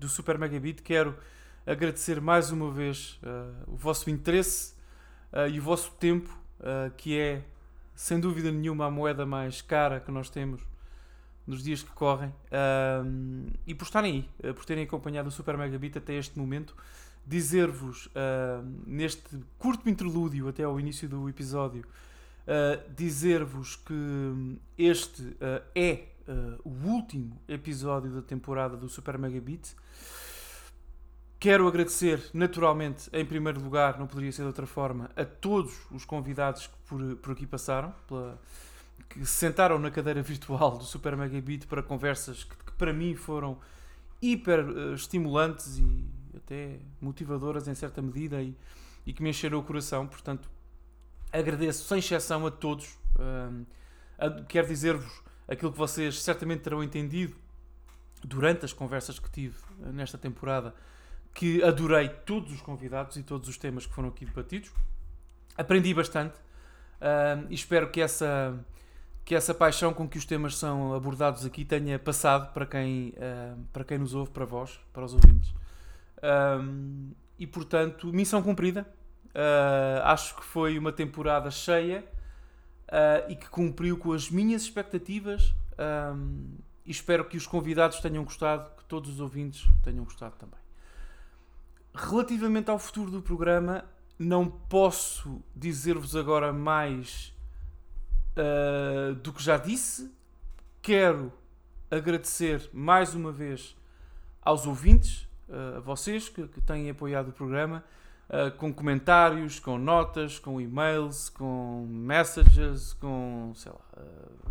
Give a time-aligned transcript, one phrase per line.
[0.00, 0.80] do Super Megabit.
[0.82, 1.14] Quero
[1.66, 4.72] agradecer mais uma vez uh, o vosso interesse
[5.30, 6.40] uh, e o vosso tempo,
[6.98, 7.42] que é
[7.94, 10.60] sem dúvida nenhuma a moeda mais cara que nós temos
[11.46, 12.34] nos dias que correm.
[13.66, 16.76] e por estarem aí, por terem acompanhado o Super Megabit até este momento.
[17.26, 18.10] Dizer-vos
[18.86, 21.82] neste curto interlúdio até ao início do episódio.
[22.94, 25.34] dizer-vos que este
[25.74, 29.74] é uh, o último episódio da temporada do Super Mega Beat.
[31.38, 36.04] Quero agradecer, naturalmente, em primeiro lugar, não poderia ser de outra forma, a todos os
[36.04, 38.38] convidados que por, por aqui passaram, pela,
[39.08, 42.92] que se sentaram na cadeira virtual do Super Mega Beat para conversas que, que para
[42.92, 43.58] mim foram
[44.20, 46.04] hiper uh, estimulantes e
[46.36, 48.54] até motivadoras em certa medida e,
[49.06, 50.06] e, que me encheram o coração.
[50.06, 50.50] Portanto,
[51.32, 52.98] agradeço sem exceção a todos.
[53.16, 53.64] Uh,
[54.46, 57.34] quero dizer-vos aquilo que vocês certamente terão entendido
[58.22, 60.72] durante as conversas que tive eh, nesta temporada,
[61.34, 64.70] que adorei todos os convidados e todos os temas que foram aqui debatidos.
[65.56, 68.58] Aprendi bastante uh, e espero que essa,
[69.24, 73.60] que essa paixão com que os temas são abordados aqui tenha passado para quem, uh,
[73.72, 75.50] para quem nos ouve, para vós, para os ouvintes.
[76.18, 78.86] Uh, e portanto, missão cumprida.
[80.04, 82.04] acho que foi uma temporada cheia
[82.90, 85.54] uh, e que cumpriu com as minhas expectativas.
[85.78, 90.58] Um, e espero que os convidados tenham gostado, que todos os ouvintes tenham gostado também.
[91.94, 93.84] Relativamente ao futuro do programa,
[94.18, 97.34] não posso dizer-vos agora mais
[98.36, 100.12] uh, do que já disse.
[100.82, 101.32] Quero
[101.90, 103.76] agradecer mais uma vez
[104.42, 107.84] aos ouvintes, uh, a vocês que, que têm apoiado o programa
[108.30, 114.50] uh, com comentários, com notas, com e-mails, com messages, com sei lá, uh,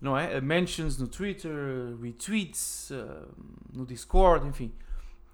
[0.00, 0.40] não é?
[0.40, 1.52] mentions no Twitter,
[2.00, 2.90] retweets,
[3.72, 4.72] no Discord, enfim.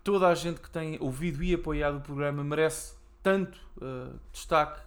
[0.02, 3.60] Toda a gente que tem ouvido e apoiado o programa merece tanto
[4.32, 4.80] destaque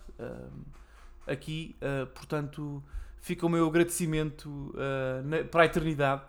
[1.26, 1.78] aqui,
[2.14, 2.84] portanto,
[3.22, 4.76] fica o meu agradecimento
[5.24, 6.24] na, para a eternidade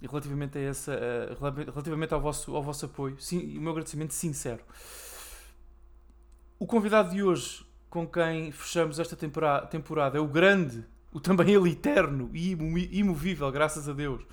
[0.00, 0.98] relativamente a essa,
[1.38, 3.20] relativamente ao vosso, ao vosso apoio.
[3.20, 4.62] Sim, o meu agradecimento sincero.
[6.60, 11.70] O convidado de hoje, com quem fechamos esta temporada, é o grande, o também ele
[11.70, 12.50] eterno e
[12.98, 14.26] imovível, graças a Deus,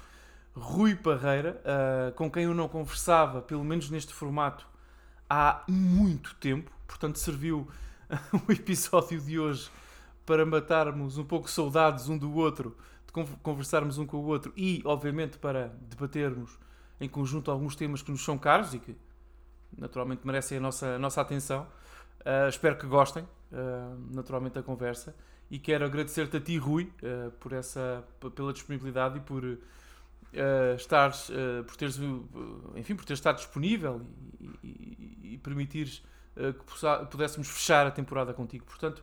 [0.55, 4.67] Rui Parreira, uh, com quem eu não conversava, pelo menos neste formato,
[5.29, 6.71] há muito tempo.
[6.87, 7.67] Portanto, serviu
[8.47, 9.69] o episódio de hoje
[10.25, 12.75] para matarmos um pouco saudades um do outro,
[13.05, 16.57] de conversarmos um com o outro e, obviamente, para debatermos
[16.99, 18.97] em conjunto alguns temas que nos são caros e que
[19.77, 21.67] naturalmente merecem a nossa, a nossa atenção.
[22.25, 25.15] Uh, espero que gostem, uh, naturalmente, da conversa.
[25.49, 28.03] E quero agradecer-te a ti, Rui, uh, por essa,
[28.33, 29.59] pela disponibilidade e por
[30.77, 31.31] estares,
[31.65, 31.97] por teres,
[32.75, 34.01] enfim, por teres estado disponível
[34.41, 36.03] e, e, e permitires
[36.35, 38.65] que pudéssemos fechar a temporada contigo.
[38.65, 39.01] Portanto,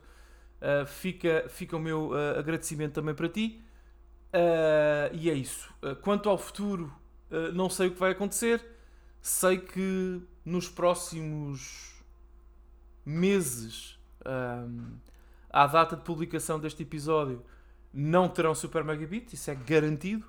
[0.85, 3.59] fica, fica o meu agradecimento também para ti.
[5.11, 5.73] e é isso.
[6.03, 6.93] quanto ao futuro,
[7.51, 8.63] não sei o que vai acontecer.
[9.19, 11.92] Sei que nos próximos
[13.05, 14.97] meses um,
[15.49, 17.43] à data de publicação deste episódio
[17.93, 20.25] não terão Super Megabit, isso é garantido.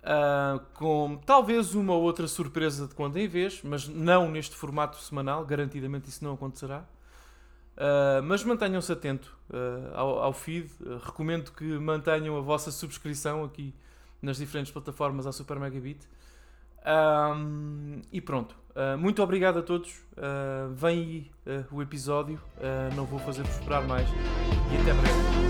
[0.00, 4.96] Uh, com talvez uma ou outra surpresa de quando em vez, mas não neste formato
[4.96, 6.86] semanal, garantidamente isso não acontecerá.
[7.76, 10.70] Uh, mas mantenham-se atentos uh, ao, ao, feed.
[11.04, 13.74] recomendo que mantenham a vossa subscrição aqui
[14.22, 16.06] nas diferentes plataformas à Super Megabit.
[16.86, 18.59] Um, e pronto.
[18.70, 19.90] Uh, muito obrigado a todos.
[20.16, 22.40] Uh, vem aí uh, o episódio.
[22.96, 24.08] não vou fazer-vos esperar mais.
[24.08, 25.49] E até breve.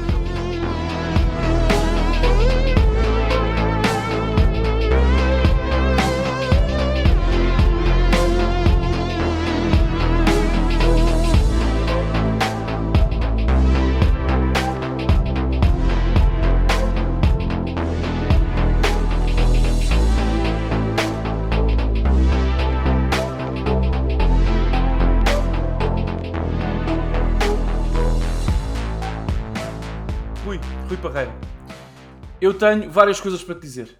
[32.50, 33.98] Eu tenho várias coisas para te dizer.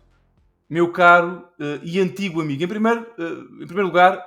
[0.69, 2.63] Meu caro uh, e antigo amigo.
[2.63, 4.25] Em primeiro, uh, em primeiro lugar,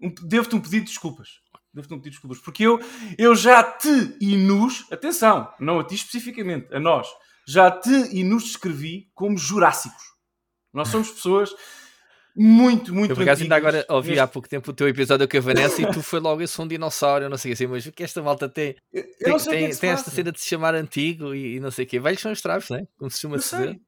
[0.00, 1.40] um, devo-te um pedido de desculpas.
[1.72, 2.38] Devo-te um pedido de desculpas.
[2.40, 2.80] Porque eu,
[3.18, 7.08] eu já te e nos, atenção, não a ti especificamente, a nós,
[7.46, 10.14] já te e nos descrevi como jurássicos.
[10.72, 11.54] Nós somos pessoas
[12.36, 14.20] muito, muito Eu, por acaso, ainda agora ouvi neste...
[14.20, 16.68] há pouco tempo o teu episódio com a Vanessa e tu foi logo esse um
[16.68, 18.76] dinossauro, não sei assim, mas o que esta malta tem?
[18.92, 21.84] Eu, eu tem, tem, tem esta cena de se chamar antigo e, e não sei
[21.84, 21.98] o quê.
[21.98, 22.86] Velhos são os trapos, não é?
[22.98, 23.80] Como se chama dizer.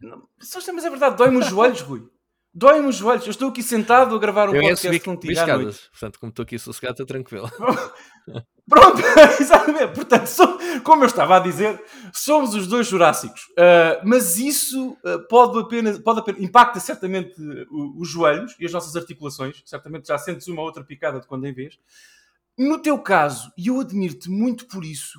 [0.00, 2.13] Não, mas é verdade, dói-me os joelhos, Rui.
[2.54, 3.26] Dói-me os joelhos.
[3.26, 5.88] Eu estou aqui sentado a gravar um eu podcast contigo escadas.
[5.90, 7.50] Portanto, como estou aqui sossegado, estou tranquilo.
[8.68, 9.02] Pronto,
[9.40, 9.92] exatamente.
[9.92, 13.42] Portanto, sou, como eu estava a dizer, somos os dois jurássicos.
[13.50, 17.34] Uh, mas isso uh, pode apenas, pode apenas, impacta certamente
[17.98, 19.60] os joelhos e as nossas articulações.
[19.64, 21.76] Certamente já sentes uma outra picada de quando em vez.
[22.56, 25.18] No teu caso, e eu admiro-te muito por isso,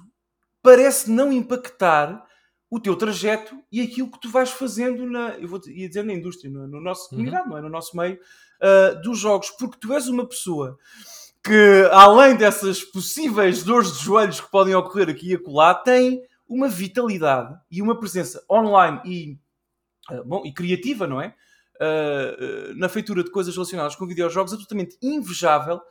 [0.63, 2.23] parece não impactar
[2.69, 6.13] o teu trajeto e aquilo que tu vais fazendo na, eu vou ia dizer na
[6.13, 7.09] indústria, no, no nosso uhum.
[7.09, 7.61] comunidade, não é?
[7.61, 10.77] no nosso meio uh, dos jogos, porque tu és uma pessoa
[11.43, 16.67] que, além dessas possíveis dores de joelhos que podem ocorrer aqui e acolá, tem uma
[16.67, 19.39] vitalidade e uma presença online e,
[20.11, 21.35] uh, bom, e criativa, não é?
[21.75, 25.81] Uh, na feitura de coisas relacionadas com videojogos absolutamente invejável.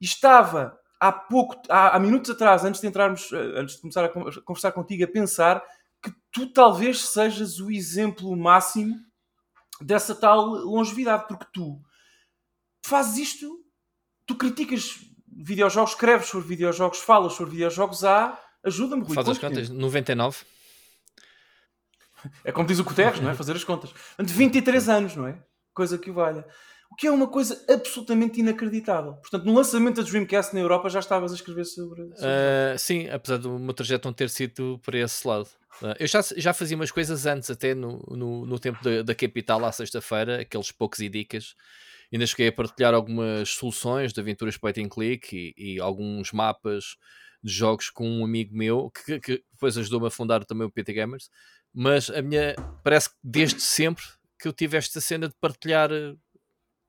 [0.00, 4.72] Estava há pouco, há, há, minutos atrás, antes de entrarmos, antes de começar a conversar
[4.72, 5.62] contigo, a pensar
[6.02, 8.96] que tu talvez sejas o exemplo máximo
[9.82, 11.78] dessa tal longevidade, porque tu
[12.86, 13.62] fazes isto,
[14.24, 18.38] tu criticas videojogos, escreves sobre videojogos, falas sobre videojogos há.
[18.62, 19.14] Ajuda-me, Rui.
[19.14, 20.38] Faz as contas, 99.
[22.42, 23.34] É como diz o Guterres, não é?
[23.34, 23.92] Fazer as contas.
[24.18, 25.38] De 23 anos, não é?
[25.74, 26.46] Coisa que o valha.
[26.94, 29.14] O que é uma coisa absolutamente inacreditável.
[29.14, 32.02] Portanto, no lançamento da Dreamcast na Europa já estavas a escrever sobre.
[32.02, 35.48] sobre uh, sim, apesar do meu trajeto não ter sido por esse lado.
[35.82, 39.12] Uh, eu já, já fazia umas coisas antes, até no, no, no tempo da, da
[39.12, 41.56] Capital, à sexta-feira, aqueles poucos e dicas.
[42.12, 46.96] Ainda cheguei a partilhar algumas soluções de aventuras point and click e, e alguns mapas
[47.42, 50.92] de jogos com um amigo meu que, que depois ajudou-me a fundar também o PT
[50.92, 51.28] Gamers.
[51.74, 52.54] Mas a minha
[52.84, 54.04] parece que desde sempre
[54.38, 56.14] que eu tive esta cena de partilhar eh,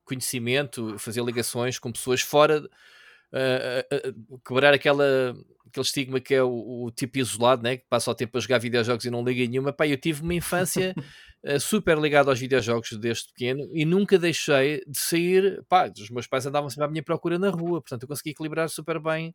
[0.06, 5.36] conhecimento, fazer ligações com pessoas fora, uh, uh, quebrar aquela,
[5.66, 7.76] aquele estigma que é o, o, tipo isolado, né?
[7.76, 9.72] que passa o tempo a jogar videojogos e não liga nenhuma.
[9.72, 10.94] Pá, eu tive uma infância
[11.60, 15.62] super ligada aos videojogos desde pequeno e nunca deixei de sair.
[15.68, 18.68] Pá, os meus pais andavam sempre à minha procura na rua, portanto eu consegui equilibrar
[18.70, 19.34] super bem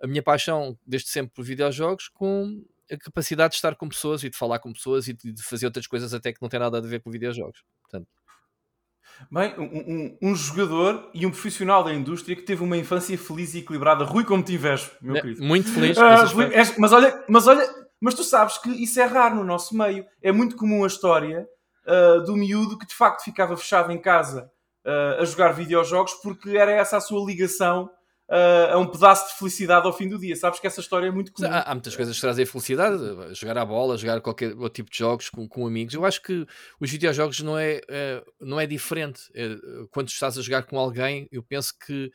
[0.00, 4.30] a minha paixão desde sempre por videojogos com a capacidade de estar com pessoas e
[4.30, 6.80] de falar com pessoas e de fazer outras coisas até que não tem nada a
[6.80, 7.62] ver com videojogos.
[7.82, 8.08] Portanto,
[9.30, 13.54] Bem, um, um, um, jogador e um profissional da indústria que teve uma infância feliz
[13.54, 14.04] e equilibrada.
[14.04, 15.42] Rui, como te invejo, meu é, querido.
[15.42, 15.98] Muito feliz.
[15.98, 17.68] Uh, és, mas olha, mas olha,
[18.00, 20.04] mas tu sabes que isso é raro no nosso meio.
[20.22, 21.46] É muito comum a história
[21.86, 24.50] uh, do miúdo que de facto ficava fechado em casa
[24.86, 27.90] uh, a jogar videojogos porque era essa a sua ligação
[28.28, 30.36] a um pedaço de felicidade ao fim do dia.
[30.36, 31.48] Sabes que essa história é muito comum.
[31.48, 32.98] Há, há muitas coisas que trazem felicidade,
[33.34, 35.94] jogar a bola, jogar qualquer outro tipo de jogos com, com amigos.
[35.94, 36.46] Eu acho que
[36.78, 39.22] os videojogos não é, é não é diferente.
[39.34, 39.56] É,
[39.90, 42.10] quando estás a jogar com alguém, eu penso que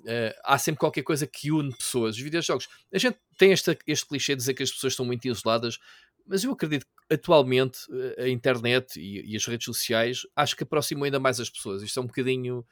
[0.00, 2.16] Uh, há sempre qualquer coisa que une pessoas.
[2.16, 5.26] Os videojogos, a gente tem este, este clichê de dizer que as pessoas estão muito
[5.26, 5.78] isoladas,
[6.26, 7.78] mas eu acredito que atualmente
[8.18, 11.82] eh, a internet e, e, as redes sociais acho que aproximam ainda mais as pessoas.
[11.82, 12.64] Isto é um bocadinho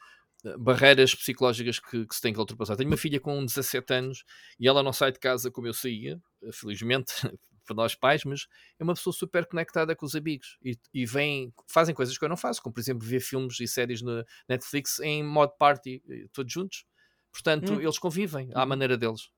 [0.58, 2.76] barreiras psicológicas que, que, se tem que ultrapassar.
[2.76, 4.24] Tenho uma filha com 17 anos
[4.58, 6.20] e ela não sai de casa como eu saía,
[6.52, 7.12] felizmente
[7.64, 8.46] para nós pais, mas
[8.78, 12.28] é uma pessoa super conectada com os amigos e, e vem, fazem coisas que eu
[12.28, 16.26] não faço, como por exemplo ver filmes e séries no Netflix em modo party, eh,
[16.32, 16.84] todos juntos.
[17.32, 17.80] Portanto, hum.
[17.80, 18.66] eles convivem à hum.
[18.66, 19.30] maneira deles.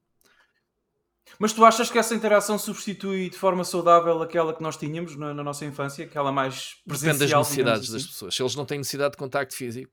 [1.39, 5.35] Mas tu achas que essa interação substitui de forma saudável aquela que nós tínhamos na,
[5.35, 7.15] na nossa infância, aquela mais presencial?
[7.15, 7.93] Depende das necessidades assim?
[7.93, 8.35] das pessoas.
[8.35, 9.91] Se eles não têm necessidade de contacto físico,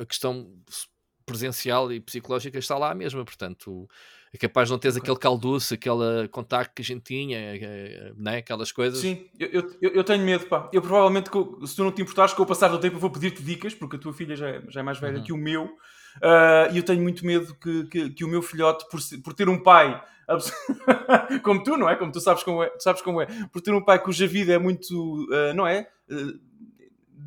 [0.00, 0.50] a questão
[1.24, 3.88] presencial e psicológica está lá mesma, portanto
[4.32, 8.38] é capaz de não teres aquele calduço, aquele contacto que a gente tinha, é, né?
[8.38, 9.00] aquelas coisas.
[9.00, 9.48] Sim, eu,
[9.80, 10.68] eu, eu, tenho medo, pá.
[10.72, 11.30] Eu provavelmente,
[11.66, 13.96] se tu não te importares, com o passar do tempo eu vou pedir-te dicas, porque
[13.96, 15.24] a tua filha já é, já é mais velha uhum.
[15.24, 18.84] que o meu, uh, e eu tenho muito medo que, que, que, o meu filhote,
[18.90, 20.02] por, por ter um pai
[21.42, 21.96] como tu, não é?
[21.96, 24.58] Como tu sabes como é, sabes como é, por ter um pai cuja vida é
[24.58, 25.88] muito, uh, não é?
[26.10, 26.38] Uh,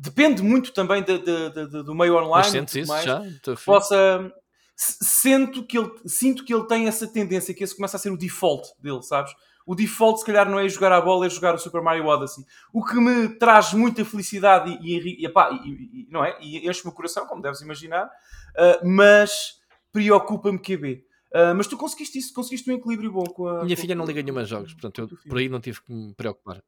[0.00, 2.30] depende muito também de, de, de, do meio online.
[2.30, 3.22] Mas sentes isso mais, já?
[3.64, 4.32] Possa,
[4.76, 8.16] sinto que ele, sinto que ele tem essa tendência, que esse começa a ser o
[8.16, 9.32] default dele, sabes?
[9.66, 12.44] O default, se calhar, não é jogar a bola, é jogar o Super Mario Odyssey.
[12.72, 16.36] O que me traz muita felicidade e, e, e, e não é?
[16.40, 19.60] e enche-me o coração, como deves imaginar, uh, mas
[19.92, 21.04] preocupa-me QB.
[21.32, 23.62] Uh, mas tu conseguiste isso, conseguiste um equilíbrio bom com a.
[23.62, 26.14] Minha com filha não liga nenhuma jogos, portanto, eu, por aí não tive que me
[26.14, 26.60] preocupar.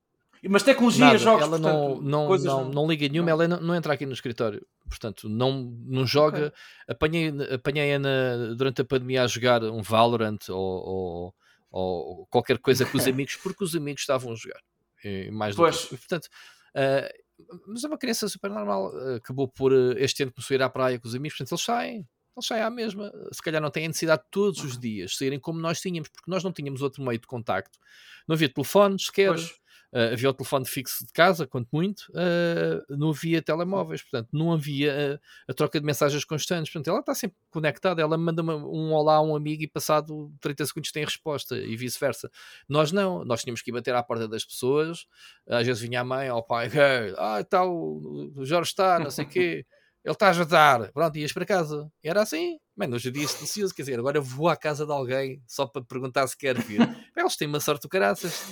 [0.49, 1.19] Mas tecnologia, Nada.
[1.19, 4.13] jogos, ela portanto, não, não, não, não, liga nenhuma, ela não, não, entra aqui no
[4.13, 6.49] escritório, portanto, não, não joga.
[6.49, 6.53] Okay.
[6.89, 11.35] Apanhei, apanhei Ana durante a pandemia a jogar um Valorant ou, ou,
[11.71, 14.61] ou qualquer coisa com os amigos, porque os amigos estavam a jogar.
[15.05, 15.85] E mais do pois.
[15.85, 15.97] que.
[15.97, 18.93] Portanto, uh, mas é uma criança super normal.
[19.15, 21.65] Acabou por uh, este ano começou a ir à praia com os amigos, portanto, eles
[21.65, 22.09] saem.
[22.37, 23.13] Eles saem à mesma.
[23.31, 26.43] Se calhar não têm a necessidade todos os dias saírem como nós tínhamos, porque nós
[26.43, 27.79] não tínhamos outro meio de contacto.
[28.27, 29.29] Não havia telefone sequer.
[29.29, 29.62] Pois
[29.93, 34.51] Uh, havia o telefone fixo de casa, quanto muito, uh, não havia telemóveis, portanto, não
[34.53, 36.73] havia uh, a troca de mensagens constantes.
[36.73, 40.67] Portanto, ela está sempre conectada, ela manda um olá a um amigo e passado 30
[40.67, 42.31] segundos tem a resposta e vice-versa.
[42.67, 45.07] Nós não, nós tínhamos que ir bater à porta das pessoas,
[45.47, 49.11] às vezes vinha a mãe ao pai, hey, ah, está o, o Jorge está, não
[49.11, 49.67] sei o quê.
[50.05, 51.91] Ele está a jantar, pronto, ias para casa.
[52.03, 54.85] E era assim, mano, hoje em dia é delicioso, quer dizer, agora vou à casa
[54.85, 56.81] de alguém só para perguntar se quer vir.
[57.17, 58.51] Eles têm uma sorte do caraças.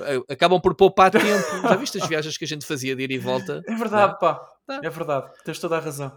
[0.00, 1.24] Eh, acabam por poupar tempo.
[1.62, 3.62] Já viste as viagens que a gente fazia de ir e volta?
[3.66, 4.18] É verdade, não?
[4.18, 4.40] pá.
[4.66, 4.80] Tá.
[4.84, 6.10] É verdade, tens toda a razão.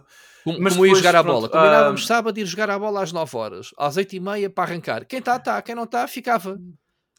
[0.44, 1.48] Como, Mas como depois, ir jogar pronto, a bola.
[1.48, 2.06] Combinávamos uh...
[2.06, 5.04] sábado ir jogar a bola às 9 horas, às 8 e meia para arrancar.
[5.06, 5.60] Quem está, está.
[5.60, 6.56] Quem não está, ficava.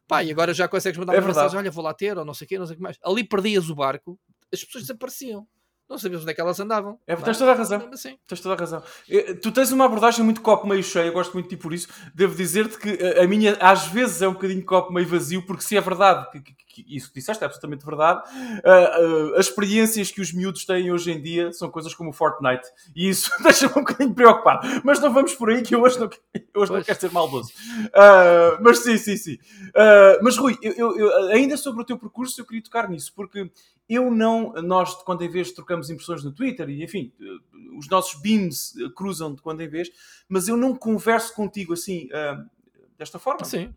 [0.08, 1.44] Pá, e agora já consegues mandar é uma verdade.
[1.44, 2.98] mensagem: olha, vou lá ter, ou não sei o quê, não sei o que mais.
[3.04, 4.18] Ali perdias o barco,
[4.54, 5.46] as pessoas desapareciam
[5.90, 7.00] não sabíamos onde é que elas andavam.
[7.06, 7.90] É, tens toda a razão.
[7.92, 8.18] Assim.
[8.28, 8.84] Tens toda a razão.
[9.42, 11.88] Tu tens uma abordagem muito copo meio cheio, eu gosto muito de ti por isso.
[12.14, 15.78] Devo dizer-te que a minha às vezes é um bocadinho copo meio vazio, porque se
[15.78, 20.12] é verdade, que, que, que isso que disseste é absolutamente verdade, uh, uh, as experiências
[20.12, 22.68] que os miúdos têm hoje em dia são coisas como o Fortnite.
[22.96, 24.68] E isso deixa-me um bocadinho preocupado.
[24.84, 27.52] Mas não vamos por aí, que eu hoje não, eu hoje não quero ser maldoso.
[27.88, 29.38] Uh, mas sim, sim, sim.
[30.22, 33.50] mas Rui, eu, eu, ainda sobre o teu percurso, eu queria tocar nisso, porque
[33.88, 37.88] eu não, nós de quando em vez trocamos impressões no Twitter e enfim, eh, os
[37.88, 39.90] nossos beams eh, cruzam de quando em vez,
[40.28, 42.50] mas eu não converso contigo assim, uh,
[42.98, 43.46] desta forma.
[43.46, 43.74] Sim.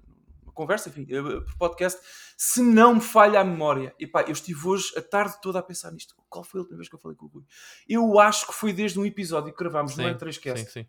[0.55, 2.01] Conversa, enfim, por podcast,
[2.37, 3.95] se não me falha a memória.
[3.97, 6.17] E pá, eu estive hoje a tarde toda a pensar nisto.
[6.29, 7.45] Qual foi a última vez que eu falei com o Rui?
[7.89, 10.57] Eu acho que foi desde um episódio que gravámos no N3Cast.
[10.59, 10.87] Sim, sim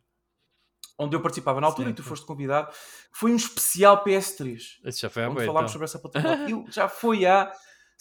[0.99, 2.73] onde eu participava na altura sim, e tu foste convidado,
[3.13, 4.79] foi um especial PS3.
[4.83, 5.73] Esse já foi há onde falámos então.
[5.73, 6.65] sobre essa plataforma.
[6.69, 7.49] já foi há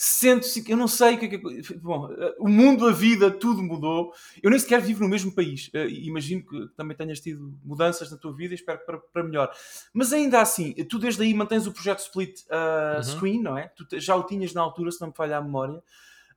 [0.00, 1.74] 105, eu não sei o que é que.
[1.78, 4.12] Bom, o mundo, a vida, tudo mudou.
[4.40, 5.68] Eu nem sequer vivo no mesmo país.
[5.74, 9.24] Uh, imagino que também tenhas tido mudanças na tua vida e espero que para, para
[9.24, 9.52] melhor.
[9.92, 13.02] Mas ainda assim, tu desde aí mantens o projeto Split uh, uhum.
[13.02, 13.72] Screen, não é?
[13.74, 15.82] Tu já o tinhas na altura, se não me falha a memória.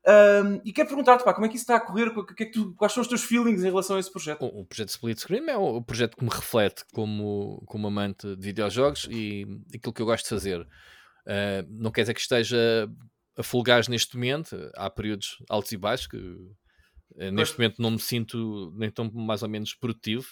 [0.08, 2.12] Um, e quero perguntar-te, pá, como é que isso está a correr?
[2.12, 4.42] Que é que tu, quais são os teus feelings em relação a esse projeto?
[4.44, 8.36] O, o projeto Split Screen é o, o, projeto que me reflete como, como amante
[8.36, 10.62] de videojogos e aquilo que eu gosto de fazer.
[10.62, 12.90] Uh, não quer dizer que esteja
[13.38, 14.56] a full gás neste momento.
[14.76, 19.44] Há períodos altos e baixos que uh, neste momento não me sinto nem tão mais
[19.44, 20.28] ou menos produtivo.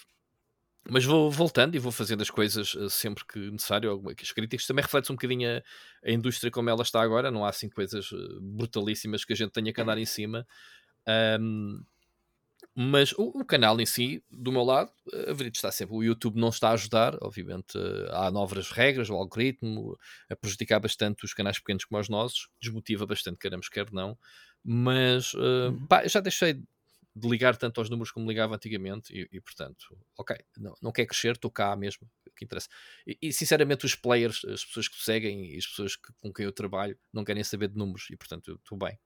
[0.88, 4.02] Mas vou voltando e vou fazendo as coisas uh, sempre que necessário.
[4.20, 5.62] As críticas também refletem um bocadinho a,
[6.08, 7.30] a, indústria como ela está agora.
[7.30, 8.08] Não há assim coisas
[8.40, 10.46] brutalíssimas que a gente tenha que andar em cima.
[11.38, 11.82] Um,
[12.74, 15.94] mas o, o, canal em si, do meu lado, a verdade está sempre.
[15.94, 17.76] O YouTube não está a ajudar, obviamente,
[18.10, 19.98] há novas regras, o algoritmo
[20.30, 24.16] a prejudicar bastante os canais pequenos como os nossos, desmotiva bastante, queremos quer não.
[24.64, 25.86] Mas uh, uhum.
[25.86, 30.36] pá, já deixei de ligar tanto aos números como ligava antigamente e, e portanto, ok,
[30.56, 32.68] não, não quer crescer, estou cá mesmo, que interessa.
[33.06, 36.44] E, e, sinceramente, os players, as pessoas que seguem e as pessoas que, com quem
[36.44, 38.98] eu trabalho não querem saber de números e portanto, estou bem.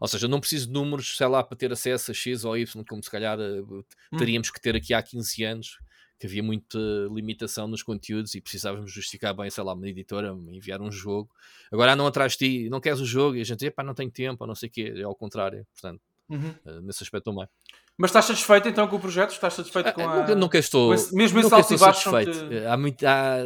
[0.00, 2.84] Ou seja, não preciso de números, sei lá, para ter acesso a X ou Y,
[2.84, 3.84] como se calhar uh,
[4.18, 5.78] teríamos que ter aqui há 15 anos,
[6.18, 6.78] que havia muita
[7.12, 11.30] limitação nos conteúdos e precisávamos justificar bem, sei lá, uma editora me enviar um jogo.
[11.72, 13.94] Agora não atrás de ti, não queres o jogo e a gente diz, pá, não
[13.94, 16.54] tenho tempo, ou não sei o quê, é ao contrário, portanto, uhum.
[16.64, 17.48] uh, nesse aspecto também.
[17.96, 19.30] Mas estás satisfeito então com o projeto?
[19.30, 20.34] Estás satisfeito com ah, a.
[20.34, 20.92] Nunca estou.
[20.92, 22.48] Esse, mesmo esse alto satisfeito.
[22.48, 22.66] Te...
[22.66, 23.38] Há, muito, há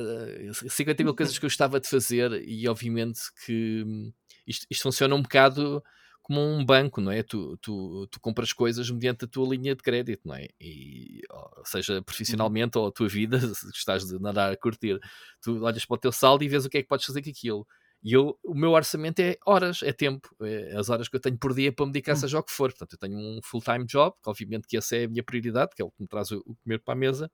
[0.70, 4.10] 50 mil coisas que eu gostava de fazer e obviamente que hum,
[4.46, 5.82] isto, isto funciona um bocado
[6.28, 7.22] como um banco, não é?
[7.22, 10.46] Tu, tu, tu compras coisas mediante a tua linha de crédito, não é?
[10.60, 11.22] E,
[11.64, 12.02] seja uhum.
[12.02, 15.00] profissionalmente ou a tua vida, se estás de nadar a curtir,
[15.40, 17.30] tu olhas para o teu saldo e vês o que é que podes fazer com
[17.30, 17.66] aquilo.
[18.00, 21.36] E eu, o meu orçamento é horas, é tempo, é as horas que eu tenho
[21.36, 22.20] por dia para me dedicar, uhum.
[22.20, 22.70] seja o que for.
[22.70, 25.82] Portanto, eu tenho um full-time job, que obviamente que essa é a minha prioridade, que
[25.82, 27.30] é o que me traz o, o comer para a mesa,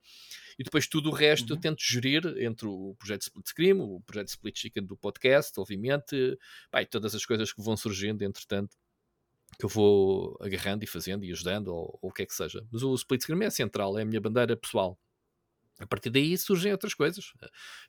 [0.57, 1.57] e depois tudo o resto uhum.
[1.57, 6.37] eu tento gerir entre o projeto Split Scream, o projeto Split Chicken do podcast, obviamente,
[6.71, 8.75] pá, e todas as coisas que vão surgindo, entretanto,
[9.59, 12.65] que eu vou agarrando e fazendo e ajudando, ou, ou o que é que seja.
[12.71, 14.97] Mas o split screen é central, é a minha bandeira pessoal.
[15.79, 17.33] A partir daí surgem outras coisas.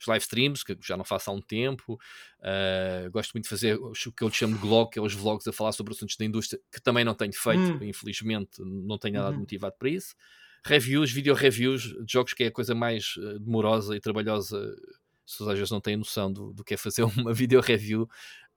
[0.01, 1.99] Os live streams, que já não faço há um tempo.
[2.41, 5.15] Uh, gosto muito de fazer o que eu lhe chamo de vlog, que é os
[5.15, 7.85] vlogs a falar sobre assuntos da indústria, que também não tenho feito, hum.
[7.85, 9.41] infelizmente, não tenho nada uhum.
[9.41, 10.17] motivado para isso.
[10.65, 14.75] Reviews, video reviews de jogos, que é a coisa mais uh, demorosa e trabalhosa.
[15.25, 18.09] Se às vezes não têm noção do, do que é fazer uma video review,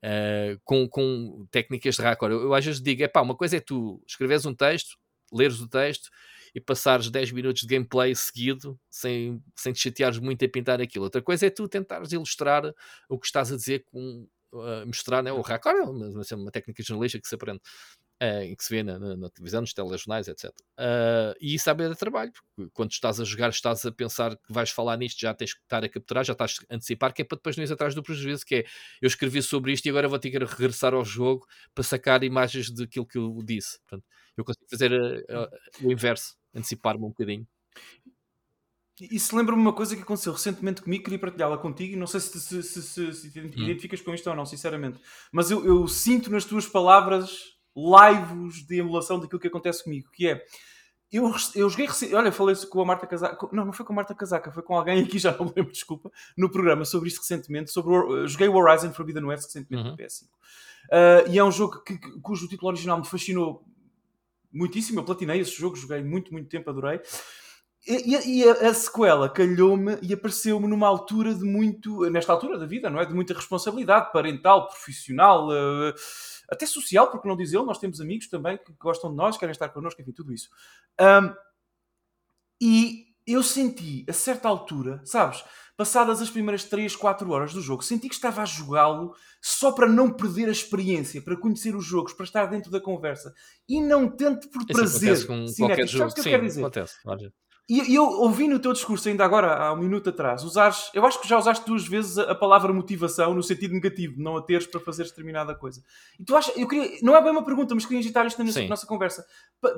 [0.03, 2.33] uh, com, com técnicas de raccord.
[2.33, 4.97] Eu, eu às vezes digo: é pá, uma coisa é tu escreves um texto,
[5.31, 6.09] leres o texto
[6.53, 11.05] e passares 10 minutos de gameplay seguido sem, sem te chateares muito a pintar aquilo.
[11.05, 12.63] Outra coisa é tu tentares ilustrar
[13.07, 16.83] o que estás a dizer com uh, mostrar né, o raccord, é uma, uma técnica
[16.83, 17.61] jornalística que se aprende.
[18.21, 20.49] Uh, em que se vê na, na, na televisão, nos telejornais, etc.
[20.77, 24.53] Uh, e isso sabe de trabalho, porque quando estás a jogar, estás a pensar que
[24.53, 27.25] vais falar nisto, já tens que estar a capturar, já estás a antecipar, que é
[27.25, 28.65] para depois não ir atrás do prejuízo, que é
[29.01, 32.71] eu escrevi sobre isto e agora vou ter que regressar ao jogo para sacar imagens
[32.71, 33.79] daquilo que eu disse.
[33.81, 34.05] Portanto,
[34.38, 37.47] eu consigo fazer uh, o inverso, antecipar-me um bocadinho.
[38.99, 42.38] Isso lembra-me uma coisa que aconteceu recentemente comigo, queria partilhá-la contigo, e não sei se,
[42.38, 43.63] se, se, se, se te hum.
[43.63, 44.99] identificas com isto ou não, sinceramente,
[45.31, 50.27] mas eu, eu sinto nas tuas palavras lives de emulação daquilo que acontece comigo, que
[50.27, 50.43] é
[51.11, 54.13] eu, eu joguei olha, falei com a Marta Casaca, não, não foi com a Marta
[54.13, 57.71] Casaca, foi com alguém aqui, já não me lembro, desculpa, no programa sobre isto recentemente,
[57.71, 59.91] sobre o, joguei o Horizon Forbidden West recentemente uhum.
[59.91, 60.25] no PS5.
[60.25, 63.65] Uh, e é um jogo que, cujo título original me fascinou
[64.51, 67.01] muitíssimo, eu platinei esse jogo, joguei muito, muito tempo, adorei.
[67.88, 72.59] E, e, e a, a, sequela calhou-me e apareceu-me numa altura de muito, nesta altura
[72.59, 73.05] da vida, não é?
[73.05, 75.93] De muita responsabilidade parental, profissional, uh,
[76.51, 79.51] até social, porque não diz ele, nós temos amigos também que gostam de nós, querem
[79.51, 80.49] estar connosco, enfim, tudo isso.
[80.99, 81.33] Um,
[82.61, 85.43] e eu senti, a certa altura, sabes,
[85.77, 89.87] passadas as primeiras 3, 4 horas do jogo, senti que estava a jogá-lo só para
[89.87, 93.33] não perder a experiência, para conhecer os jogos, para estar dentro da conversa
[93.67, 95.13] e não tanto por prazer.
[95.13, 96.09] Isso acontece com qualquer jogo.
[96.09, 96.61] Sabes o que eu quero dizer?
[96.61, 96.95] Acontece,
[97.69, 101.21] e eu ouvi no teu discurso, ainda agora, há um minuto atrás, usares, eu acho
[101.21, 104.65] que já usaste duas vezes a, palavra motivação no sentido negativo, de não a teres
[104.65, 105.83] para fazer determinada coisa.
[106.19, 108.45] E tu achas, eu queria, não é bem uma pergunta, mas queria agitar isto na
[108.45, 109.23] nossa, nossa conversa.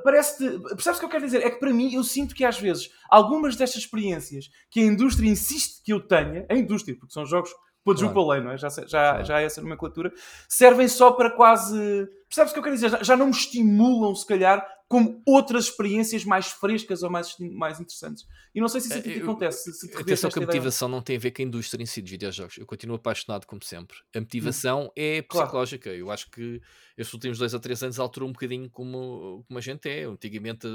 [0.03, 1.45] Parece-te, percebes o que eu quero dizer?
[1.45, 5.29] É que para mim, eu sinto que às vezes, algumas destas experiências que a indústria
[5.29, 7.51] insiste que eu tenha, a indústria, porque são jogos
[7.83, 8.43] quadruple claro.
[8.43, 8.57] não é?
[8.57, 9.25] Já, já, claro.
[9.25, 10.12] já é essa nomenclatura,
[10.48, 12.07] servem só para quase.
[12.31, 12.89] Percebes o que eu quero dizer?
[12.89, 17.79] Já, já não me estimulam, se calhar, como outras experiências mais frescas ou mais, mais
[17.79, 18.25] interessantes.
[18.53, 19.71] E não sei se isso a ti é, acontece.
[19.73, 20.97] Se, atenção que a motivação ideia.
[20.97, 22.57] não tem a ver com a indústria em si dos videojogos.
[22.57, 23.97] Eu continuo apaixonado como sempre.
[24.13, 24.91] A motivação hum.
[24.95, 25.83] é psicológica.
[25.83, 25.97] Claro.
[25.97, 26.61] Eu acho que
[26.97, 30.01] estes últimos dois ou três anos alterou um bocadinho como, como a gente é.
[30.01, 30.67] Eu, antigamente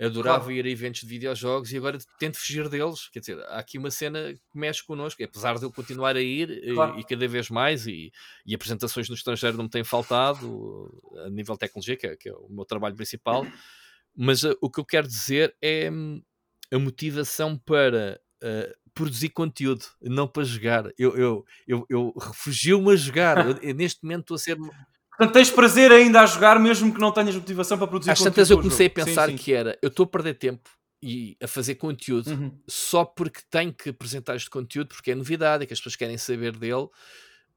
[0.00, 0.52] adorava claro.
[0.52, 3.08] ir a eventos de videojogos e agora tento fugir deles.
[3.08, 5.22] Quer dizer, há aqui uma cena que mexe connosco.
[5.22, 6.98] Apesar de eu continuar a ir eh, claro.
[6.98, 8.12] e, e, cada vez mais, e,
[8.44, 12.28] e, apresentações no estrangeiro não me têm faltado, a nível de tecnologia, que é, que
[12.28, 13.46] é o meu trabalho principal.
[14.16, 16.22] Mas uh, o que eu quero dizer é hum,
[16.72, 20.90] a motivação para uh, produzir conteúdo, não para jogar.
[20.98, 23.46] Eu, eu, eu, eu refugio-me a jogar.
[23.46, 24.56] eu, eu, neste momento estou a ser.
[25.10, 28.30] Portanto, tens prazer ainda a jogar, mesmo que não tenhas motivação para produzir Às conteúdo.
[28.30, 29.42] Às tantas eu comecei a pensar sim, sim.
[29.42, 30.70] que era: eu estou a perder tempo
[31.02, 32.58] e a fazer conteúdo uhum.
[32.68, 36.18] só porque tenho que apresentar este conteúdo, porque é novidade, e que as pessoas querem
[36.18, 36.88] saber dele.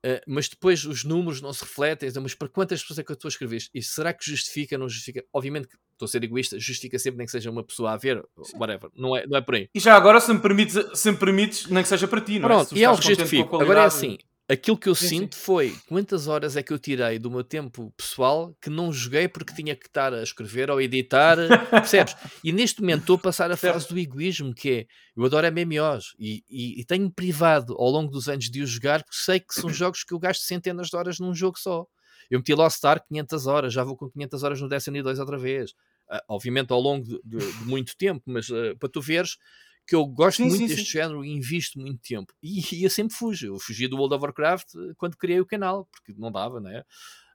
[0.06, 3.14] Uh, mas depois os números não se refletem, então, mas para quantas pessoas é que
[3.26, 3.72] escrever isto?
[3.74, 5.24] E será que justifica, não justifica?
[5.32, 8.22] Obviamente que estou a ser egoísta, justifica sempre nem que seja uma pessoa a ver,
[8.44, 8.58] Sim.
[8.58, 9.70] whatever, não é, não é por aí.
[9.74, 12.48] E já agora, se me permites, se me permites nem que seja para ti, não
[12.48, 12.52] é?
[12.52, 12.80] Pronto, é?
[12.80, 13.62] e é um justifico.
[13.62, 14.18] Agora é assim,
[14.54, 15.42] aquilo que eu sim, sinto sim.
[15.42, 19.54] foi quantas horas é que eu tirei do meu tempo pessoal que não joguei porque
[19.54, 21.38] tinha que estar a escrever ou editar,
[21.70, 22.16] percebes?
[22.44, 24.86] E neste momento estou a passar a fase do egoísmo, que é
[25.16, 29.04] eu adoro MMOs e, e, e tenho privado ao longo dos anos de os jogar
[29.04, 31.86] porque sei que são jogos que eu gasto centenas de horas num jogo só.
[32.30, 35.38] Eu meti Lost Star 500 horas, já vou com 500 horas no Destiny 2 outra
[35.38, 35.72] vez.
[36.10, 39.38] Uh, obviamente ao longo de, de, de muito tempo, mas uh, para tu veres
[39.86, 40.92] que eu gosto sim, muito sim, deste sim.
[40.92, 42.34] género e invisto muito tempo.
[42.42, 43.48] E, e eu sempre fujo.
[43.48, 46.70] Eu fugi do World of Warcraft eh, quando criei o canal, porque não dava, não
[46.70, 46.86] é?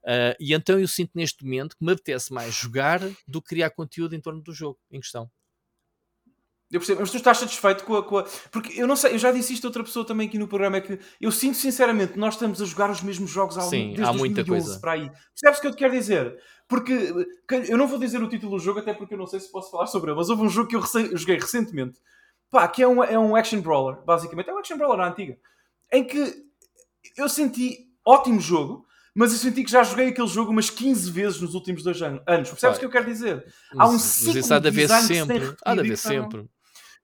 [0.04, 3.70] Uh, e então eu sinto neste momento que me apetece mais jogar do que criar
[3.70, 5.30] conteúdo em torno do jogo em questão.
[6.70, 9.18] Eu percebo, mas tu estás satisfeito com a, com a, Porque eu não sei, eu
[9.18, 12.12] já disse isto a outra pessoa também aqui no programa, é que eu sinto sinceramente
[12.12, 14.78] que nós estamos a jogar os mesmos jogos há, Sim, desde há muita coisa.
[14.78, 15.10] para aí.
[15.10, 16.38] Percebes o que eu te quero dizer?
[16.68, 16.92] Porque
[17.68, 19.70] eu não vou dizer o título do jogo, até porque eu não sei se posso
[19.70, 20.82] falar sobre ele, mas houve um jogo que eu
[21.16, 21.98] joguei recentemente
[22.50, 24.48] Pá, que é um, é um action brawler, basicamente.
[24.48, 25.38] É um action brawler antiga.
[25.92, 26.44] Em que
[27.16, 31.40] eu senti ótimo jogo, mas eu senti que já joguei aquele jogo umas 15 vezes
[31.40, 32.22] nos últimos dois anos.
[32.24, 33.44] Percebes o que eu quero dizer?
[33.76, 35.56] Há um ciclo mas isso há de haver sempre.
[35.64, 36.48] Há de haver sempre.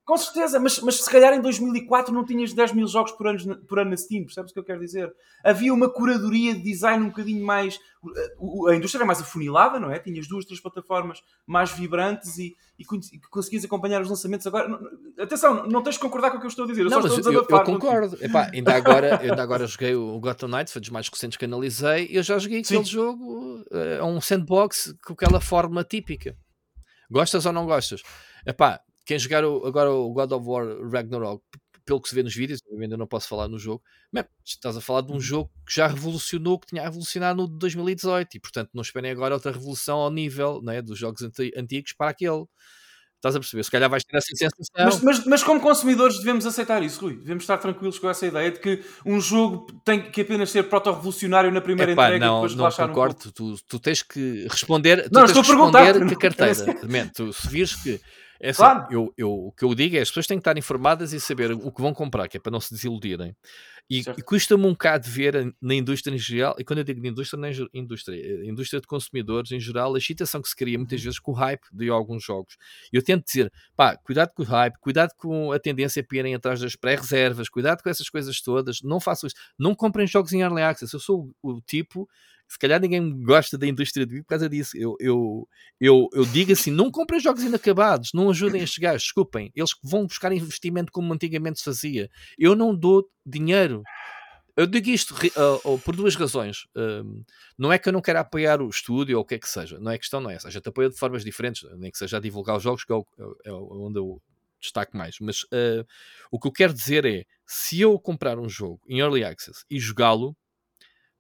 [0.05, 3.57] Com certeza, mas, mas se calhar em 2004 não tinhas 10 mil jogos por ano,
[3.67, 5.11] por ano na Steam, percebes o que eu quero dizer?
[5.43, 7.81] Havia uma curadoria de design um bocadinho mais.
[8.69, 9.99] A indústria era mais afunilada, não é?
[9.99, 12.85] Tinhas duas, três plataformas mais vibrantes e, e
[13.31, 14.79] conseguias acompanhar os lançamentos agora.
[15.19, 16.83] Atenção, não tens de concordar com o que eu estou a dizer.
[16.83, 18.19] Eu não, mas eu, eu, concordo.
[18.21, 22.09] Epá, ainda, agora, ainda agora joguei o Gotham Knights, foi dos mais recentes que analisei,
[22.11, 22.75] e eu já joguei Sim.
[22.75, 26.37] aquele jogo, é um sandbox com aquela forma típica.
[27.11, 28.03] Gostas ou não gostas?
[28.47, 31.43] Epá, quem jogar o, agora o God of War Ragnarok,
[31.85, 34.77] pelo que se vê nos vídeos, obviamente eu não posso falar no jogo, mas estás
[34.77, 35.21] a falar de um uhum.
[35.21, 39.11] jogo que já revolucionou, que tinha a revolucionar no de 2018 e portanto não esperem
[39.11, 42.45] agora outra revolução ao nível né, dos jogos antigos para aquele.
[43.17, 43.63] Estás a perceber?
[43.63, 44.67] Se calhar vais ter essa sensação.
[44.77, 47.17] Mas, mas, mas, como consumidores devemos aceitar isso, Rui.
[47.17, 51.51] Devemos estar tranquilos com essa ideia de que um jogo tem que apenas ser proto-revolucionário
[51.51, 53.29] na primeira Epá, entrega não, e depois não concordo.
[53.29, 56.15] um tu, tu tens que responder, tu Não, tens estou que a perguntar, responder que
[56.15, 56.87] a carteira.
[56.87, 57.99] Man, tu, se vires que
[58.41, 58.87] é assim, Claro.
[58.91, 61.53] eu, eu, o que eu digo é as pessoas têm que estar informadas e saber
[61.53, 63.35] o que vão comprar, que é para não se desiludirem.
[63.91, 67.03] E, e custa-me um bocado ver a- na indústria em geral, e quando eu digo
[67.03, 70.57] na indústria, não é indústria, é indústria de consumidores em geral, a excitação que se
[70.57, 71.05] cria muitas Uhum.
[71.05, 72.57] vezes com o hype de alguns jogos.
[72.93, 76.35] E eu tento dizer, pá, cuidado com o hype, cuidado com a tendência para irem
[76.35, 79.37] atrás das pré-reservas, cuidado com essas coisas todas, não façam isso.
[79.59, 80.93] Não comprem jogos em early access.
[80.95, 82.09] Eu sou o, o tipo,
[82.49, 84.77] se calhar ninguém gosta da indústria de por causa disso.
[84.77, 85.49] Eu, eu,
[85.81, 89.51] eu, eu digo assim: não comprem jogos inacabados, não ajudem a chegar, desculpem.
[89.55, 92.09] Eles vão buscar investimento como antigamente se fazia.
[92.39, 93.83] Eu não dou dinheiro.
[94.57, 96.59] Eu digo isto ah, oh, por duas razões.
[96.77, 97.25] Um,
[97.59, 99.81] não é que eu não quero apoiar o estúdio ou o que é que seja.
[99.81, 100.47] Não é questão, não é essa.
[100.47, 102.95] A gente apoia de formas diferentes, nem que seja a divulgar os jogos, que é,
[102.95, 103.07] o-
[103.45, 104.23] é o- onde eu
[104.61, 105.17] destaco mais.
[105.21, 105.85] Mas ah,
[106.31, 109.81] o que eu quero dizer é: se eu comprar um jogo em early access e
[109.81, 110.37] jogá-lo,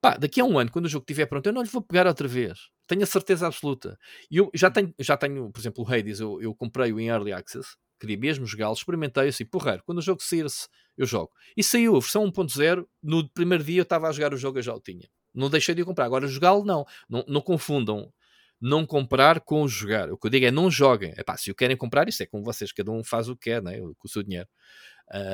[0.04, 2.06] pá, daqui a um ano, quando o jogo estiver pronto, eu não lhe vou pegar
[2.06, 2.68] outra vez.
[2.86, 3.98] Tenho a certeza absoluta.
[4.30, 7.32] E eu já tenho, já tenho por exemplo, o Hades, eu, eu comprei-o em early
[7.32, 11.30] access, queria mesmo jogá-lo, experimentei assim, porreiro, quando o jogo sair-se, eu jogo.
[11.56, 14.62] E saiu a versão 1.0, no primeiro dia eu estava a jogar o jogo, eu
[14.62, 15.08] já o tinha.
[15.32, 16.04] Não deixei de o comprar.
[16.04, 16.84] Agora, jogá-lo, não.
[17.08, 17.24] não.
[17.26, 18.12] Não confundam
[18.60, 20.10] não comprar com jogar.
[20.12, 21.12] O que eu digo é não joguem.
[21.16, 23.50] É pá, se o querem comprar, isso é com vocês, cada um faz o que
[23.50, 23.78] quer, né?
[23.80, 24.48] com o seu dinheiro.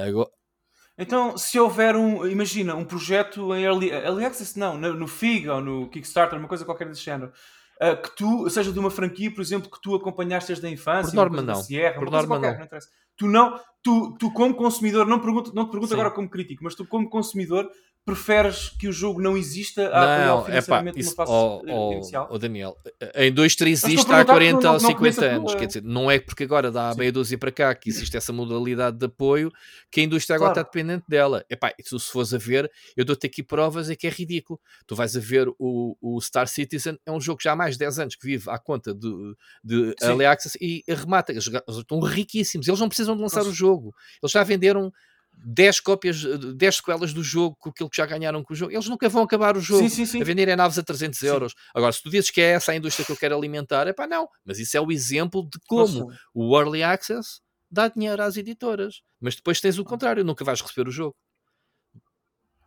[0.06, 0.30] Agora-
[1.00, 5.48] Então, se houver um, imagina, um projeto em Early, early Access, não, no, no FIG
[5.48, 7.32] ou no Kickstarter, uma coisa qualquer desse género,
[7.80, 11.10] ah, que tu, seja de uma franquia, por exemplo, que tu acompanhaste desde a infância,
[11.10, 11.54] Por norma, não.
[11.54, 12.58] Sierra, Por norma, qualquer, não.
[12.58, 12.88] não interessa.
[13.16, 15.94] Tu não, tu, tu como consumidor, não, pergunto, não te pergunto Sim.
[15.94, 17.70] agora como crítico, mas tu como consumidor,
[18.04, 21.92] preferes que o jogo não exista a Não, é pá, isso, fase oh, eh, oh,
[21.92, 22.28] inicial?
[22.30, 22.76] oh, Daniel,
[23.14, 25.22] a indústria estou a existe há perguntar porque 40 não- ou não 50 conheço a
[25.28, 26.98] tua- anos, quer dizer, não é porque agora dá Sim.
[26.98, 29.52] meia dúzia para cá que existe essa modalidade de apoio
[29.92, 30.66] que a indústria agora Claro.
[30.66, 31.44] está dependente dela.
[31.48, 34.58] Epá, e tu se fores a ver, eu dou-te aqui provas é que é ridículo.
[34.86, 37.74] Tu vais a ver o, o Star Citizen, é um jogo que já há mais
[37.74, 39.08] de 10 anos que vive à conta de,
[39.62, 40.06] de Sim.
[40.08, 43.50] Early Access e remata, eles já- eles estão riquíssimos, eles não precisam de lançar Nossa.
[43.50, 44.90] o jogo, eles já venderam
[45.44, 46.22] 10 cópias,
[46.57, 49.22] 10 sequelas do jogo com aquilo que já ganharam com o jogo, eles nunca vão
[49.22, 50.20] acabar o jogo Sim, sim, sim.
[50.20, 51.26] a venderem naves a 300 Sim.
[51.26, 51.55] euros.
[51.74, 54.07] Agora, se tu dizes que é essa a indústria que eu quero alimentar, é pá,
[54.07, 54.29] não.
[54.44, 56.18] Mas isso é o exemplo de como Nossa.
[56.35, 59.03] o Early Access dá dinheiro às editoras.
[59.20, 61.14] Mas depois tens o contrário, nunca vais receber o jogo.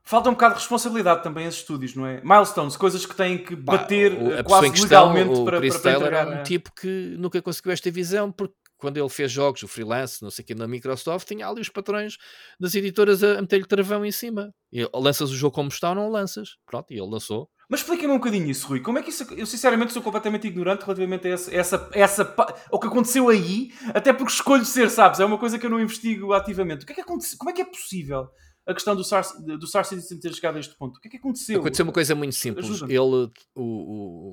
[0.06, 2.20] Falta um bocado de responsabilidade também aos estúdios, não é?
[2.24, 5.74] Milestones, coisas que têm que bater o- a pessoa quase questão, legalmente o para, Chris
[5.76, 6.28] para, para Taylor, entregar.
[6.28, 9.67] é um eh, tipo que nunca conseguiu esta visão, porque quando ele fez jogos, o
[9.67, 12.17] freelance, não sei o que, na Microsoft, tinha ali os patrões
[12.60, 14.54] das editoras a, meter-lhe travão em cima.
[14.74, 16.58] E lanças o jogo como está ou não lanças.
[16.65, 17.50] Pronto, e ele lançou.
[17.69, 18.82] Mas explica-me um bocadinho isso, Rui.
[18.82, 19.24] Como é que isso.
[19.36, 22.36] Eu sinceramente sou completamente ignorante relativamente a essa, essa, essa,
[22.69, 25.22] o que aconteceu aí, até porque escolho ser, sabes?
[25.22, 26.84] É uma coisa que eu não investigo ativamente.
[26.84, 27.38] O que é que aconteceu?
[27.38, 28.28] Como é que é possível
[28.65, 30.97] a questão do Star, do Citizen ter chegado a este ponto?
[30.97, 31.60] O que é que aconteceu?
[31.60, 32.82] Aconteceu uma coisa muito simples.
[32.84, 33.30] Ele, o,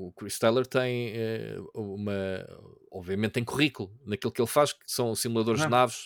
[0.08, 2.12] o, Chris Taylor tem eh, uma.
[2.92, 5.70] Obviamente tem currículo naquilo que ele faz, que são simuladores de Ah.
[5.70, 6.04] naves.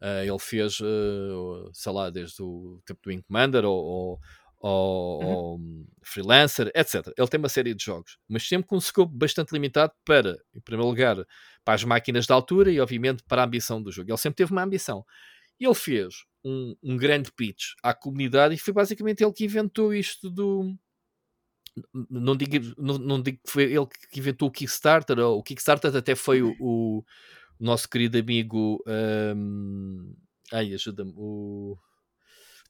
[0.00, 4.20] Eh, ele fez, eh, sei lá, desde o tempo do Wing Commander ou, ou,
[4.60, 5.26] ou- Uhum.
[5.28, 7.12] ou, hum, Freelancer, etc.
[7.16, 10.60] Ele tem uma série de jogos, mas sempre com um scope bastante limitado para, em
[10.60, 11.16] primeiro lugar,
[11.64, 14.10] para as máquinas da altura e, obviamente, para a ambição do jogo.
[14.10, 15.04] Ele sempre teve uma ambição.
[15.58, 19.94] E ele fez um, um grande pitch à comunidade e foi basicamente ele que inventou
[19.94, 20.76] isto do.
[22.10, 25.94] Não digo, não, não digo que foi ele que inventou o Kickstarter, ou o Kickstarter
[25.94, 27.04] até foi o, o
[27.60, 28.82] nosso querido amigo.
[29.36, 30.14] hum,
[30.52, 31.12] ai, ajuda-me.
[31.16, 31.76] O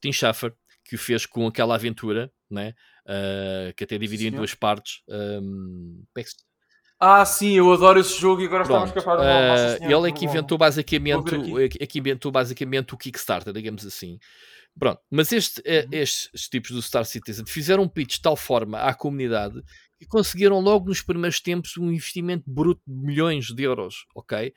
[0.01, 2.73] Tim Schafer, que o fez com aquela aventura, né?
[3.05, 5.01] Ah, que até dividiu em duas partes.
[5.07, 6.46] hum, como é que se-
[6.99, 9.31] Ah, sim, eu adoro esse jogo e agora Pronto, escapar do mal.
[9.31, 12.97] ah, Nossa Senhora, ele é que inventou basicamente, é que é que inventou basicamente o
[12.97, 14.17] Kickstarter, digamos assim.
[14.79, 15.89] Pronto, mas este, eh, Uhum.
[15.91, 19.61] estes tipos do Star Citizen fizeram um pitch de tal forma à comunidade
[19.99, 24.53] que conseguiram logo nos primeiros tempos um investimento bruto de milhões de euros, ok?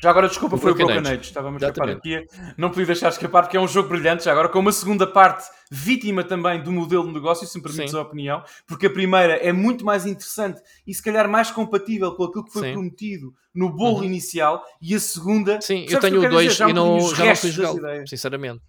[0.00, 1.22] Já agora, desculpa, O foi o Broken Broken Age.
[1.22, 2.26] Estava a aqui.
[2.56, 4.24] Não podia deixar escapar porque é um jogo brilhante.
[4.24, 7.90] Já agora, com uma segunda parte vítima também do modelo de negócio, se me permites
[7.90, 7.98] Sim.
[7.98, 8.42] a opinião.
[8.66, 12.52] Porque a primeira é muito mais interessante e se calhar mais compatível com aquilo que
[12.52, 12.72] foi Sim.
[12.74, 14.04] prometido no bolo Uhum.
[14.04, 14.64] inicial.
[14.80, 15.60] E a segunda.
[15.60, 16.58] Sim, eu tenho o quero 2 dizer?
[16.58, 18.10] Já e não, já não fui ideias.
[18.10, 18.62] sinceramente.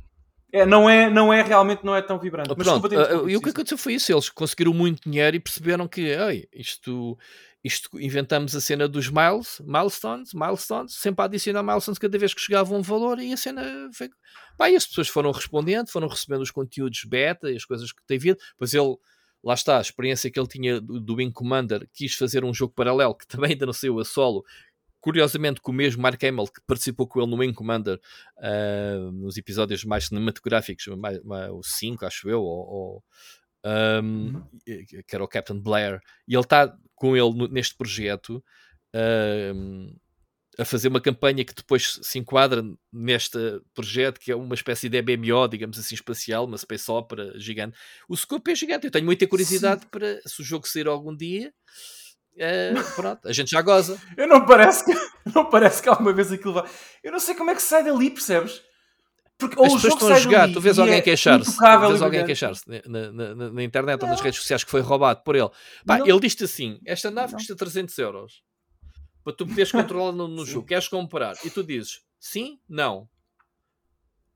[0.52, 2.50] É, não, é, não é realmente não é tão vibrante.
[2.58, 5.36] Mas Pronto, desculpa, ter ah, e o que aconteceu foi isso, eles conseguiram muito dinheiro
[5.36, 7.15] e perceberam que, ei, isto,
[7.63, 12.41] isto inventamos a cena dos miles, milestones, milestones, sempre a adicionar milestones cada vez que
[12.41, 14.10] chegava um valor e a cena foi...
[14.58, 18.02] Pá, e as pessoas foram respondendo, foram recebendo os conteúdos beta e as coisas que
[18.08, 18.95] tem vindo, pois ele,
[19.43, 22.74] lá está, a experiência que ele tinha do, do Wing Commander, quis fazer um jogo
[22.74, 24.45] paralelo, que também ainda não saiu a solo,
[25.02, 28.00] curiosamente com o mesmo Mark Hamill que participou com ele no Wing Commander
[28.38, 33.04] uh, nos episódios mais cinematográficos, mais, mais, o 5 acho eu, ou, ou
[33.65, 34.43] um, uhum.
[34.65, 38.44] que era o Captain Blair, e ele está com ele neste projeto
[40.60, 43.38] a fazer uma campanha que depois se enquadra neste
[43.74, 47.78] projeto, que é uma espécie de BMO, digamos assim, espacial, uma space opera gigante.
[48.10, 49.88] O scope é gigante, eu tenho muita curiosidade Sim.
[49.90, 51.54] para se o jogo sair algum dia.
[52.36, 54.00] Uh, pronto, a gente já goza.
[54.18, 54.94] eu não parece que
[55.34, 56.70] não parece que alguma vez aquilo vai.
[57.04, 58.62] Eu não sei como é que sai dali, percebes?
[59.39, 62.63] Porque ou As pessoas estão a jogar, tu vês alguém é queixar-se, vês alguém queixar-se
[62.86, 64.10] na, na, na, internet não.
[64.10, 65.49] ou nas redes sociais que foi roubado por ele.
[65.86, 67.39] Pá, ele diz-te assim: esta nave não.
[67.39, 68.43] custa 300 euros
[69.23, 70.67] para tu poderes controlar no, no jogo.
[70.67, 71.36] Queres comprar?
[71.45, 73.08] E tu dizes sim, não.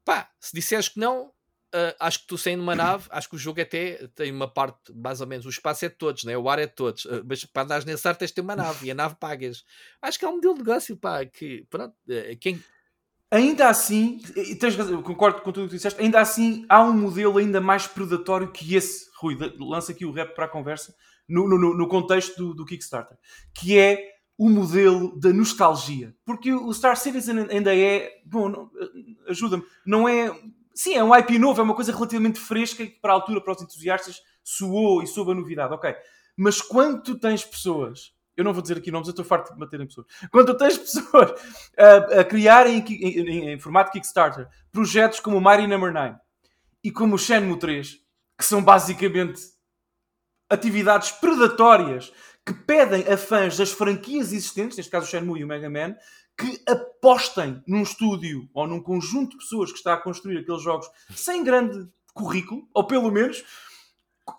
[0.05, 3.39] Pá, se disseres que não, uh, acho que tu saindo numa nave, acho que o
[3.39, 6.37] jogo até tem uma parte, mais ou menos, o espaço é de todos, né?
[6.37, 8.55] o ar é de todos, uh, mas para andares nesse ar tens de ter uma
[8.55, 9.63] nave e a nave pagas.
[10.01, 12.63] Acho que é um modelo de negócio, pá, que pronto, uh, quem.
[13.33, 14.19] Ainda assim,
[14.59, 18.51] tens, concordo com tudo o que disseste, ainda assim há um modelo ainda mais predatório
[18.51, 20.93] que esse, Rui, lança aqui o rap para a conversa,
[21.27, 23.17] no, no, no contexto do, do Kickstarter,
[23.51, 26.15] que é o modelo da nostalgia.
[26.23, 28.21] Porque o Star Citizen ainda é.
[28.23, 28.69] Bom,
[29.27, 29.63] ajuda-me.
[29.83, 30.31] Não é.
[30.75, 33.53] Sim, é um IP novo, é uma coisa relativamente fresca que, para a altura, para
[33.53, 35.73] os entusiastas, soou e soube a novidade.
[35.73, 35.91] Ok.
[36.37, 38.12] Mas quando tu tens pessoas.
[38.35, 40.07] Eu não vou dizer aqui nomes, eu estou farto de bater em pessoas.
[40.31, 41.31] Quando tens pessoas
[41.77, 46.15] a, a criarem em, em, em, formato Kickstarter projetos como o Mighty Number 9
[46.83, 47.97] e como o Shenmue 3,
[48.37, 49.41] que são basicamente
[50.49, 52.11] atividades predatórias
[52.45, 55.95] que pedem a fãs das franquias existentes, neste caso o Shenmue e o Mega Man,
[56.37, 60.89] que apostem num estúdio ou num conjunto de pessoas que está a construir aqueles jogos
[61.15, 63.43] sem grande currículo, ou pelo menos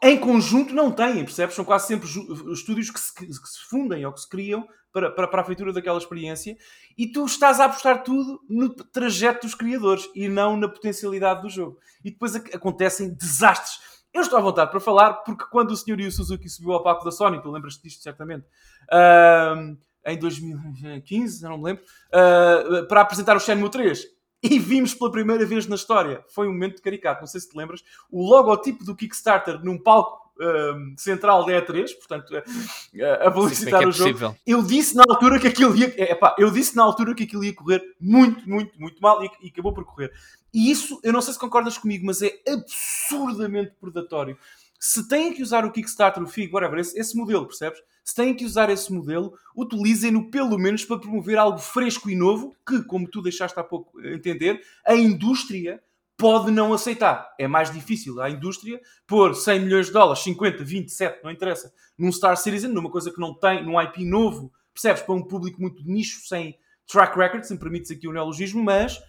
[0.03, 1.55] em conjunto não têm, percebes?
[1.55, 2.09] São quase sempre
[2.53, 5.73] estúdios que se, que se, fundem ou que se criam para, para, para a feitura
[5.73, 6.57] daquela experiência
[6.97, 11.51] e tu estás a apostar tudo no trajeto dos criadores e não na potencialidade do
[11.51, 11.79] jogo.
[12.05, 16.13] E depois acontecem desastres eu estou à vontade para falar, porque quando o senhor Yu
[16.13, 18.47] Suzuki subiu ao palco da Sony, tu lembras-te disto certamente,
[18.85, 24.07] uh, em 2015, não me lembro, uh, para apresentar o Shenmue 3,
[24.45, 27.57] e vimos pela primeira vez na história, foi um momento caricato, não sei se te
[27.57, 33.83] lembras, o logotipo do Kickstarter num palco uh, central da E3, portanto, uh, a publicitar
[33.83, 34.37] é, o jogo.
[34.47, 37.55] Eu disse na altura que aquilo ia, epá, eu disse na altura que aquilo ia
[37.55, 40.13] correr muito, muito, muito mal e, e acabou por correr.
[40.53, 44.37] E isso, eu não sei se concordas comigo, mas é absurdamente predatório.
[44.79, 47.81] Se têm que usar o Kickstarter, o FIG, whatever, esse, esse modelo, percebes?
[48.05, 52.55] Se têm que usar esse modelo, utilizem-no pelo menos para promover algo fresco e novo,
[52.69, 55.83] que, como tu deixaste há pouco entender, a indústria
[56.17, 57.35] pode não aceitar.
[57.39, 62.13] É mais difícil a indústria pôr 100 milhões de dólares, 50, 27, não interessa, num
[62.13, 65.03] Star Citizen, numa coisa que não tem, num IP novo, percebes?
[65.03, 69.01] Para um público muito nicho, sem track record, se me permites aqui o neologismo, mas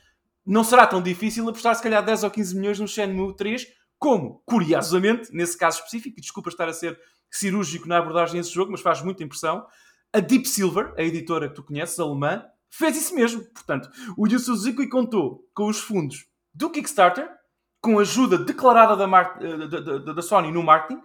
[0.46, 4.42] não será tão difícil apostar se calhar 10 ou 15 milhões no Shenmue 3, como,
[4.46, 7.00] curiosamente, nesse caso específico, e desculpa estar a ser
[7.32, 9.66] cirúrgico na abordagem desse jogo, mas faz muita impressão,
[10.14, 13.44] a Deep Silver, a editora que tu conheces, alemã, fez isso mesmo.
[13.54, 17.30] Portanto, o Yu Suzuki contou com os fundos do Kickstarter,
[17.82, 19.06] com ajuda declarada da,
[19.42, 21.02] eh, da, da, da Sony no marketing,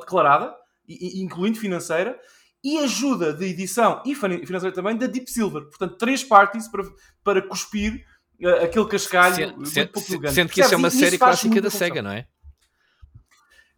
[0.00, 0.54] declarada,
[0.88, 2.18] incluindo financeira,
[2.62, 5.62] e ajuda de edição e financeira também da Deep Silver.
[5.62, 6.82] Portanto, três parties para,
[7.24, 8.04] para cuspir
[8.42, 11.70] uh, aquele cascalho se, muito se, pouco Sendo que isso é uma série clássica da
[11.70, 12.26] SEGA, não é?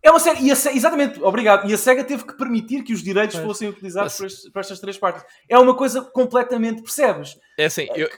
[0.03, 1.71] É uma série, e exatamente, obrigado.
[1.71, 4.81] E a SEGA teve que permitir que os direitos pois, fossem utilizados para, para, estas
[4.81, 5.25] três partes.
[5.49, 7.39] É uma coisa completamente, percebes?
[7.59, 8.09] É assim, eu...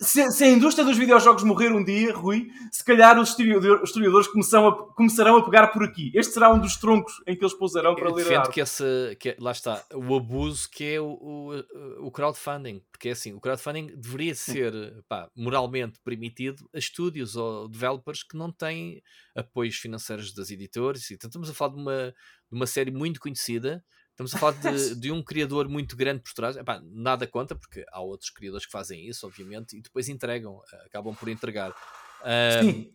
[0.00, 4.72] se, se, a indústria dos videojogos morrer um dia, Rui, se calhar os historiadores a,
[4.94, 6.12] começarão a pegar por aqui.
[6.14, 9.34] Este será um dos troncos em que eles pousarão para ler a que esse, que,
[9.38, 12.82] lá está, o abuso que é o, o, o crowdfunding.
[12.90, 14.72] Porque é assim, o crowdfunding deveria ser
[15.08, 19.02] pá, moralmente permitido a estúdios ou developers que não têm
[19.34, 21.10] apoios financeiros das editores.
[21.10, 22.14] Então, estamos a falar de uma,
[22.50, 26.32] de uma série muito conhecida Estamos a falar de, de, um criador muito grande por
[26.32, 26.56] trás.
[26.56, 30.86] Epá, nada conta, porque há outros criadores que fazem isso, obviamente, e depois entregam, eh,
[30.86, 31.74] acabam por entregar.
[32.62, 32.92] Sim.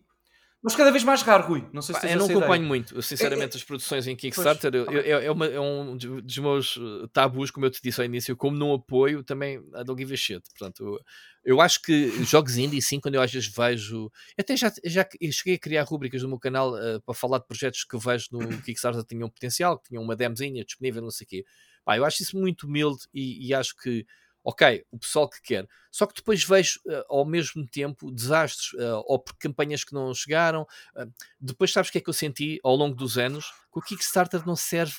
[0.62, 1.64] Mas cada vez mais raro, Rui.
[1.72, 4.74] Não sei se Pá, Eu não acompanho muito, sinceramente, é, é, as produções em Kickstarter.
[4.74, 8.04] Eu, eu, é, uma, é, um dos meus eh, tabus, como eu te disse ao
[8.04, 10.42] início, como não apoio, também I don't give a shit.
[10.50, 11.00] Portanto,
[11.44, 14.10] eu, acho que jogos indie, sim, quando eu às vezes vejo.
[14.36, 17.84] Até já, já cheguei a criar rubricas no meu canal uh, para falar de projetos
[17.84, 21.28] que vejo no Kickstarter que tinham potencial, que tinham uma demozinha disponível, não sei o
[21.28, 21.44] quê.
[21.84, 24.04] Pá, eu acho isso muito humilde e, e acho que
[24.48, 25.68] ok, o pessoal que quer.
[25.90, 30.14] Só que depois vejo uh, ao mesmo tempo desastres uh, ou por campanhas que não
[30.14, 30.62] chegaram.
[30.96, 33.52] Uh, depois sabes o que é que eu senti ao longo dos anos?
[33.70, 34.96] Que o Kickstarter não serve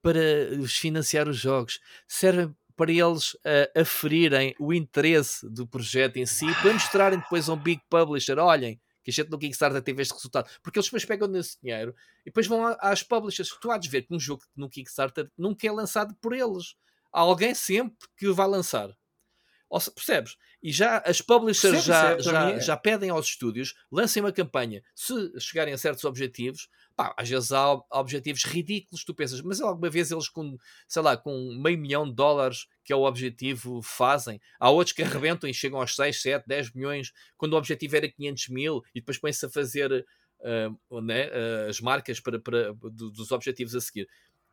[0.00, 0.20] para
[0.68, 3.36] financiar os jogos, serve para eles
[3.76, 8.80] aferirem o interesse do projeto em si, para mostrarem depois a um big publisher, olhem,
[9.04, 12.24] que a gente no Kickstarter teve este resultado, porque eles depois pegam nesse dinheiro e
[12.26, 13.50] depois vão às publishers.
[13.60, 16.74] Tu há de ver que um jogo no Kickstarter nunca é lançado por eles.
[17.12, 18.90] Há alguém sempre que o vai lançar.
[19.72, 20.36] Ou, percebes?
[20.62, 22.60] E já as publishers já, já, é.
[22.60, 24.82] já pedem aos estúdios, lancem uma campanha.
[24.94, 29.88] Se chegarem a certos objetivos, pá, às vezes há objetivos ridículos, tu pensas, mas alguma
[29.88, 34.38] vez eles com, sei lá, com meio milhão de dólares, que é o objetivo, fazem.
[34.60, 38.12] Há outros que arrebentam e chegam aos 6, 7, 10 milhões, quando o objetivo era
[38.12, 40.06] 500 mil, e depois põem-se a fazer
[40.40, 44.06] uh, né, uh, as marcas para, para, dos objetivos a seguir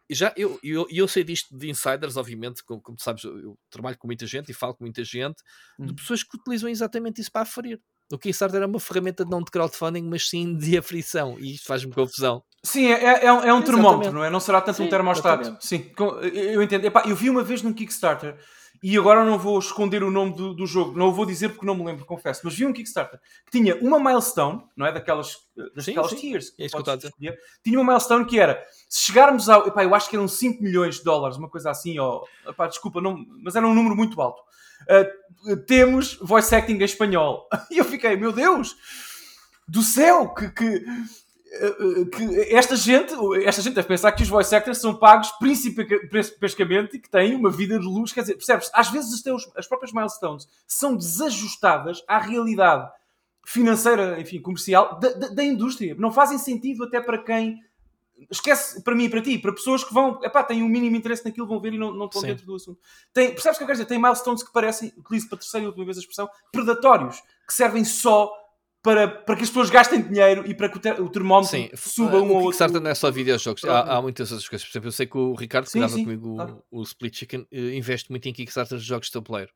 [0.09, 3.97] já eu, eu, eu sei disto de insiders, obviamente, como, como tu sabes, eu trabalho
[3.97, 5.41] com muita gente e falo com muita gente,
[5.79, 5.85] hum.
[5.85, 7.79] de pessoas que utilizam exatamente isso para aferir.
[8.11, 11.93] O Kickstarter é uma ferramenta não de crowdfunding, mas sim de aflição, e isto faz-me
[11.93, 12.43] confusão.
[12.63, 14.29] Sim, é, é, é um, é um termómetro, não é?
[14.29, 15.41] Não será tanto sim, um termostato.
[15.43, 15.65] Exatamente.
[15.65, 15.91] Sim,
[16.33, 16.85] eu entendo.
[16.85, 18.35] Epá, eu vi uma vez num Kickstarter
[18.81, 21.65] e agora não vou esconder o nome do, do, jogo, não o vou dizer porque
[21.65, 24.91] não me lembro, confesso, mas vi um Kickstarter que tinha uma milestone, não é?
[24.91, 25.37] Daquelas,
[25.75, 26.53] daquelas sim, tiers.
[26.57, 29.67] É isso que escolher, tinha uma milestone que era se chegarmos ao.
[29.67, 32.25] Epá, eu acho que eram 5 milhões de dólares, uma coisa assim, ou.
[32.47, 34.41] Epá, desculpa, não, mas era um número muito alto.
[34.83, 37.47] Uh, temos voice acting em espanhol.
[37.69, 38.75] E eu fiquei, meu Deus!
[39.67, 40.33] Do céu!
[40.33, 40.85] Que, que,
[42.15, 46.99] que esta gente, esta gente deve pensar que os voice actors são pagos principalmente e
[46.99, 48.13] que têm uma vida de luz.
[48.13, 48.69] Quer dizer, percebes?
[48.73, 49.23] Às vezes
[49.55, 52.89] as próprias milestones são desajustadas à realidade
[53.45, 55.95] financeira, enfim, comercial da, da, da, indústria.
[55.97, 57.59] Não fazem sentido até para quem.
[58.29, 61.23] Esquece para mim e para ti, para pessoas que vão, epá, têm um mínimo interesse
[61.23, 62.27] naquilo, vão ver e não, não estão Sim.
[62.27, 62.77] dentro do assunto.
[63.13, 63.85] Tem, percebes o que eu quero dizer?
[63.85, 67.85] Tem milestones que parecem, utilizo para terceira e última vez a expressão, predatórios, que servem
[67.85, 68.29] só
[68.81, 71.69] para, para que as pessoas gastem dinheiro e para que o, ter, o termómetro sim,
[71.75, 72.37] suba um ou outro.
[72.37, 74.65] O Kickstarter não é só videojogos, há, há muitas outras coisas.
[74.65, 76.63] Por exemplo, eu sei que o Ricardo, que dava comigo claro.
[76.71, 79.51] o, o, Split Chicken, eh, investe muito em Kickstarter de jogos de tabuleiro.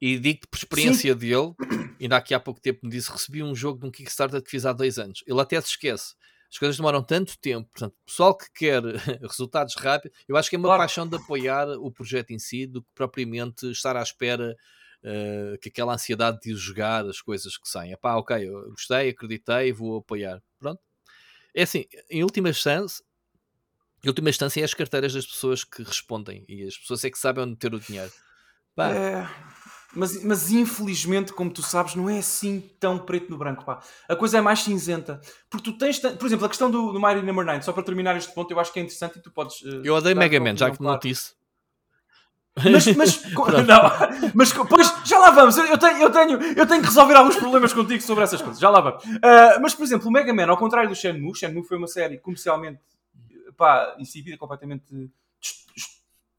[0.00, 1.18] E digo-te por experiência sim.
[1.18, 1.54] dele,
[2.00, 4.66] ainda aqui há pouco tempo me disse: recebi um jogo de um Kickstarter que fiz
[4.66, 5.22] há dois anos.
[5.26, 6.14] Ele até se esquece.
[6.50, 8.82] As coisas demoram tanto tempo, portanto, pessoal que quer
[9.22, 10.82] resultados rápidos, eu acho que é uma claro.
[10.82, 14.56] paixão de apoiar o projeto em si do que propriamente estar à espera
[15.04, 17.96] uh, que aquela ansiedade de jogar as coisas que saem.
[17.98, 20.42] Pá, ok, eu gostei, acreditei, vou apoiar.
[20.58, 20.80] Pronto.
[21.54, 23.04] É assim, em última instância,
[24.02, 27.18] em última instância é as carteiras das pessoas que respondem e as pessoas é que
[27.18, 28.10] sabem onde ter o dinheiro.
[28.74, 28.90] Pá.
[28.90, 29.28] É,
[29.94, 33.64] mas, mas infelizmente, como tu sabes, não é assim tão preto no branco.
[33.64, 33.80] Pá.
[34.08, 35.20] A coisa é mais cinzenta.
[35.48, 38.16] Porque tu tens, por exemplo, a questão do, do Mario Number 9, só para terminar
[38.16, 39.62] este ponto, eu acho que é interessante e tu podes.
[39.62, 41.34] Uh, eu odeio Mega Man, já que não disse.
[42.56, 43.24] Mas, mas,
[43.66, 45.56] não, mas pois, já lá vamos.
[45.56, 48.60] Eu tenho, eu, tenho, eu tenho que resolver alguns problemas contigo sobre essas coisas.
[48.60, 49.04] Já lá vamos.
[49.04, 52.18] Uh, mas, por exemplo, o Mega Man, ao contrário do Shenmue, Shenmue foi uma série
[52.18, 52.80] comercialmente
[53.56, 55.10] pá, insípida, completamente.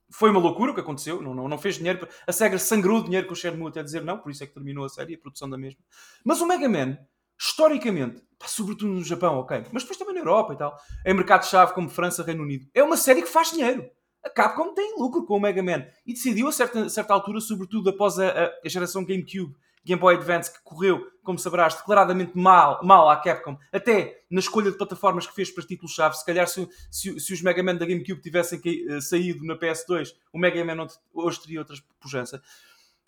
[0.10, 1.22] Foi uma loucura o que aconteceu.
[1.22, 2.08] Não, não, não fez dinheiro.
[2.26, 4.86] A SEGA sangrou dinheiro com o Shenmue até dizer não, por isso é que terminou
[4.86, 5.82] a série e a produção da mesma.
[6.24, 6.98] Mas o Mega Man,
[7.38, 11.74] historicamente, pá, sobretudo no Japão, ok, mas depois também na Europa e tal, em mercados-chave
[11.74, 13.90] como França, Reino Unido, é uma série que faz dinheiro
[14.26, 17.92] a Capcom tem lucro com o Mega Man e decidiu a certa, certa altura, sobretudo
[17.92, 23.08] após a, a, geração GameCube, Game Boy Advance, que correu, como saberás, declaradamente mal, mal
[23.08, 26.18] à Capcom, até na escolha de plataformas que fez para títulos-chave.
[26.18, 30.16] Se calhar, se, se, se, os Mega Man da GameCube tivessem uh, saído na PS2,
[30.34, 32.42] o Mega Man hoje teria outra pujança.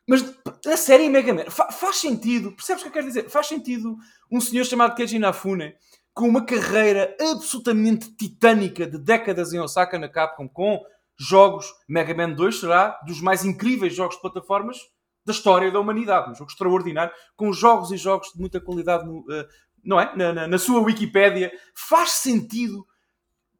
[0.07, 0.23] Mas
[0.67, 3.27] a série Mega Man fa faz sentido, percebes o que eu quero dizer?
[3.27, 3.97] Faz sentido
[4.31, 5.75] um senhor chamado Keiji Inafune
[6.13, 10.83] com uma carreira absolutamente titânica de décadas em Osaka na Capcom, com
[11.17, 11.65] jogos.
[11.87, 14.77] Mega Man 2 será dos mais incríveis jogos de plataformas
[15.25, 16.31] da história da humanidade.
[16.31, 19.47] Um jogo extraordinário, com jogos e jogos de muita qualidade, no, uh,
[19.83, 20.15] não é?
[20.15, 21.51] Na, na, na, sua Wikipédia.
[21.75, 22.85] Faz sentido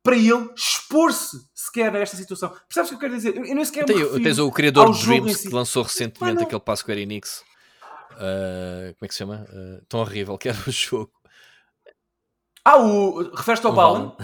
[0.02, 2.56] para ele expor-se sequer a esta situação.
[2.70, 3.36] Percebes o que eu quero dizer?
[3.36, 5.50] Eu, eu nem sequer Tem, Tens o criador de Dreams si.
[5.50, 7.44] que lançou recentemente aquele passo Square Enix.
[8.14, 9.46] Uh, como é que se chama?
[9.50, 11.12] Uh, tão horrível que era o jogo.
[12.64, 13.30] Ah, o.
[13.36, 14.16] Refere-te ao Balan?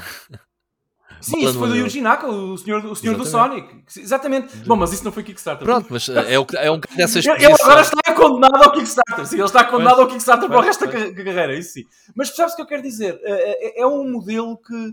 [1.23, 3.83] Sim, isso foi do Yuji Naka, o senhor, o senhor do Sonic.
[3.97, 4.55] Exatamente.
[4.67, 5.65] Bom, mas isso não foi Kickstarter.
[5.65, 9.25] Pronto, mas é, o, é um dessas Ele agora está condenado ao Kickstarter.
[9.25, 11.83] Sim, ele está condenado ao Kickstarter para o resto da carreira, isso sim.
[12.13, 13.19] Mas percebes o que eu quero dizer?
[13.23, 14.91] É, é, é um modelo que,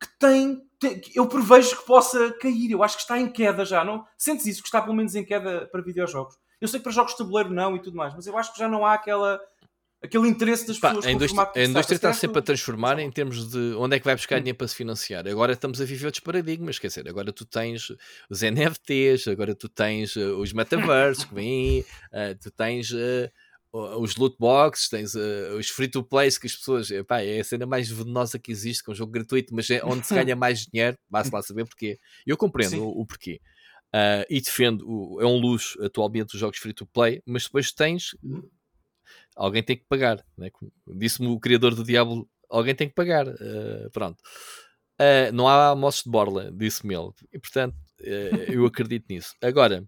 [0.00, 2.70] que tem, tem, Eu prevejo que possa cair.
[2.70, 3.84] Eu acho que está em queda já.
[3.84, 4.04] Não?
[4.16, 4.62] Sentes isso?
[4.62, 6.36] Que está pelo menos em queda para videojogos.
[6.60, 8.58] Eu sei que para jogos de tabuleiro não e tudo mais, mas eu acho que
[8.58, 9.40] já não há aquela
[10.02, 13.50] aquele interesse das pessoas Pá, a indústria, a indústria está sempre a transformar em termos
[13.50, 14.40] de onde é que vai buscar hum.
[14.40, 15.26] dinheiro para se financiar.
[15.26, 17.92] Agora estamos a viver outros paradigmas, quer dizer, agora tu tens
[18.30, 23.30] os NFTs, agora tu tens uh, os metaversos que vêm aí, uh, tu tens uh,
[23.72, 28.38] os loot boxes, tens os free-to-plays que as pessoas, epá, é a cena mais venenosa
[28.38, 31.42] que existe com um jogo gratuito, mas é onde se ganha mais dinheiro, basta lá
[31.42, 31.98] saber porquê.
[32.26, 33.40] Eu compreendo o, o, porquê.
[33.94, 37.70] Uh, e defendo, o, é um luxo atualmente os jogos free to play, mas depois
[37.70, 38.16] tens
[39.38, 40.50] alguém tem que pagar, né?
[40.86, 44.20] disse-me o criador do Diablo, alguém tem que pagar, uh, pronto.
[45.00, 49.34] Uh, não há almoços de borla, disse-me ele, e portanto eu acredito nisso.
[49.40, 49.84] Agora,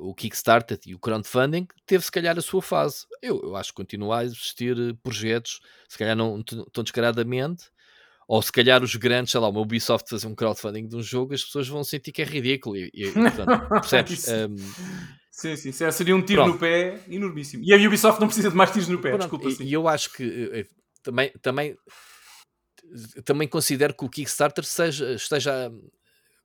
[0.00, 3.06] o Kickstarter e o crowdfunding teve se calhar a sua fase.
[3.20, 7.64] Eu, eu acho que continua a existir projetos, se calhar não tão descaradamente,
[8.26, 11.34] ou se calhar os grandes, sei lá, uma Ubisoft fazer um crowdfunding de um jogo,
[11.34, 12.76] as pessoas vão sentir que é ridículo.
[12.76, 14.28] E, e portanto, percebes?
[14.28, 14.56] um...
[15.34, 16.54] Sim, sim, seria um tiro Pronto.
[16.54, 17.64] no pé enormíssimo.
[17.64, 19.64] E a Ubisoft não precisa de mais tiros no pé, Pronto, desculpa.
[19.64, 20.66] E, e eu acho que eh, eh,
[21.02, 21.76] também, também,
[23.24, 25.72] também considero que o Kickstarter seja, esteja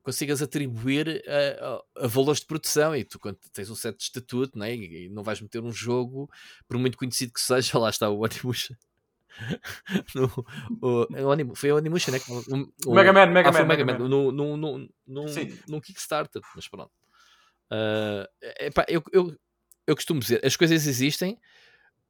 [0.02, 4.58] consigas atribuir a, a, a, valores de produção e tu quando tens um certo estatuto
[4.58, 6.28] né, e, e não vais meter um jogo
[6.66, 8.76] por muito conhecido que seja, lá está o Onimusha
[10.16, 10.24] no,
[10.82, 12.18] o, o, foi o Onimusha, né?
[12.28, 14.08] O, o Mega Man, Mega, ah, Man, Mega, Man, Man.
[14.08, 15.24] No, no, no, no,
[15.68, 16.90] no Kickstarter, mas pronto.
[17.72, 18.26] Uh,
[18.60, 19.36] epá, eu, eu,
[19.86, 21.34] eu costumo dizer, as coisas existem,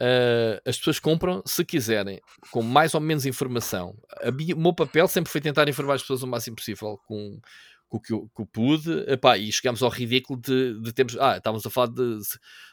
[0.01, 3.97] uh, as pessoas compram se quiserem, com mais ou menos informação.
[4.23, 7.39] A, o meu papel sempre foi tentar informar as pessoas o máximo possível com,
[7.89, 11.17] com o que eu, que eu pude, epá, e chegámos ao ridículo de, de termos.
[11.19, 12.19] Ah, estávamos a falar de,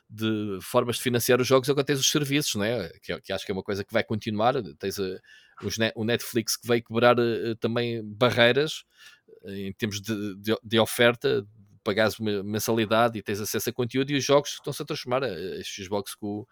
[0.09, 2.89] de formas de financiar os jogos, agora tens os serviços, né?
[3.01, 4.53] que, que acho que é uma coisa que vai continuar.
[4.79, 5.19] Tens a, eh,
[5.63, 8.83] os, o Netflix que veio quebrar uh, também barreiras
[9.45, 11.45] em termos de, de, de oferta,
[11.87, 15.23] pagares uma mensalidade e tens acesso a conteúdo, e os jogos estão-se a transformar.
[15.23, 15.29] A,
[15.63, 16.45] Xbox com,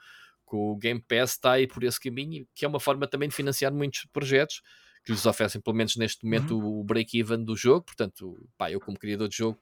[0.45, 3.35] com o Game Pass está aí por esse caminho, que é uma forma também de
[3.35, 4.61] financiar muitos projetos
[5.03, 6.79] que lhes oferecem, pelo menos neste momento, uhum.
[6.79, 7.83] o break-even do jogo.
[7.83, 9.59] Portanto, pá, eu, como criador de jogo,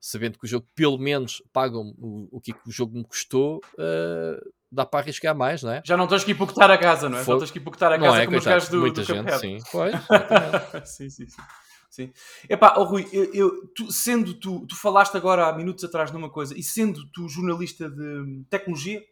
[0.00, 4.52] sabendo que o jogo pelo menos pagam o, o que o jogo me custou, uh,
[4.70, 5.82] dá para arriscar mais, não é?
[5.84, 7.24] Já não tens que hipoquetar a casa, não é?
[7.24, 7.34] Foi...
[7.34, 9.58] Não tens que hipoquetar a casa é, como os gajos do, muita do gente, sim.
[9.70, 9.94] Pois,
[10.84, 11.42] sim, sim, sim.
[11.92, 12.10] Sim.
[12.48, 16.30] Epá, oh, Rui, eu, eu tu, sendo tu, tu falaste agora há minutos atrás numa
[16.30, 19.04] coisa, e sendo tu jornalista de tecnologia,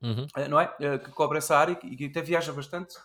[0.00, 0.26] uhum.
[0.34, 0.74] Eh, não é?
[0.80, 2.96] Eh, que cobre essa área e que até viaja bastante,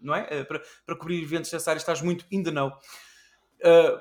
[0.00, 0.28] não é?
[0.30, 2.70] Eh, para, para cobrir eventos dessa área, estás muito in the know.
[3.64, 4.00] Uh,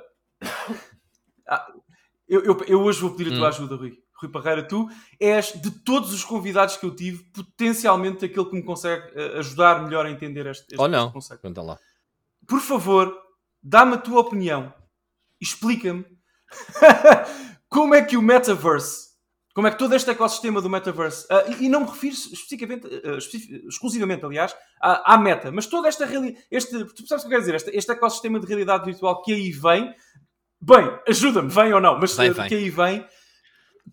[2.29, 3.49] eu, eu, eu, hoje vou pedir a tua hum.
[3.49, 3.99] ajuda, Rui.
[4.21, 4.87] Rui Parreira, tu
[5.19, 9.83] és de todos os convidados que eu tive, potencialmente aquele que me consegue eh, ajudar
[9.83, 11.05] melhor a entender este, este, Ou não.
[11.05, 11.41] este conceito.
[11.41, 11.79] Conta lá.
[12.47, 13.24] Por favor,
[13.65, 14.71] dá-me a tua opinião.
[15.41, 16.05] Explica-me
[17.67, 19.05] como é que o metaverse
[19.55, 22.87] como é que todo este ecossistema do metaverse, uh, e, e, não me refiro especificamente,
[22.87, 23.17] uh,
[23.69, 27.39] exclusivamente, aliás, à, à, meta, mas toda esta realidade, este, tu sabes o que eu
[27.39, 27.55] quero dizer?
[27.55, 29.95] Este, este, ecossistema de realidade virtual que aí vem,
[30.59, 33.07] bem, ajuda-me, vem ou não, mas vem, uh, que aí vem,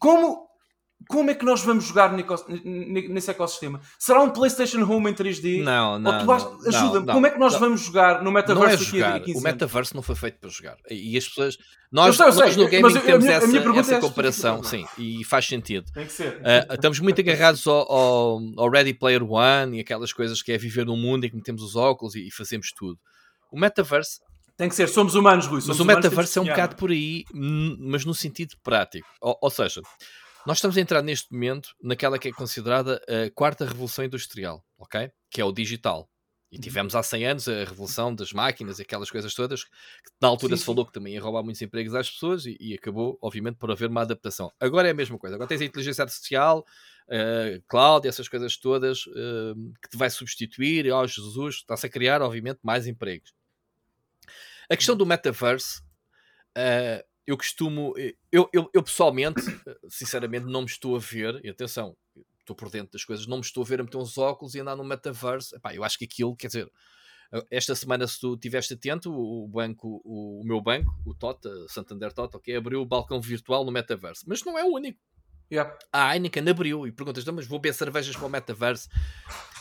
[0.01, 0.49] como,
[1.09, 3.81] como é que nós vamos jogar nesse ecossistema?
[3.99, 5.63] Será um PlayStation Home em 3D?
[5.63, 6.31] Não, não.
[6.67, 9.23] Ajuda-me, como é que nós não, vamos jogar no metaverse não é jogar.
[9.37, 10.77] O metaverse não foi feito para jogar.
[10.91, 11.59] E as pessoas.
[11.91, 15.85] Nós, sei, nós no gaming temos minha, essa, essa é comparação, sim, e faz sentido.
[15.93, 16.39] Tem que ser.
[16.39, 20.57] Uh, estamos muito agarrados ao, ao, ao, Ready Player One e aquelas coisas que é
[20.57, 22.99] viver num mundo em que metemos os óculos e, e fazemos tudo.
[23.51, 24.21] O metaverse
[24.57, 25.61] tem que ser, somos humanos, Rui.
[25.61, 29.09] Somos mas o metaverse é um bocado por aí, mas no sentido prático.
[29.21, 29.81] Ou, ou seja,
[30.47, 35.11] nós estamos a entrar neste momento naquela que é considerada a quarta revolução industrial, ok?
[35.30, 36.09] Que é o digital.
[36.51, 36.61] E uhum.
[36.61, 39.70] tivemos há 100 anos a revolução das máquinas e aquelas coisas todas, que
[40.20, 40.88] na altura sim, se falou sim.
[40.88, 44.03] que também ia roubar muitos empregos às pessoas e, e, acabou, obviamente, por haver uma
[44.03, 44.53] adaptação.
[44.61, 45.36] Agora é a mesma coisa.
[45.36, 46.66] Agora tens a inteligência artificial,
[47.09, 50.84] uh, cloud, essas coisas todas uh, que te vai substituir.
[50.84, 53.32] E, oh, Jesus, está-se a criar, obviamente, mais empregos.
[54.68, 55.80] A questão do metaverse,
[56.59, 57.95] uh, eu costumo.
[57.97, 61.41] Eh, eu, eu, eu, pessoalmente, eh, sinceramente, não me estou a ver.
[61.45, 61.97] E atenção,
[62.41, 64.61] estou por dentro das coisas, não me estou a ver a meter uns óculos e
[64.61, 65.55] andar no metaverse.
[65.55, 66.70] Epá, eu acho que aquilo, quer dizer,
[67.33, 71.51] eh, esta semana, se tu estiveste atento, o banco, o, o, meu banco, o TOTA,
[71.68, 74.25] Santander TOTA, okay, abriu o balcão virtual no metaverse.
[74.27, 74.99] Mas não é o único.
[75.51, 75.77] Yeah.
[75.93, 78.89] A Heineken abriu e perguntas, mas vou beber cervejas para o metaverse.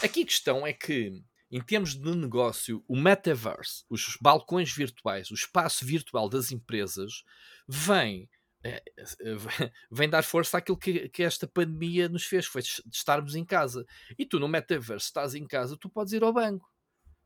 [0.02, 1.22] Aqui a questão é que
[1.52, 7.24] em termos de negócio, o metaverse, os balcões virtuais, o espaço virtual das empresas,
[7.68, 8.30] vem,
[8.64, 8.82] é,
[9.92, 13.86] vem dar força àquilo que, que, esta pandemia nos fez, foi de estarmos em casa.
[14.18, 16.72] E tu no metaverse estás em casa, tu podes ir ao banco.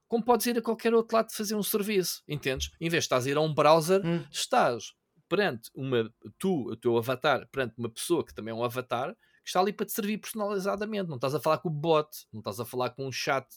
[0.08, 2.72] Como podes ir a qualquer outro lado fazer um serviço, entendes?
[2.80, 4.26] Em vez de estás a ir a um browser, hum.
[4.32, 4.94] estás
[5.28, 9.50] perante uma, tu, o teu avatar, perante uma pessoa que também é um avatar, que
[9.50, 11.10] está ali para te servir personalizadamente.
[11.10, 13.48] Não estás a falar com o bot, não estás a falar com um chat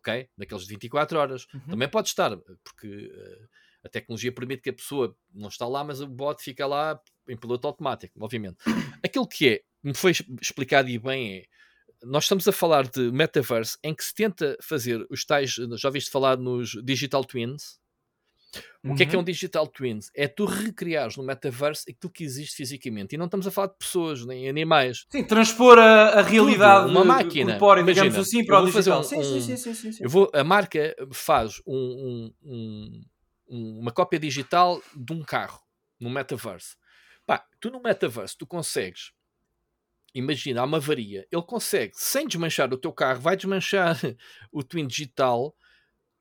[0.00, 0.28] ok?
[0.36, 1.46] Naqueles 24 horas.
[1.54, 1.60] Uhum.
[1.70, 3.48] Também pode estar, porque uh,
[3.84, 7.36] a tecnologia permite que a pessoa não está lá, mas o bot fica lá em
[7.36, 8.58] piloto automático, obviamente.
[9.04, 11.44] Aquilo que é, me foi explicado e bem é,
[12.02, 16.10] nós estamos a falar de metaverse em que se tenta fazer os tais, já ouviste
[16.10, 17.79] falar nos digital twins?
[18.84, 20.10] O que é que é um digital twins?
[20.14, 23.14] É tu recriares no metaverse aquilo que existe fisicamente.
[23.14, 25.04] E não estamos a falar de pessoas, nem animais.
[25.10, 27.52] Sim, transpor a, a realidade Tudo, uma máquina.
[27.52, 29.00] corpórea, Imagina, digamos assim, para o digital.
[29.00, 30.02] um- sim, sim, um- sim, sim, sim, sim.
[30.04, 33.04] Eu vou, a marca faz um- um- um-
[33.50, 35.60] um- uma cópia digital de um carro
[36.00, 36.74] no metaverse.
[37.26, 39.12] Pá, tu no metaverse tu consegues.
[40.14, 41.24] Imagina, há uma avaria.
[41.30, 43.96] Ele consegue, sem desmanchar o teu carro, vai desmanchar
[44.50, 45.54] o twin digital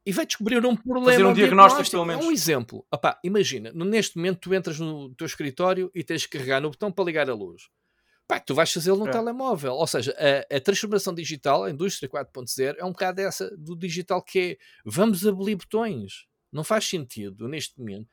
[0.10, 1.12] e vai descobrir um problema.
[1.12, 2.26] Fazer um um diagnóstico, pelo É menos.
[2.26, 2.86] um exemplo.
[2.92, 6.92] Opá, imagina, neste momento tu entras no teu escritório e tens que carregar no botão
[6.92, 7.64] para ligar a luz.
[8.28, 9.12] Pá, tu vais fazê-lo no É.
[9.12, 9.74] telemóvel.
[9.74, 10.16] Ou seja,
[10.52, 14.58] a, a transformação digital, a indústria 4.0, é um bocado essa do digital que é
[14.86, 16.26] vamos abolir botões.
[16.52, 18.08] Não faz sentido neste momento.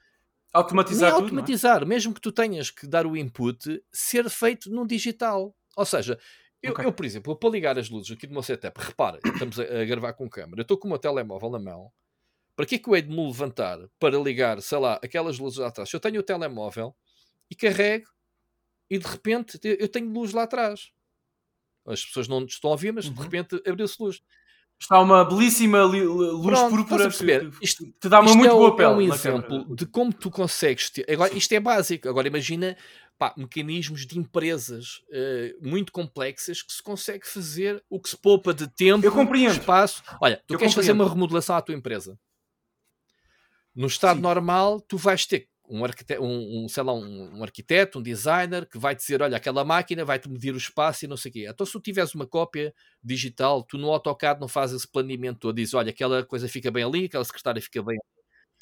[0.53, 1.25] Automatizar Nem tudo, é?
[1.25, 5.55] automatizar, mesmo que tu tenhas que dar o input, ser feito no digital.
[5.77, 6.19] Ou seja,
[6.67, 6.85] eu, Ok.
[6.85, 9.85] eu, por exemplo, para ligar as luzes aqui do meu setup, repara, estamos a, a
[9.85, 11.91] gravar com câmera, eu estou com o meu telemóvel na mão.
[12.55, 15.59] Para que é que eu hei de me levantar para ligar, sei lá, aquelas luzes
[15.59, 15.91] lá atrás?
[15.91, 16.95] Se eu tenho o telemóvel
[17.51, 18.07] e carrego
[18.89, 20.91] e de repente eu tenho luz lá atrás.
[21.87, 23.17] As pessoas não estão a ouvir, mas de Uhum.
[23.23, 24.23] repente abriu-se luz.
[24.79, 27.09] Está uma belíssima luz Pronto, púrpura
[27.63, 28.89] Isto- te dá uma muito é, boa é pele.
[29.05, 29.75] um na exemplo câmara.
[29.75, 30.93] de como tu consegues.
[31.09, 32.09] Agora, isto é básico.
[32.09, 32.77] Agora, imagina
[33.19, 38.53] pá, mecanismos de empresas eh, muito complexas que se consegue fazer o que se poupa
[38.55, 39.53] de tempo, Eu compreendo.
[39.53, 40.03] espaço.
[40.21, 41.03] Olha, tu Eu queres fazer compreendo.
[41.09, 42.19] uma remodelação à tua empresa.
[43.75, 44.23] No estado Sim.
[44.23, 48.67] normal, tu vais ter um arquiteto, um, um, sei lá, um, um arquiteto, um designer
[48.69, 51.47] que vai dizer: olha, aquela máquina vai-te medir o espaço e não sei o quê.
[51.49, 55.57] Então, se tu tiveres uma cópia digital, tu no AutoCAD não fazes esse planeamento todo,
[55.57, 57.99] dizes: olha, aquela coisa fica bem ali, aquela secretária fica bem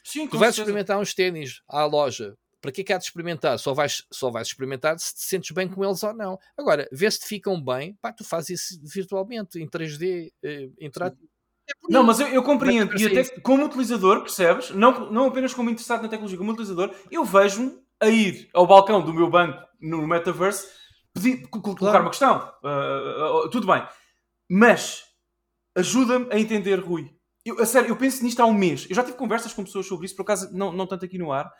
[0.04, 0.62] Sim, Tu vais certeza.
[0.62, 2.36] experimentar uns ténis à loja.
[2.64, 3.58] Para que é que há de experimentar?
[3.58, 6.38] Só vais, só vais experimentar se te sentes bem com eles ou não.
[6.56, 11.28] Agora, vê se te ficam bem, pá, tu fazes isso virtualmente, em 3D, eh, interativo.
[11.68, 12.90] É Não, mas eu, eu compreendo.
[12.92, 14.70] Mas E parece até que, como utilizador, percebes?
[14.70, 19.04] Não, não apenas como interessado na tecnologia, como utilizador, eu vejo-me a ir ao balcão
[19.04, 20.66] do meu banco no metaverse
[21.12, 22.50] pedir, co- co- colocar uma questão.
[22.64, 23.86] Ah, ah, tudo bem.
[24.50, 25.04] Mas
[25.76, 27.10] ajuda-me a entender, Rui.
[27.44, 28.86] Eu, a sério, eu penso nisto há um mês.
[28.88, 31.30] Eu já tive conversas com pessoas sobre isso, por acaso não, não tanto aqui no
[31.30, 31.52] ar.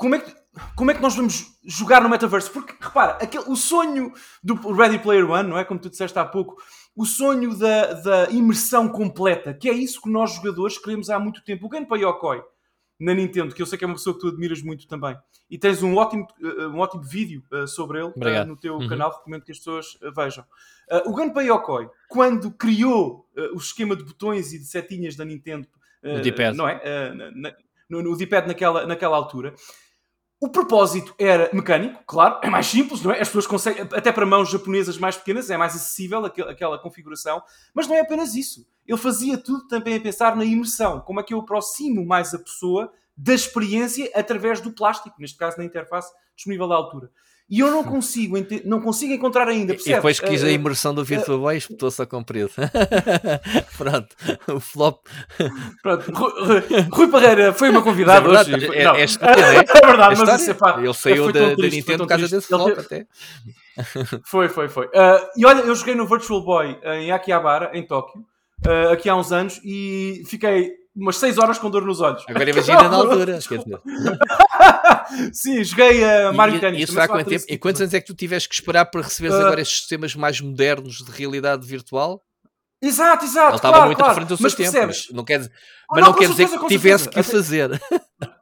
[0.00, 0.34] Como é, que,
[0.74, 2.48] como é que nós vamos jogar no metaverse?
[2.50, 5.64] Porque, repara, aquele, o sonho do Ready Player One, não é?
[5.64, 6.56] Como tu disseste há pouco,
[6.96, 11.44] o sonho da, da imersão completa, que é isso que nós jogadores queremos há muito
[11.44, 11.66] tempo.
[11.66, 12.42] O Gunpei Yokoi,
[12.98, 15.14] na Nintendo, que eu sei que é uma pessoa que tu admiras muito também,
[15.50, 18.46] e tens um ótimo, uh, um ótimo vídeo uh, sobre ele uh, Obrigado.
[18.46, 18.88] no teu Uhum.
[18.88, 20.44] canal, recomendo que as pessoas vejam.
[21.04, 25.68] O Gunpei Yokoi, quando criou o esquema de botões e de setinhas da Nintendo,
[26.56, 26.80] não é?
[27.88, 29.54] No, no D-pad naquela, naquela altura,
[30.40, 33.20] o propósito era mecânico, claro, é mais simples, não é?
[33.20, 37.42] As pessoas conseguem, até para mãos japonesas mais pequenas, é mais acessível aquela configuração,
[37.74, 38.66] mas não é apenas isso.
[38.86, 42.38] Ele fazia tudo também a pensar na imersão, como é que eu aproximo mais a
[42.38, 47.10] pessoa da experiência através do plástico, neste caso na interface disponível à altura.
[47.50, 50.94] E eu não consigo, não consigo encontrar ainda, E depois quis Eh, a eh, imersão
[50.94, 52.50] do Virtua Boy e espetou-se a comprido.
[53.76, 54.08] Pronto,
[54.54, 55.04] o flop.
[55.82, 56.60] Pronto, Rui,
[56.92, 58.50] Rui- Parreira foi uma convidada é hoje.
[58.50, 58.94] verdade, é- Não.
[58.94, 59.56] é história, é?
[59.56, 60.36] É verdade, É mas história.
[60.36, 62.68] isso é pá, Ele saiu da, da triste, foi Nintendo por causa desse Ele flop
[62.68, 63.06] teve- até.
[64.26, 64.86] Foi, foi, foi.
[64.86, 68.20] Uh, e olha, eu joguei no Virtual Boy em Akihabara, em Tóquio,
[68.66, 72.22] uh, aqui há uns anos, e fiquei umas 6 horas com dor nos olhos.
[72.28, 73.38] Agora imagina na altura.
[75.32, 76.88] Sim, joguei a Mario e, Tennis.
[76.88, 77.44] isso há quanto tempo?
[77.48, 80.14] E quantos anos é que tu tiveste que esperar para receberes Uh, agora estes sistemas
[80.14, 82.22] mais modernos de realidade virtual?
[82.82, 83.48] Exato, exato.
[83.50, 84.12] Ele estava claro, muito claro.
[84.12, 84.72] à frente do seu mas tempo.
[84.72, 85.06] percebes?
[85.08, 87.70] Mas não quer, dizer- Ah, mas não, não quer dizer que tivesse que fazer.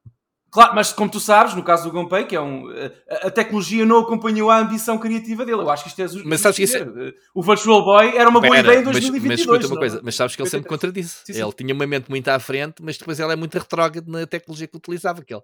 [0.51, 2.69] Claro, mas como tu sabes, no caso do Gunpei, que é um.
[3.11, 5.61] A, a tecnologia não acompanhou a ambição criativa dele.
[5.61, 6.23] Eu acho que isto é.
[6.25, 7.15] Mas sabes que isso dizer.
[7.35, 9.29] O Virtual Boy era uma boa ideia em mas, 2022.
[9.29, 10.81] mas escuta uma coisa, mas sabes que ele sempre 83.
[10.81, 11.27] contradisse.
[11.27, 11.43] Sim, sim.
[11.43, 14.67] Ele tinha uma mente muito à frente, mas depois ele é muito retrógrado na tecnologia
[14.67, 15.23] que utilizava.
[15.23, 15.43] Que ele,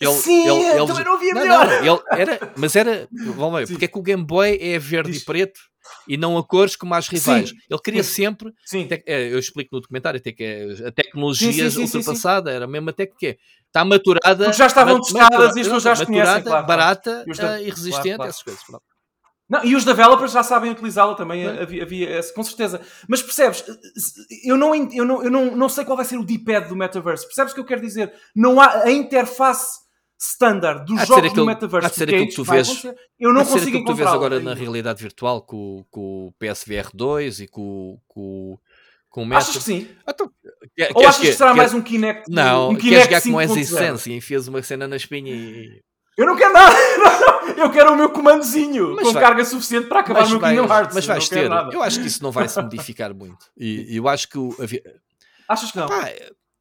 [0.00, 1.66] ele, Sim, ele, ele- também não havia não, melhor.
[1.66, 5.12] não, ele era, mas era, vamos ver, porque é que o Game Boy é verde
[5.12, 5.22] Diz.
[5.22, 5.60] e preto
[6.08, 7.50] e não a cores como as rivais?
[7.50, 7.56] Sim.
[7.70, 8.22] Ele queria Sim.
[8.24, 8.86] sempre, Sim.
[8.86, 13.26] te- é, eu explico no documentário até que é, a tecnologia ultrapassada, era até que
[13.26, 13.36] é.
[13.70, 14.44] Está maturada.
[14.44, 17.60] Porque já estavam testadas matura- e as pessoas já as conhecem, claro, barata E ah,
[17.62, 18.30] e resistente, claro, claro.
[18.30, 18.62] essas coisas.
[18.64, 18.82] pronto.
[19.48, 21.62] Não, e os developers já sabem utilizá-la também, É.
[21.62, 22.80] havia, havia com certeza.
[23.08, 23.64] Mas percebes,
[24.44, 27.26] eu, não, eu, não, eu não, não sei qual vai ser o D-pad do metaverse.
[27.26, 28.12] Percebes o que eu quero dizer?
[28.34, 29.78] Não há a interface
[30.20, 31.86] standard dos jogos do metaverse.
[31.86, 32.96] há de ser é aquilo que tu vês- acontecer.
[33.18, 37.40] Eu não consigo que tu vês agora na realidade virtual com, com o PSVR 2
[37.40, 38.58] e com, com,
[39.10, 39.38] com Meta.
[39.42, 39.88] Achas que sim?
[40.08, 40.30] Então,
[40.76, 42.30] quer- Ou queres achas que será quer- mais um Kinect?
[42.30, 43.60] Não, um queres Kinect jogar com essa 5.0?
[43.60, 45.82] essência e enfias uma cena na espinha e...
[46.16, 46.74] Eu não quero nada!
[46.98, 47.40] Não.
[47.64, 50.56] Eu quero o meu comandozinho Mas com vai- carga suficiente para acabar o meu vais,
[50.58, 50.94] Kingdom Hearts.
[50.94, 51.48] mas vais ter.
[51.48, 51.74] nada.
[51.74, 53.46] Eu acho que isso não vai se modificar muito.
[53.56, 54.82] E eu acho que o, havia-
[55.48, 55.88] Achas que não?
[55.88, 56.08] pá,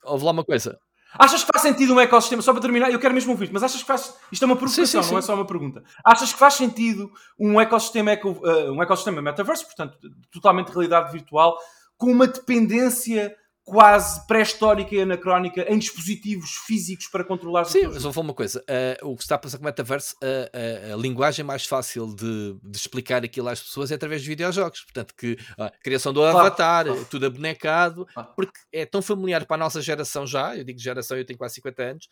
[0.03, 0.77] houve lá uma coisa.
[1.17, 3.81] Achas que faz sentido um ecossistema, só para terminar, eu quero mesmo ouvir mas achas
[3.81, 5.11] que faz, isto é uma provocação, sim, sim, sim.
[5.11, 5.83] não é só uma pergunta.
[6.05, 9.97] Achas que faz sentido um ecossistema, eco, uh, um ecossistema metaverso, portanto,
[10.31, 11.57] totalmente realidade virtual,
[11.99, 13.35] com uma dependência
[13.69, 18.63] quase pré-histórica e anacrónica em dispositivos físicos para controlar Sim, mas vou falar uma coisa.
[19.01, 22.07] Uh, o que está a passar com o metaverso, uh, uh, a linguagem mais fácil
[22.15, 24.81] de, de, explicar aquilo às pessoas é através de videojogos.
[24.81, 27.05] Portanto, que a criação do claro, avatar, claro.
[27.05, 28.29] tudo abonecado, claro.
[28.35, 30.57] porque é tão familiar para a nossa geração já.
[30.57, 32.07] Eu digo geração, eu tenho quase 50 anos.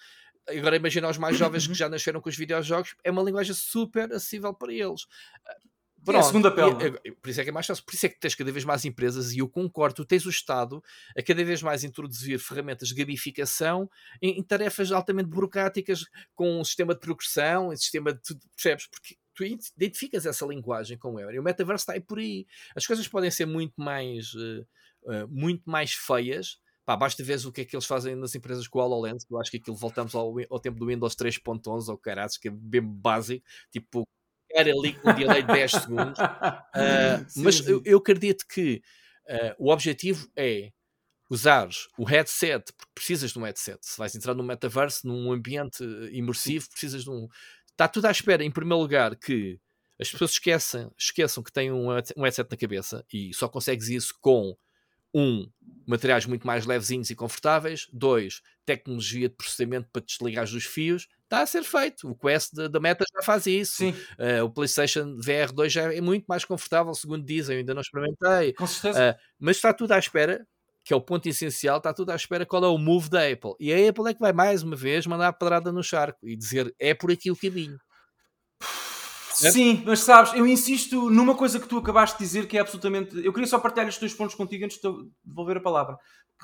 [0.47, 4.13] Agora imagina os mais jovens que já nasceram com os videojogos, é uma linguagem super
[4.13, 5.07] acessível para eles.
[6.07, 6.99] Pronto, é a segunda pele.
[7.03, 7.83] E, por isso é que é mais fácil.
[7.83, 10.81] Por isso é que tens cada vez mais empresas, e eu concordo, tens o Estado
[11.17, 13.89] a cada vez mais introduzir ferramentas de gamificação
[14.21, 18.21] em, em tarefas altamente burocráticas, com um sistema de progressão, um sistema de.
[18.55, 18.87] Percebes?
[18.87, 21.35] Porque tu identificas essa linguagem com o Euro.
[21.35, 22.47] E o metaverso está aí por aí.
[22.73, 24.65] As coisas podem ser muito mais, uh,
[25.03, 26.57] uh, muito mais feias.
[26.85, 29.25] Pá, basta ver o que é que eles fazem nas empresas com o HoloLens.
[29.29, 32.51] Eu acho que aquilo voltamos ao, ao tempo do Windows 3.11 ou caras, que é
[32.51, 33.45] bem básico.
[33.69, 34.07] Tipo,
[34.51, 36.19] era ali com um delay de 10 segundos.
[36.19, 37.71] Uh, sim, mas sim.
[37.71, 38.81] Eu, eu, acredito que
[39.27, 40.71] uh, o objetivo é
[41.29, 43.79] usares o headset, porque precisas de um headset.
[43.81, 47.27] Se vais entrar no metaverso, num ambiente imersivo, precisas de um.
[47.71, 49.59] Está tudo à espera, em primeiro lugar, que
[49.99, 54.13] as pessoas esqueçam, esqueçam que têm um, um headset na cabeça e só consegues isso
[54.21, 54.55] com
[55.13, 55.49] um,
[55.85, 57.87] materiais muito mais levezinhos e confortáveis.
[57.91, 62.09] Dois, tecnologia de processamento para desligar dos fios está a ser feito.
[62.09, 63.87] O Quest da Meta já faz isso.
[63.87, 67.55] Uh, o PlayStation VR 2 já é muito mais confortável, segundo dizem.
[67.55, 68.53] Eu ainda não experimentei.
[68.53, 69.11] Com certeza.
[69.11, 70.45] Uh, mas está tudo à espera,
[70.83, 71.77] que é o ponto essencial.
[71.77, 73.53] Está tudo à espera qual é o move da Apple.
[73.59, 76.35] E a Apple é que vai mais uma vez mandar a pedrada no charco e
[76.35, 77.77] dizer é por aqui o caminho.
[79.33, 83.23] Sim, mas sabes, eu insisto numa coisa que tu acabaste de dizer que é absolutamente.
[83.23, 84.89] Eu queria só partilhar estes dois pontos contigo antes de
[85.23, 85.95] devolver a palavra.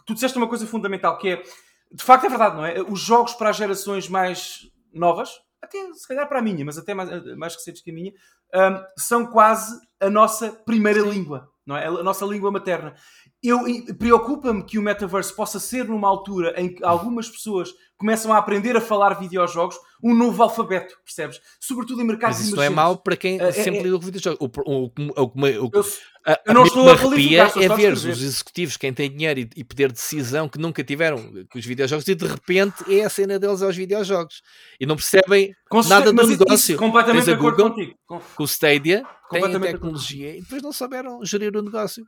[0.05, 1.43] Tu disseste uma coisa fundamental que é.
[1.91, 2.81] De facto, é verdade, não é?
[2.81, 5.29] Os jogos para as gerações mais novas,
[5.61, 8.11] até se calhar para a minha, mas até mais, mais recentes que a minha,
[8.53, 11.09] um, são quase a nossa primeira Sim.
[11.09, 11.87] língua, não é?
[11.87, 12.95] A nossa língua materna.
[13.43, 13.59] Eu
[13.99, 18.75] preocupa-me que o metaverse possa ser numa altura em que algumas pessoas começam a aprender
[18.75, 21.39] a falar videojogos um novo alfabeto, percebes?
[21.59, 24.05] Sobretudo em mercados Mas isso não é mau para quem uh, sempre é, lida com
[24.05, 24.39] videojogos.
[24.41, 25.71] O, o, o, o, eu,
[26.25, 29.63] a, eu não estou a arrepia é ver os executivos, quem tem dinheiro e, e
[29.63, 31.17] poder de decisão que nunca tiveram
[31.49, 34.41] com os videojogos e de repente é a cena deles aos videojogos
[34.79, 35.53] e não percebem
[35.87, 36.53] nada do negócio.
[36.53, 37.97] Isso, completamente Tens a Google contigo.
[38.07, 42.05] com o Stadia, tem a tecnologia e depois não souberam gerir o negócio.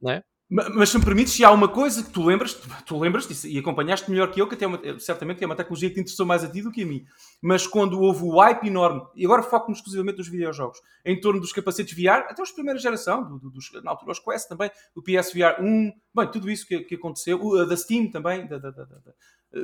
[0.00, 0.22] Não é?
[0.50, 3.56] Mas se me permites, se há uma coisa que tu lembras, tu lembras disso e
[3.56, 6.26] acompanhaste melhor que eu, que até é uma, certamente é uma tecnologia que te interessou
[6.26, 7.06] mais a ti do que a mim.
[7.40, 11.52] Mas quando houve o hype enorme, e agora foco-me exclusivamente nos videojogos, em torno dos
[11.52, 15.00] capacetes VR, até os primeira geração, do, do, dos, na altura os Quest também, o
[15.00, 18.86] PSVR 1, bem, tudo isso que, que aconteceu, o, da Steam também, da, da, da,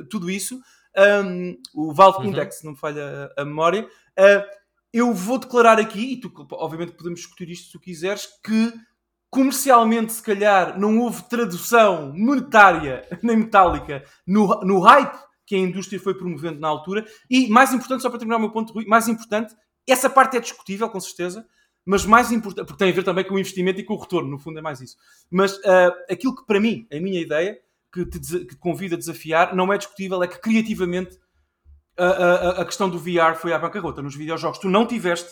[0.09, 0.57] tudo isso,
[1.25, 2.31] um, o Valve uhum.
[2.31, 3.85] Index, não me falha a, a memória.
[4.17, 8.73] Uh, eu vou declarar aqui, e tu, obviamente podemos discutir isto se tu quiseres, que
[9.29, 15.99] comercialmente, se calhar, não houve tradução monetária nem metálica no, no hype que a indústria
[15.99, 17.05] foi promovendo na altura.
[17.29, 19.55] E, mais importante, só para terminar o meu ponto, Rui, mais importante,
[19.87, 21.47] essa parte é discutível, com certeza,
[21.85, 24.29] mas mais importante, porque tem a ver também com o investimento e com o retorno,
[24.29, 24.97] no fundo é mais isso.
[25.31, 27.57] Mas uh, aquilo que, para mim, a minha ideia,
[27.93, 31.17] que te, que te convida a desafiar, não é discutível, é que criativamente
[31.97, 34.59] a, a, a questão do VR foi à bancarrota nos videojogos.
[34.59, 35.29] Tu não tiveste,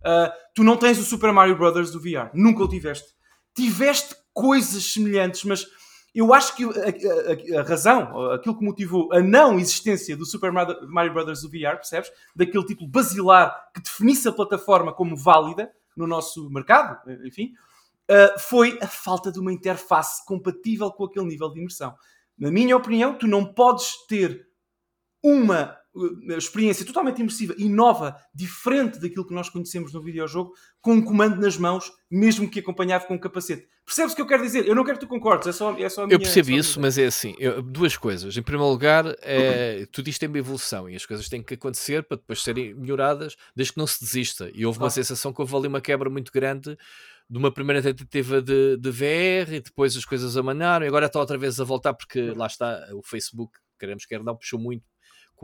[0.00, 3.14] uh, tu não tens o Super Mario Brothers do VR, nunca o tiveste
[3.54, 5.66] tiveste coisas semelhantes, mas
[6.14, 10.52] eu acho que a, a, a, razão, aquilo que motivou a não existência do Super
[10.52, 11.42] Mario Bros.
[11.42, 12.10] do VR, percebes?
[12.34, 17.52] Daquele título basilar que definisse a plataforma como válida no nosso mercado, enfim,
[18.10, 21.94] uh, foi a falta de uma interface compatível com aquele nível de imersão.
[22.38, 24.48] Na minha opinião, tu não podes ter
[25.22, 25.76] uma
[26.36, 31.40] experiência totalmente imersiva e nova, diferente daquilo que nós conhecemos no videojogo, com um comando
[31.40, 33.68] nas mãos, mesmo que acompanhado com um capacete.
[33.84, 34.66] Percebes o que eu quero dizer?
[34.66, 36.80] Eu não quero que tu concordes, é só, é só a minha, Eu percebo isso,
[36.80, 38.36] mas é assim, eu, duas coisas.
[38.36, 42.02] Em primeiro lugar, é, tudo isto tem uma evolução e as coisas têm que acontecer
[42.02, 44.50] para depois serem melhoradas, desde que não se desista.
[44.54, 46.76] E houve uma sensação que houve ali uma quebra muito grande
[47.28, 51.18] de uma primeira tentativa de, de VR e depois as coisas amanaram e agora está
[51.18, 54.84] outra vez a voltar porque lá está o Facebook, queremos quer não, puxou muito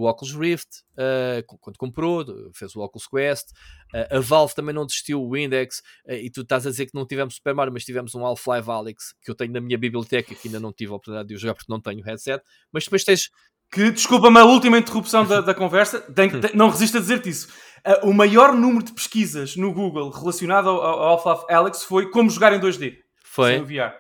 [0.01, 2.25] com o Oculus Rift, uh, quando comprou,
[2.55, 3.51] fez o Oculus Quest.
[3.95, 6.95] Uh, a Valve também não desistiu, o Index, uh, e tu estás a dizer que
[6.95, 10.35] não tivemos Super Mario, mas tivemos um Half-Life Alex, que eu tenho na minha biblioteca,
[10.35, 12.43] que ainda não tive a oportunidade de jogar porque não tenho headset.
[12.73, 13.31] Mas depois tens.
[13.73, 16.05] Que, desculpa-me a última interrupção da, da conversa,
[16.55, 17.49] não resisto a dizer-te isso.
[18.03, 22.53] o maior número de pesquisas no Google relacionado ao, ao Half-Life Alex foi como jogar
[22.53, 22.97] em 2D.
[23.23, 23.61] Foi.
[23.61, 24.00] VR.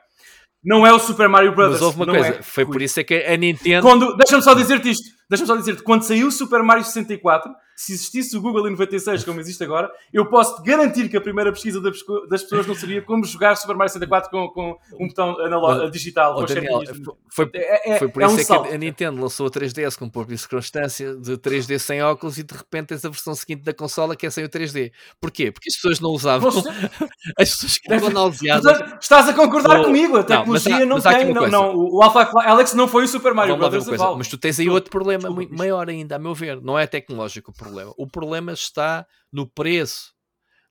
[0.62, 1.72] Não é o Super Mario Bros.
[1.72, 2.42] Mas houve uma não coisa, é.
[2.42, 4.16] foi por isso é que a Nintendo.
[4.16, 5.04] Deixa-me só dizer-te isto.
[5.28, 7.50] Deixa-me só dizer-te, quando saiu o Super Mario 64,
[7.80, 11.20] se existisse o Google em 96, como existe agora, eu posso te garantir que a
[11.20, 15.40] primeira pesquisa das pessoas não seria como jogar Super Mario 64 com, com um botão
[15.40, 16.34] analógico, digital.
[16.36, 16.82] Oh, Daniel,
[17.30, 18.68] foi, É- é- foi por é isso um é salto.
[18.68, 22.54] que a Nintendo lançou a 3DS com pouca circunstância de 3D sem óculos e de
[22.54, 24.92] repente tens a versão seguinte da consola que é sem o 3D.
[25.20, 25.50] Porquê?
[25.50, 26.50] Porque as pessoas não usavam.
[26.50, 26.68] Você-
[27.38, 28.92] As pessoas que ficam nauseadas.
[29.00, 31.32] Estás a concordar Oh, comigo, a não, tecnologia não há aqui tem.
[31.34, 33.86] Não, não, o Alpha Alex não foi o Super Mario Brothers.
[34.18, 36.60] Mas tu tens aí outro problema muito maior ainda, a meu ver.
[36.60, 37.69] Não é tecnológico o problema.
[37.96, 40.12] O problema está no preço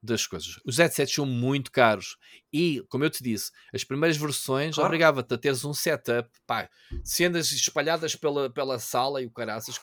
[0.02, 0.58] das coisas.
[0.66, 2.16] Os headsets são muito caros
[2.54, 4.88] e, como eu te disse, as primeiras versões Claro.
[4.88, 6.70] obrigava-te a teres um setup, pá,
[7.04, 9.78] cenas espalhadas pela, pela sala e o caraças,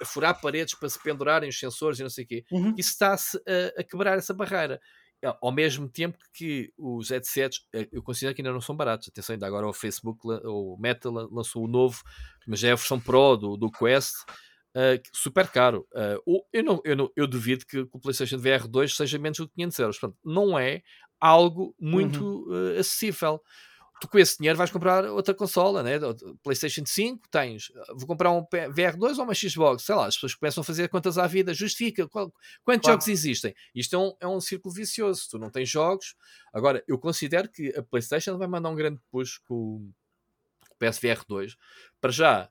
[0.00, 2.44] a furar paredes para se pendurarem os sensores e não sei o quê.
[2.52, 2.74] Uhum.
[2.78, 4.80] Isso está-se a, a quebrar essa barreira.
[5.42, 9.08] Ao mesmo tempo que os headsets, eh, eu considero que ainda não são baratos.
[9.08, 12.00] Atenção, ainda agora o Facebook, o Meta la- lançou o novo,
[12.46, 14.14] mas já é a versão Pro do, do Quest,
[14.76, 15.88] eh, que- super caro.
[16.26, 19.48] O- eu, não, eu, não, eu duvido que o PlayStation VR 2 seja menos que
[19.48, 19.98] 500 euros.
[19.98, 20.82] Portanto, não é
[21.18, 22.46] algo muito
[22.76, 23.40] eh, acessível.
[23.98, 25.92] Tu com esse dinheiro vais comprar outra consola, né?
[26.42, 30.34] PlayStation 5 tens, vou comprar um P- VR2 ou uma Xbox, sei lá, as pessoas
[30.34, 32.30] começam a fazer contas à vida, justifica qual-
[32.62, 33.00] quantos Claro.
[33.00, 33.54] jogos existem.
[33.74, 36.14] Isto é um, é um círculo vicioso, tu não tens jogos.
[36.52, 39.90] Agora, eu considero que a PlayStation vai mandar um grande push com o
[40.78, 41.56] PSVR 2
[41.98, 42.50] para já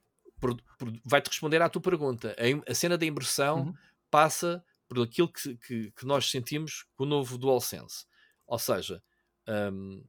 [1.05, 2.35] vai-te responder à tua pergunta.
[2.37, 3.73] A, a cena da imersão Uhum.
[4.11, 8.05] passa por aquilo que, que- que nós sentimos com o novo DualSense.
[8.47, 9.01] Ou seja,
[9.71, 10.03] hum,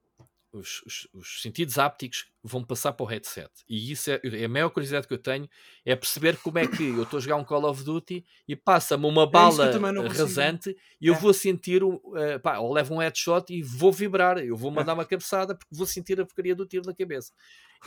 [0.59, 3.51] os, os- os sentidos ápticos vão passar para o headset.
[3.69, 5.49] E isso é, é a maior curiosidade que eu tenho,
[5.85, 9.07] é perceber como é que eu estou a jogar um Call of Duty e passa-me
[9.07, 10.09] uma É bala consigo.
[10.09, 11.19] rasante e eu É.
[11.19, 14.95] vou sentir, o- eh, pá, ou levo um headshot e vou vibrar, eu vou mandar
[14.95, 17.33] uma cabeçada porque vou sentir a porcaria do tiro na cabeça.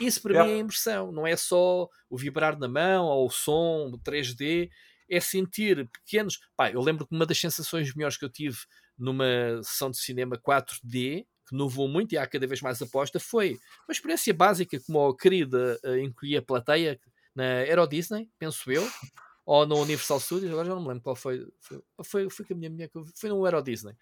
[0.00, 0.44] Isso para É.
[0.44, 4.70] mim é imersão, não é só o vibrar na mão ou o som, o 3D,
[5.08, 6.38] é sentir pequenos.
[6.56, 8.58] Pá, eu lembro que uma das sensações melhores que eu tive
[8.96, 9.24] numa
[9.62, 13.92] sessão de cinema 4D, que inovou muito e há cada vez mais aposta, foi uma
[13.92, 16.98] experiência básica, como a querida uh, incluía a plateia
[17.34, 18.88] na Euro Disney, penso eu,
[19.44, 21.44] ou no Universal Studios, agora já não me lembro qual foi.
[21.60, 23.92] Foi, foi, foi com a minha mulher que foi no Euro Disney.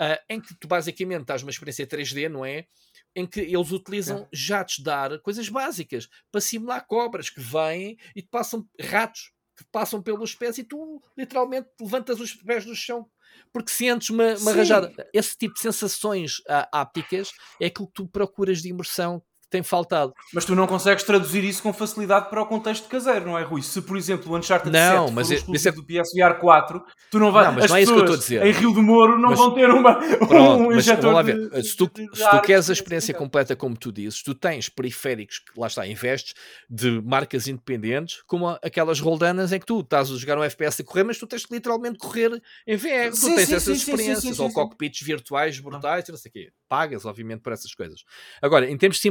[0.00, 2.66] Uh, em que tu basicamente estás numa experiência 3D, não é?
[3.14, 8.20] Em que eles utilizam jatos de ar, coisas básicas, para simular cobras que vêm e
[8.22, 13.08] te passam ratos que passam pelos pés e tu literalmente levantas os pés do chão
[13.52, 14.92] porque sentes uma, uma rajada.
[15.12, 17.30] Esse tipo de sensações ah, ápticas
[17.60, 19.22] é aquilo que tu procuras de imersão
[19.52, 20.12] tem faltado.
[20.34, 23.62] Mas tu não consegues traduzir isso com facilidade para o contexto caseiro, não é, Rui?
[23.62, 26.82] Se, por exemplo, o Uncharted Não, 7 mas for um é- é- do PSVR 4,
[27.10, 27.46] tu não vais...
[27.46, 28.46] Não, mas as não é isso que eu estou a dizer.
[28.46, 30.32] em Rio do Moro não Mas- vão ter uma, Pronto,
[30.62, 31.62] um mas injetor lá de- ver.
[31.64, 34.68] Se tu, de- de se tu queres a experiência completa, como tu dizes, tu tens
[34.68, 36.34] periféricos que lá está, investes
[36.68, 40.84] de marcas independentes, como aquelas roldanas em que tu estás a jogar um FPS a
[40.84, 42.30] correr, mas tu tens que literalmente correr
[42.66, 43.10] em VR.
[43.10, 46.32] tu Sim, tens sim, essas sim, experiências, ou cockpits virtuais brutais, e não sei o
[46.32, 46.50] quê.
[46.68, 48.00] Pagas, obviamente, por essas coisas.
[48.40, 49.02] Agora, em termos de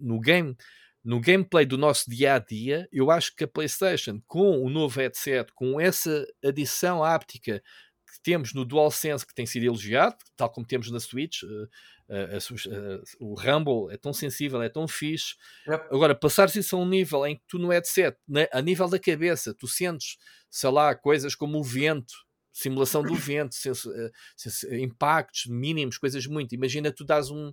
[0.00, 0.56] no, game.
[1.02, 4.98] No gameplay do nosso dia a dia, eu acho que a PlayStation, com o novo
[4.98, 7.62] headset, com essa adição áptica
[8.06, 11.68] que temos no DualSense, que tem sido elogiado, tal como temos na Switch, eh,
[12.08, 15.34] eh, eh, o Rumble é tão sensível, é tão fixe.
[15.68, 15.88] Yep.
[15.90, 18.98] Agora, passares isso a um nível em que tu no headset, na- a nível da
[18.98, 20.16] cabeça, tu sentes,
[20.48, 22.14] sei lá, coisas como o vento,
[22.52, 23.92] simulação do vento, senso-
[24.36, 26.54] senso- impactos mínimos, coisas muito.
[26.54, 27.52] Imagina tu dás um.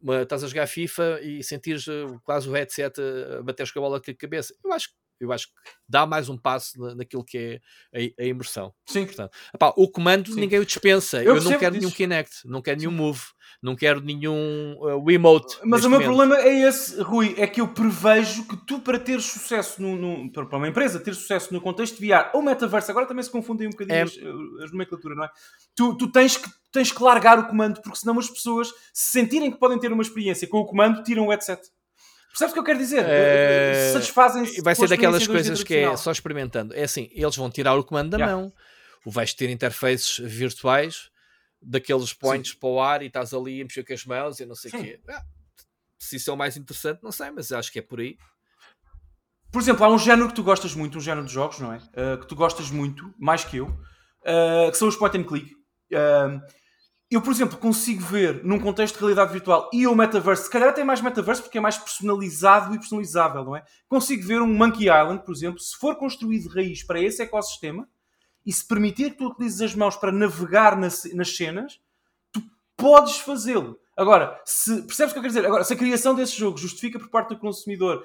[0.00, 3.78] Uma- estás a jogar FIFA e sentires eh, quase o headset a, a bater com
[3.78, 4.54] a bola com a cabeça.
[4.64, 5.52] Eu acho, que- eu acho que
[5.88, 7.60] dá mais um passo na- naquilo que
[7.92, 8.72] é a, a imersão.
[8.86, 9.04] Sim.
[9.06, 10.40] Portanto, epá, o comando Sim.
[10.40, 11.22] ninguém o dispensa.
[11.22, 11.86] Eu Eu, não quero disso.
[11.86, 13.20] nenhum Kinect, não quero nenhum Move,
[13.62, 15.58] não quero nenhum uh, Wiimote.
[15.64, 16.16] Mas o meu momento.
[16.16, 20.30] problema é esse, Rui, é que eu prevejo que tu, para ter sucesso no, no-
[20.32, 23.66] para uma empresa ter sucesso no contexto de VR ou metaverso, agora também se confundem
[23.66, 24.02] um bocadinho É.
[24.02, 24.12] as,
[24.64, 25.30] as nomenclaturas, não é?
[25.74, 29.50] Tu, tu tens, que, tens que largar o comando, porque senão as pessoas, se sentirem
[29.50, 31.60] que podem ter uma experiência com o comando, tiram o headset.
[32.30, 33.04] Percebes o que eu quero dizer?
[33.04, 34.62] É, Satisfazem-se.
[34.62, 36.74] Vai ser daquelas experiência 2D coisas que é só experimentando.
[36.74, 38.36] É assim, eles vão tirar o comando da Yeah.
[38.36, 38.52] mão.
[39.04, 41.10] Vais ter interfaces virtuais
[41.60, 44.54] daqueles points para o ar e estás ali a mexer com as mãos e não
[44.54, 44.82] sei o Sim.
[44.84, 45.00] quê.
[45.08, 45.22] Ah,
[45.98, 48.16] se isso é o mais interessante, não sei, mas acho que é por aí.
[49.52, 51.78] Por exemplo, há um género que tu gostas muito, um género de jogos, não é?
[51.78, 55.52] Uh, que tu gostas muito, mais que eu, uh, que são os point and click.
[55.92, 56.40] Uh,
[57.10, 60.68] eu, por exemplo, consigo ver num contexto de realidade virtual e o metaverse, se calhar
[60.68, 63.64] até mais metaverse porque é mais personalizado e personalizável, não é?
[63.88, 67.88] Consigo ver um Monkey Island, por exemplo, se for construído de raiz para esse ecossistema
[68.46, 71.80] e se permitir que tu utilizes as mãos para navegar nas, nas cenas,
[72.30, 72.40] tu
[72.76, 73.76] podes fazê-lo.
[73.96, 75.46] Agora, se, percebes o que eu quero dizer?
[75.46, 78.04] Agora, se a criação desse jogo justifica por parte do consumidor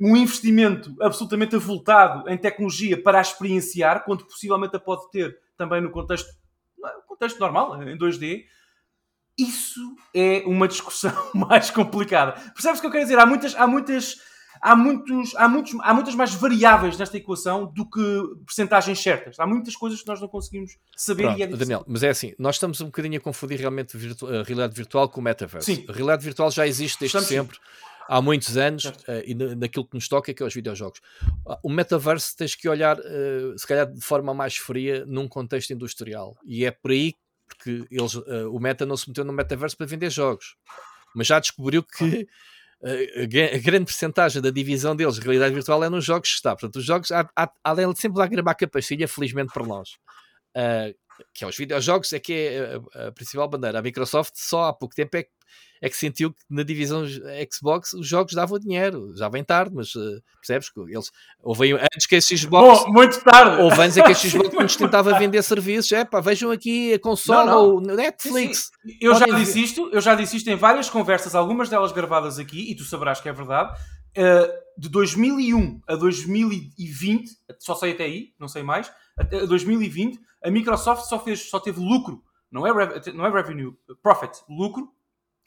[0.00, 5.80] um investimento absolutamente avultado em tecnologia para a experienciar, quando possivelmente a pode ter também
[5.80, 6.32] no contexto,
[7.06, 8.44] contexto normal, em 2D,
[9.38, 9.80] isso
[10.14, 12.32] é uma discussão mais complicada.
[12.52, 13.18] Percebes o que eu quero dizer?
[13.18, 14.16] Há muitas, há muitas,
[14.60, 18.00] há muitos, há muitos, há muitas mais variáveis nesta equação do que
[18.46, 19.38] percentagens certas.
[19.40, 21.66] Há muitas coisas que nós não conseguimos saber Pronto, e é difícil.
[21.66, 25.08] Daniel, mas é assim, nós estamos um bocadinho a confundir realmente virtu- a realidade virtual
[25.08, 25.74] com o metaverse.
[25.74, 25.84] Sim.
[25.88, 27.60] A realidade virtual já existe desde Estamos sim.
[28.08, 31.00] Há muitos anos, eh, e na- naquilo que nos toca, que é os videojogos.
[31.48, 35.72] Ah, O metaverse tens que olhar, eh, se calhar, de forma mais fria, num contexto
[35.72, 36.36] industrial.
[36.44, 37.14] E é por aí
[37.46, 40.56] porque eles, eh, o Meta não se meteu no metaverse para vender jogos,
[41.14, 42.26] mas já descobriu que
[42.82, 46.36] a gra- a grande percentagem da divisão deles, de realidade virtual, é nos jogos que
[46.36, 46.50] está.
[46.54, 49.66] Portanto, os jogos, há, há, há dele sempre lá gravar com a pastilha, felizmente para
[49.66, 49.96] nós.
[50.54, 50.92] Ah,
[51.32, 53.78] que é os videojogos, é que é a, a principal bandeira.
[53.78, 55.30] A Microsoft só há pouco tempo é que,
[55.82, 57.04] é que sentiu que na divisão
[57.52, 59.14] Xbox os jogos davam dinheiro.
[59.16, 61.10] Já vem tarde, mas eh, percebes que eles
[61.42, 62.84] houve antes que a Xbox.
[62.84, 63.62] Bom, muito tarde.
[63.62, 65.92] Houve anos em que a Xbox nos tentava vender serviços.
[65.92, 66.98] É pá, vejam aqui a
[67.28, 67.64] Não, não.
[67.74, 68.70] ou Netflix.
[68.82, 68.96] Sim.
[69.00, 72.38] Eu já Podem disse isto, eu já disse isto em várias conversas, algumas delas gravadas
[72.38, 73.78] aqui, e tu saberás que é verdade.
[74.16, 80.50] Uh, de 2001 a 2020, só sei até aí, não sei mais, até 2020, a
[80.50, 83.72] Microsoft só, fez, só teve lucro, não é, rev- não é revenue,
[84.02, 84.88] profit, lucro,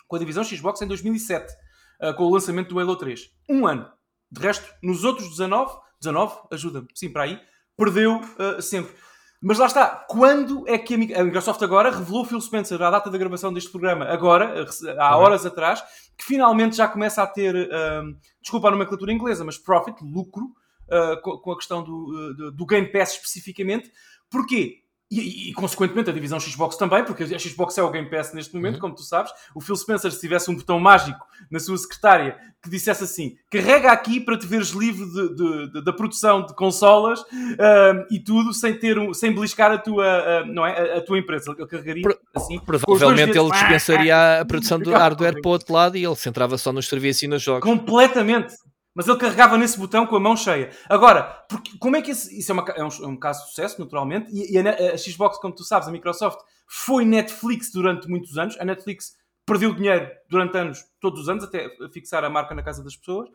[0.08, 1.54] com a divisão Xbox em 2007,
[2.02, 3.30] uh, com o lançamento do Halo 3.
[3.50, 3.90] Um ano.
[4.32, 7.40] De resto, nos outros 19, 19, ajuda-me, sim, para aí,
[7.78, 8.94] perdeu uh, sempre.
[9.42, 12.90] Mas lá está, quando é que a Mi- a Microsoft agora revelou Phil Spencer à
[12.90, 14.66] data da gravação deste programa, agora,
[15.00, 15.24] há Uhum.
[15.24, 15.82] horas atrás,
[16.18, 20.46] que finalmente já começa a ter, um, desculpa a nomenclatura inglesa, mas profit, lucro,
[20.90, 23.92] uh, com, a questão do, do- do Game Pass especificamente.
[24.30, 24.84] Porquê?
[25.10, 28.54] E, e, consequentemente a divisão Xbox também, porque a Xbox é o Game Pass neste
[28.54, 28.82] momento, Uhum.
[28.82, 29.32] como tu sabes.
[29.56, 33.90] O Phil Spencer, se tivesse um botão mágico na sua secretária que dissesse assim: carrega
[33.90, 38.54] aqui para te veres livre de- de- de- da produção de consolas um, e tudo,
[38.54, 41.56] sem ter um, sem beliscar a tua, não é, a, a tua empresa.
[41.58, 42.04] Ele carregaria
[42.36, 42.60] assim.
[42.60, 46.74] Provavelmente ele dispensaria a produção do hardware para o outro lado e ele centrava só
[46.74, 47.64] nos serviços e nos jogos.
[47.64, 48.54] Completamente.
[48.98, 50.72] Mas ele carregava nesse botão com a mão cheia.
[50.90, 53.50] Agora, porque, como é que esse- isso é, uma é um, é um caso de
[53.50, 58.10] sucesso, naturalmente, e, e a, a Xbox, como tu sabes, a Microsoft, foi Netflix durante
[58.10, 58.58] muitos anos.
[58.60, 59.14] A Netflix
[59.46, 63.30] perdeu dinheiro durante anos, todos os anos, até fixar a marca na casa das pessoas.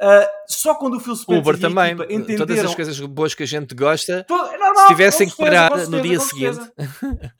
[0.00, 2.44] Ah, só quando o Phil Spencer Uber também, entenderam...
[2.46, 5.70] todas as coisas boas que a gente gosta, Todo- é normal, se tivessem que parar
[5.86, 6.58] no dia seguinte.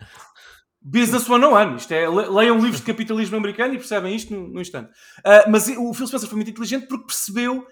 [0.85, 4.61] Business 101, isto é, le- leiam livros de capitalismo americano e percebem isto no, no
[4.61, 4.91] instante.
[5.25, 7.67] Ah, mas o Phil Spencer foi muito inteligente porque percebeu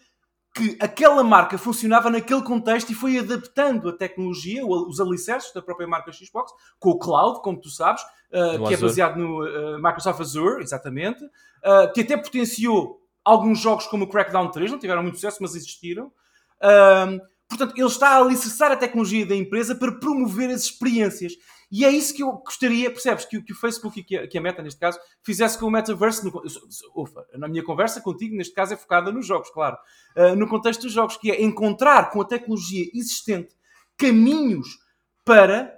[0.55, 5.87] que aquela marca funcionava naquele contexto e foi adaptando a tecnologia, os alicerces da própria
[5.89, 8.03] marca Xbox, com o cloud, como tu sabes,
[8.33, 8.81] No que é Azure.
[8.83, 11.21] baseado no ah, Microsoft Azure, exatamente,
[11.65, 15.55] ah, que até potenciou alguns jogos como o Crackdown 3, não tiveram muito sucesso, mas
[15.55, 16.11] existiram.
[17.49, 21.35] Portanto, ele está a alicerçar a tecnologia da empresa para promover as experiências.
[21.73, 24.37] E é isso que eu gostaria, percebes, que, que o Facebook e que a, que
[24.37, 26.23] a Meta, neste caso, fizesse com o Metaverse.
[26.23, 26.43] No,
[26.95, 29.79] ufa, na minha conversa contigo, neste caso, é focada nos jogos, claro.
[30.15, 33.57] Uh, no contexto dos jogos, que é encontrar com a tecnologia existente
[33.97, 34.69] caminhos
[35.25, 35.73] para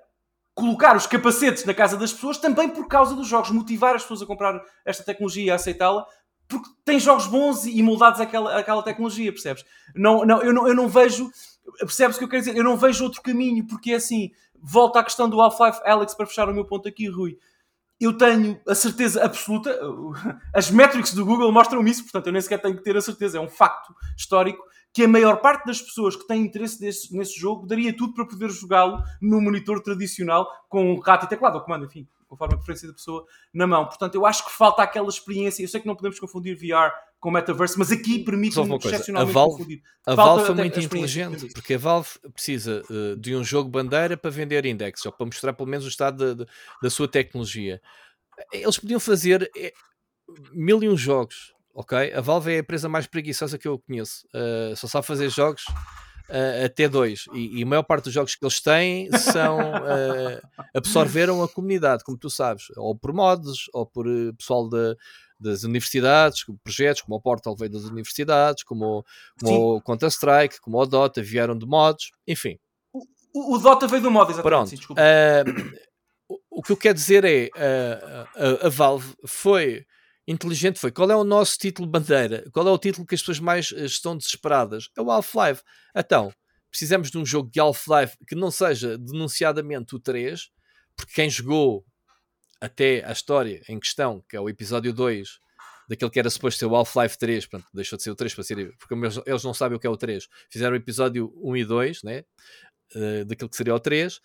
[0.53, 4.23] colocar os capacetes na casa das pessoas, também por causa dos jogos, motivar as pessoas
[4.23, 6.05] a comprar esta tecnologia e a aceitá-la,
[6.49, 9.65] porque tem jogos bons e moldados àquela, àquela tecnologia, percebes?
[9.95, 11.31] Não, não, eu, não, eu não vejo,
[11.79, 12.57] percebes o que eu quero dizer?
[12.57, 14.31] Eu não vejo outro caminho, porque é assim,
[14.65, 17.39] volta à questão do Half-Life Alex para fechar o meu ponto aqui, Rui.
[18.01, 19.79] Eu tenho a certeza absoluta,
[20.53, 23.39] as métricas do Google mostram isso, portanto eu nem sequer tenho que ter a certeza,
[23.39, 27.39] é um facto histórico, que a maior parte das pessoas que têm interesse desse, nesse
[27.39, 31.61] jogo daria tudo para poder jogá-lo no monitor tradicional com um rato e teclado, ou
[31.61, 33.87] comando, enfim, conforme a preferência da pessoa, na mão.
[33.87, 35.63] Portanto, eu acho que falta aquela experiência.
[35.63, 36.93] Eu sei que não podemos confundir VR
[37.25, 38.19] com Metaverse, mas aqui
[38.67, 43.17] uma coisa, a excepcionalmente Valve, a Valve foi muito inteligente, porque a Valve precisa eh,
[43.19, 46.45] de um jogo bandeira para vender index, ou para mostrar pelo menos o estado da-
[46.45, 46.51] da-
[46.83, 47.81] da sua tecnologia.
[48.53, 49.73] Eles podiam fazer eh,
[50.53, 52.13] mil e um jogos, ok?
[52.13, 54.27] A Valve é a empresa mais preguiçosa que eu conheço.
[54.35, 55.65] Eh, só sabe fazer jogos
[56.29, 57.25] eh, até dois.
[57.33, 60.43] E, e a maior parte dos jogos que eles têm são eh,
[60.75, 64.95] absorveram a comunidade, como tu sabes, ou por mods, ou por eh, pessoal da-
[65.39, 69.05] das universidades, projetos como o Portal veio das universidades, como,
[69.41, 72.59] como o Counter-Strike, como o Dota, vieram de mods, enfim.
[73.35, 74.49] O, o Dota veio do modo, exatamente.
[74.51, 74.71] Pronto.
[74.71, 75.03] Sim, desculpa.
[75.03, 75.45] Ah,
[76.29, 78.29] o- o que eu quero dizer é ah,
[78.63, 79.85] a, a Valve foi
[80.27, 82.49] inteligente, foi qual é o nosso título bandeira?
[82.53, 84.89] Qual é o título que as pessoas mais eh, estão desesperadas?
[84.97, 85.63] É o Half-Life.
[85.95, 86.33] Então,
[86.71, 90.49] precisamos de um jogo de Half-Life que não seja denunciadamente o 3,
[90.97, 91.85] porque quem jogou
[92.61, 95.39] até a história em questão, que é o episódio 2,
[95.89, 98.45] daquele que era suposto ser o Half-Life 3, portanto, deixou de ser o 3 para
[98.45, 98.95] ser, porque
[99.27, 100.29] eles não sabem o que é o 3.
[100.51, 102.25] Fizeram o episódio 1 e 2, né?
[102.95, 104.21] Uh, daquilo que seria o 3,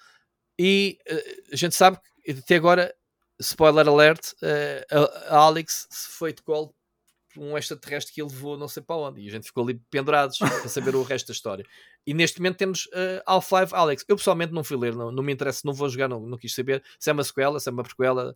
[0.59, 2.93] e uh, a gente sabe que até agora,
[3.39, 6.75] spoiler alert, uh, a Alex foi de colo
[7.37, 9.21] um extraterrestre que ele levou não sei para onde.
[9.21, 11.65] E a gente ficou ali pendurados para saber o resto da história.
[12.09, 14.03] E neste momento temos uh, Half-Life Alex.
[14.07, 16.55] Eu pessoalmente não fui ler, não, não me interessa, não vou jogar, não, não quis
[16.55, 18.35] saber se é uma sequela, se é uma prequela,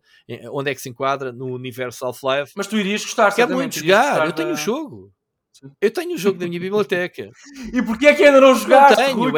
[0.52, 2.52] onde é que se enquadra no universo Half-Life.
[2.54, 4.60] Mas tu irias gostar, Quero muito jogar, eu tenho o da...
[4.60, 5.12] jogo.
[5.80, 7.28] Eu tenho o jogo da minha biblioteca.
[7.74, 9.32] e porquê é que ainda não jogaste, não tenho, Rui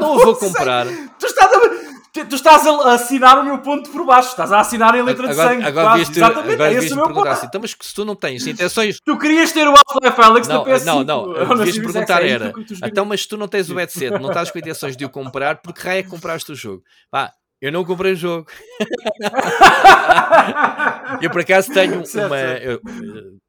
[0.00, 0.86] Não vou comprar.
[1.18, 1.85] Tu estás a
[2.24, 5.48] Tu, estás a assinar o meu ponto por baixo, estás a assinar em letra agora,
[5.48, 5.66] de sangue.
[5.66, 6.12] Agora quase.
[6.12, 7.28] Exatamente, agora é esse o meu ponto.
[7.28, 8.98] Assim, então, mas se tu não tens intenções.
[9.04, 10.84] Tu querias ter o Half-Life Alex não, da PS5.
[10.84, 12.52] Não, não, devias perguntar é era.
[12.84, 15.60] Então, mas se tu não tens o headset, não estás com intenções de o comprar,
[15.60, 16.82] porque raio é que compraste o jogo?
[17.10, 18.46] Pá, eu não comprei o jogo.
[21.22, 22.38] eu por acaso tenho certo, uma.
[22.38, 22.80] Eu,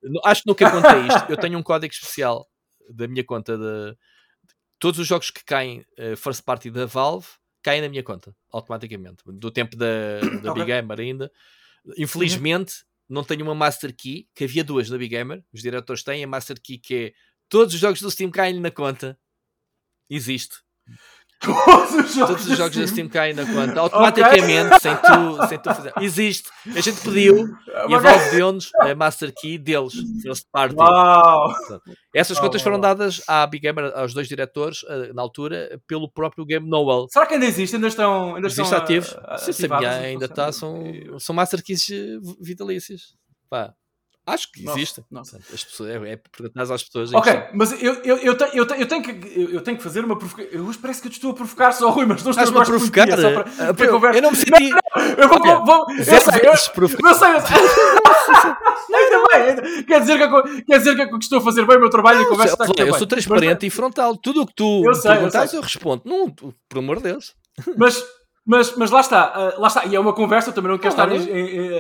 [0.02, 1.26] eu, acho que nunca contei isto.
[1.30, 2.48] Eu tenho um código especial
[2.90, 3.96] da minha conta de.
[4.80, 7.28] Todos os jogos que caem uh, first party da Valve
[7.68, 9.18] caem na minha conta automaticamente.
[9.26, 10.64] Do tempo da, da okay.
[10.64, 11.32] Big Gamer ainda.
[11.98, 13.16] Infelizmente, uhum.
[13.16, 15.44] não tenho uma Master Key, que havia duas na Big Gamer.
[15.52, 17.14] Os diretores têm a Master Key, que é
[17.50, 19.20] todos os jogos do Steam caem na conta.
[20.10, 20.56] Existe.
[21.46, 24.80] Todos os jogos, Todos os jogos da Steam caem na conta automaticamente, okay.
[24.80, 25.94] sem, tu, sem tu fazer.
[26.02, 26.50] Existe.
[26.76, 27.48] A gente pediu
[27.88, 29.94] e a Valve deu-nos a Master Key deles,
[30.52, 30.76] party.
[30.76, 31.54] Wow.
[32.14, 36.44] Essas contas foram dadas à Big Gamer, aos dois diretores, eh, na altura, pelo próprio
[36.44, 37.06] Game Noel.
[37.12, 37.76] Será que ainda existe?
[37.76, 38.36] Ainda estão.
[38.36, 39.06] Ainda existe estão ativo?
[39.38, 40.52] Sim, sabia, ainda está.
[40.52, 40.84] São,
[41.20, 43.16] são Master Keys eh, vitalícios.
[43.48, 43.74] Pá.
[44.28, 45.02] Acho que existe.
[45.10, 47.14] Nossa, As pessoas, é, é perguntar às pessoas.
[47.14, 50.04] Ok, mas eu, eu, eu, tenho, eu, tenho, eu, tenho que, eu tenho que fazer
[50.04, 50.68] uma provocação.
[50.68, 53.08] Hoje parece que eu te estou a provocar só, Rui, mas não estou a provocar.
[53.08, 54.70] Só para, para eu, eu não me senti.
[54.70, 55.40] Não, não, eu vou.
[55.40, 57.58] vou, vou eu, sei, eu, eu sei, eu sei.
[58.98, 59.84] Ainda bem.
[59.86, 62.22] Quer dizer, que eu, quer dizer que eu estou a fazer bem o meu trabalho
[62.22, 62.82] e a conversa está aqui.
[62.82, 64.18] Eu sou transparente mas, e frontal.
[64.18, 66.02] Tudo o que tu eu sei, perguntas, eu, eu respondo.
[66.04, 67.34] Não, por amor de Deus.
[67.78, 68.04] Mas
[68.48, 70.94] mas, mas lá está, uh, lá está, e é uma conversa, eu também não quero
[70.94, 71.16] estar a,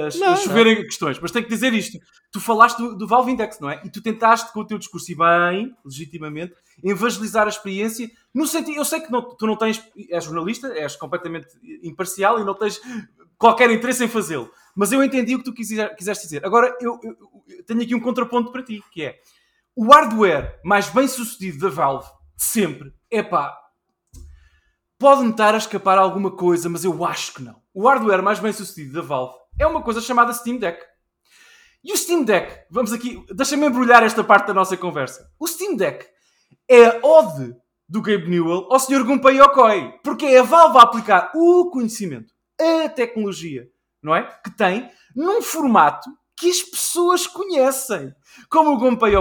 [0.06, 0.72] a chover não.
[0.74, 1.98] em questões, mas tenho que dizer isto.
[2.30, 3.82] Tu falaste do, do Valve Index, não é?
[3.86, 6.54] E tu tentaste com o teu discurso, e bem, legitimamente,
[6.84, 10.98] evangelizar a experiência, no sentido, eu sei que não, tu não tens, és jornalista, és
[10.98, 11.48] completamente
[11.82, 12.82] imparcial e não tens
[13.38, 16.46] qualquer interesse em fazê-lo, mas eu entendi o que tu quiser, quiseste dizer.
[16.46, 17.16] Agora, eu, eu,
[17.48, 19.16] eu tenho aqui um contraponto para ti, que é,
[19.74, 23.58] o hardware mais bem sucedido da Valve, sempre, é pá,
[25.00, 27.62] Pode-me estar a escapar alguma coisa, mas eu acho que não.
[27.74, 30.84] O hardware mais bem sucedido da Valve é uma coisa chamada Steam Deck.
[31.84, 35.30] E o Steam Deck, vamos aqui, deixa-me embrulhar esta parte da nossa conversa.
[35.40, 36.06] O Steam Deck
[36.68, 37.56] é a ode
[37.88, 39.04] do Gabe Newell ao Sr.
[39.04, 43.70] Gunpei Yokoi, porque é a Valve a aplicar o conhecimento, a tecnologia,
[44.02, 44.24] não é?
[44.44, 48.12] Que tem num formato que as pessoas conhecem.
[48.50, 49.14] Como o Gunpei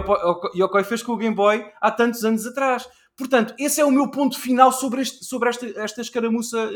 [0.57, 2.89] Yokoi fez com o Game Boy há tantos anos atrás.
[3.17, 6.71] Portanto, esse é o meu ponto final sobre, este, sobre esta, esta escaramuça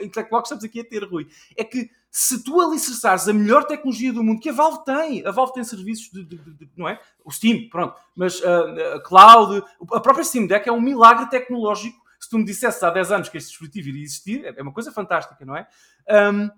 [0.00, 1.28] intelectual que estamos aqui a ter, Rui.
[1.54, 5.30] É que se tu alicerçares a melhor tecnologia do mundo, que a Valve tem, a
[5.30, 6.98] Valve tem serviços de, de, de não é?
[7.22, 9.62] O Steam, pronto, mas uh, Cloud,
[9.92, 11.98] a própria Steam Deck é um milagre tecnológico.
[12.18, 14.90] Se tu me dissesse há 10 anos que este dispositivo iria existir, é uma coisa
[14.90, 15.68] fantástica, não é?
[16.32, 16.50] Um,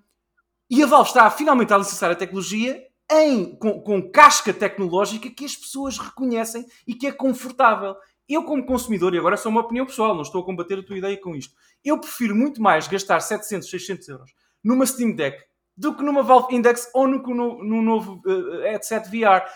[0.71, 5.45] e a Valve está finalmente a alicerçar a tecnologia em, com, com casca tecnológica que
[5.45, 7.97] as pessoas reconhecem e que é confortável
[8.29, 10.83] eu, como consumidor, e agora é só uma opinião pessoal, não estou a combater a
[10.83, 11.55] tua ideia com isto,
[11.85, 15.49] eu prefiro muito mais gastar 700, 600 euros numa Steam Deck
[15.79, 19.49] do que numa Valve Index ou no, no, no novo uh, headset VR.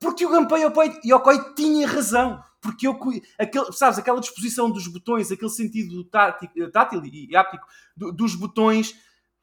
[0.00, 0.62] Porque o Gunpei
[1.04, 2.42] Yokoi tinha razão.
[2.60, 2.98] Porque eu,
[3.38, 7.66] aquele, sabes, aquela disposição dos botões, aquele sentido tátil, tátil e áptico
[7.96, 8.94] dos botões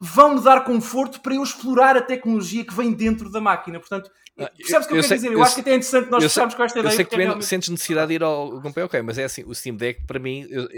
[0.04, 3.80] vão me dar conforto para eu explorar a tecnologia que vem dentro da máquina.
[3.80, 5.28] Portanto, ah, percebes o que eu, eu quero sei, dizer?
[5.28, 6.92] Eu, eu, acho que até é interessante nós fecharmos com esta ideia.
[6.92, 7.46] Eu sei que tu é realmente...
[7.46, 10.46] sentes necessidade de ir ao Gunpei OK, mas é assim, o Steam Deck para mim...
[10.50, 10.68] Eu,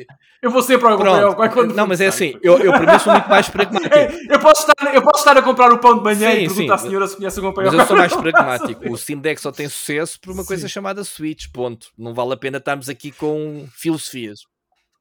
[0.42, 1.74] eu vou sempre ao Gunpei OK quando...
[1.74, 3.94] Não, mas é assim, eu, eu para mim sou muito mais pragmático.
[4.30, 6.74] eu, posso estar, eu posso estar a comprar o pão de manhã sim, e perguntar
[6.74, 7.76] à senhora se conhece o Gunpei OK.
[7.76, 8.86] Mas eu sou mais pragmático.
[8.86, 10.48] O Steam Deck só tem sucesso por uma sim.
[10.48, 11.88] coisa chamada Switch, ponto.
[11.98, 14.40] Não vale a pena estarmos aqui com filosofias.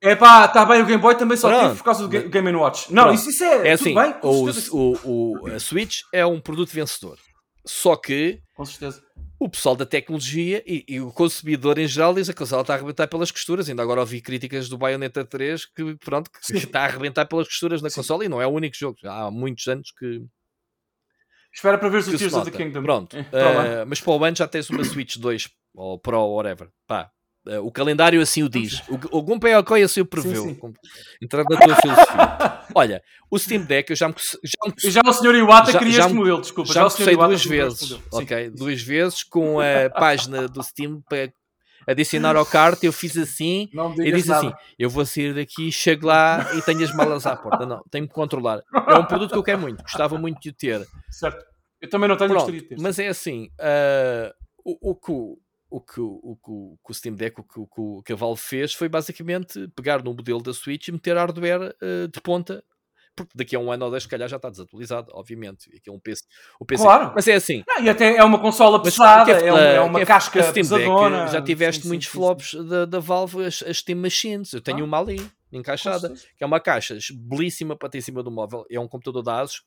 [0.06, 1.64] É pá, está bem, o Game Boy também só Pronto.
[1.64, 2.94] tive por causa do Game Watch.
[2.94, 6.70] Não, isso, isso é, é assim, bem, o, o, o, a Switch é um produto
[6.70, 7.18] vencedor.
[7.66, 9.02] Só que com certeza.
[9.40, 12.78] o pessoal da tecnologia e, e o consumidor em geral diz que ela está a
[12.78, 13.68] arrebentar pelas costuras.
[13.68, 17.82] Ainda agora ouvi críticas do Bayonetta 3 que, pronto, que está a arrebentar pelas costuras
[17.82, 17.96] na Sim.
[17.96, 19.00] console e não é o único jogo.
[19.06, 20.22] Há muitos anos que.
[21.52, 22.84] Espera para ver se o Tears of the Kingdom.
[22.84, 23.18] Pronto.
[23.18, 26.70] uh, mas para o ano já tens uma Switch 2 ou Pro ou whatever.
[26.86, 27.10] Pá,
[27.64, 28.82] o calendário assim o diz.
[28.90, 30.44] O, o Gunpei Yokoi assim o preveu.
[30.44, 30.74] Sim, sim.
[31.22, 32.60] Entrando na tua filosofia.
[32.74, 34.16] Olha, o Steam Deck eu já me.
[34.44, 35.36] Já, me, já o Sr.
[35.36, 36.74] Iwata já, queria já este modelo, desculpa.
[36.74, 38.00] Já, já me duas vezes.
[38.12, 41.32] Ok, duas vezes com a página do Steam para
[41.88, 42.84] adicionar ao kart.
[42.84, 43.70] Eu fiz assim
[44.00, 44.48] e disse nada.
[44.48, 47.66] assim: eu vou sair daqui, chego lá e tenho as malas à porta.
[47.66, 48.62] Não, tenho que controlar.
[48.88, 50.86] É um produto que eu quero muito, gostava muito de o ter.
[51.12, 51.46] Certo.
[51.80, 52.78] Eu também não tenho Pronto, de ter.
[52.80, 54.34] Mas é assim: uh,
[54.64, 55.12] o, o que
[55.76, 58.88] o que o, o, o Steam Deck, o que, o que a Valve fez foi
[58.88, 62.64] basicamente pegar no modelo da Switch e meter hardware uh, de ponta
[63.14, 65.70] porque daqui a um ano ou dois, se calhar já está desatualizado, obviamente.
[65.74, 66.24] Aqui é um PC,
[66.60, 66.84] o PC.
[66.84, 67.14] Claro.
[67.16, 67.64] Mas é assim.
[67.66, 71.20] Não, e até é uma consola pesada, é, uma, é uma casca Steam pesadona.
[71.22, 72.68] Deck, já tiveste sim, muitos sim, flops sim.
[72.68, 74.52] Da, da Valve, as, as Steam Machines.
[74.52, 74.84] Eu tenho ah.
[74.84, 78.66] uma ali, encaixada, que é uma caixa belíssima para ter em cima do móvel.
[78.70, 79.64] É um computador da ASUS.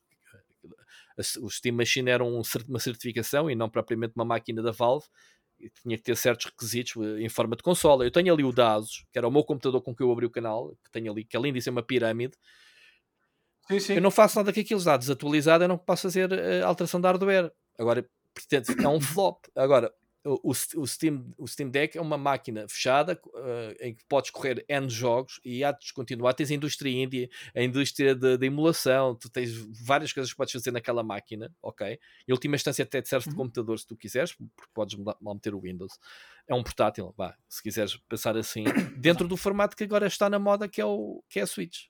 [1.41, 5.07] O Steam Machine era um, uma certificação e não propriamente uma máquina da Valve
[5.83, 8.05] tinha que ter certos requisitos eh, em forma de consola.
[8.05, 10.31] Eu tenho ali o DASUS, que era o meu computador com que eu abri o
[10.31, 12.37] canal, que tenho ali, que além de ser uma pirâmide,
[13.69, 13.95] sim, sim.
[13.95, 17.07] eu não faço nada que aquilo está desatualizado, eu não posso fazer uh, alteração de
[17.07, 17.53] hardware.
[17.79, 19.45] Agora, portanto, é um flop.
[19.55, 19.93] Agora,
[20.29, 24.65] o, o, Steam, o Steam Deck é uma máquina fechada uh, em que podes correr
[24.69, 26.35] N jogos e há de descontinuar.
[26.35, 29.53] Tens a indústria indie, a indústria de, emulação, tu tens
[29.85, 31.99] várias coisas que podes fazer naquela máquina, ok?
[32.27, 33.37] Em última instância, até te serve de uhum.
[33.37, 35.99] computador se tu quiseres, porque podes mal meter o Windows.
[36.47, 38.65] É um portátil, vá, se quiseres pensar assim,
[38.97, 41.87] dentro do formato que agora está na moda, que é, o, que é a Switch.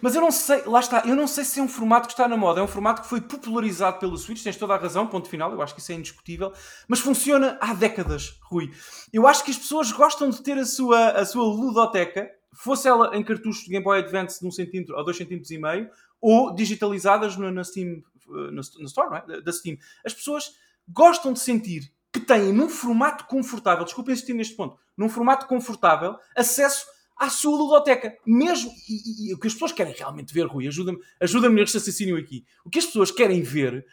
[0.00, 2.28] Mas eu não sei, lá está, eu não sei se é um formato que está
[2.28, 2.60] na moda.
[2.60, 5.62] É um formato que foi popularizado pelo Switch, tens toda a razão, ponto final, eu
[5.62, 6.52] acho que isso é indiscutível.
[6.86, 8.70] Mas funciona há décadas, Rui.
[9.12, 13.16] Eu acho que as pessoas gostam de ter a sua, a sua ludoteca, fosse ela
[13.16, 16.54] em cartuchos de Game Boy Advance de 1 cm ou 2 cm e meio, ou
[16.54, 19.40] digitalizadas no, na Steam, eh, na, na Store, não é?
[19.40, 19.78] da Steam.
[20.04, 20.54] As pessoas
[20.88, 26.16] gostam de sentir que têm num formato confortável, desculpem insistir neste ponto, num formato confortável,
[26.36, 26.84] acesso
[27.20, 28.16] à sua ludoteca.
[28.26, 31.76] Mesmo, e, e, e, o que as pessoas querem realmente ver, Rui, ajuda-me ajuda neste
[31.76, 32.46] raciocínio aqui.
[32.64, 33.84] O que as pessoas querem ver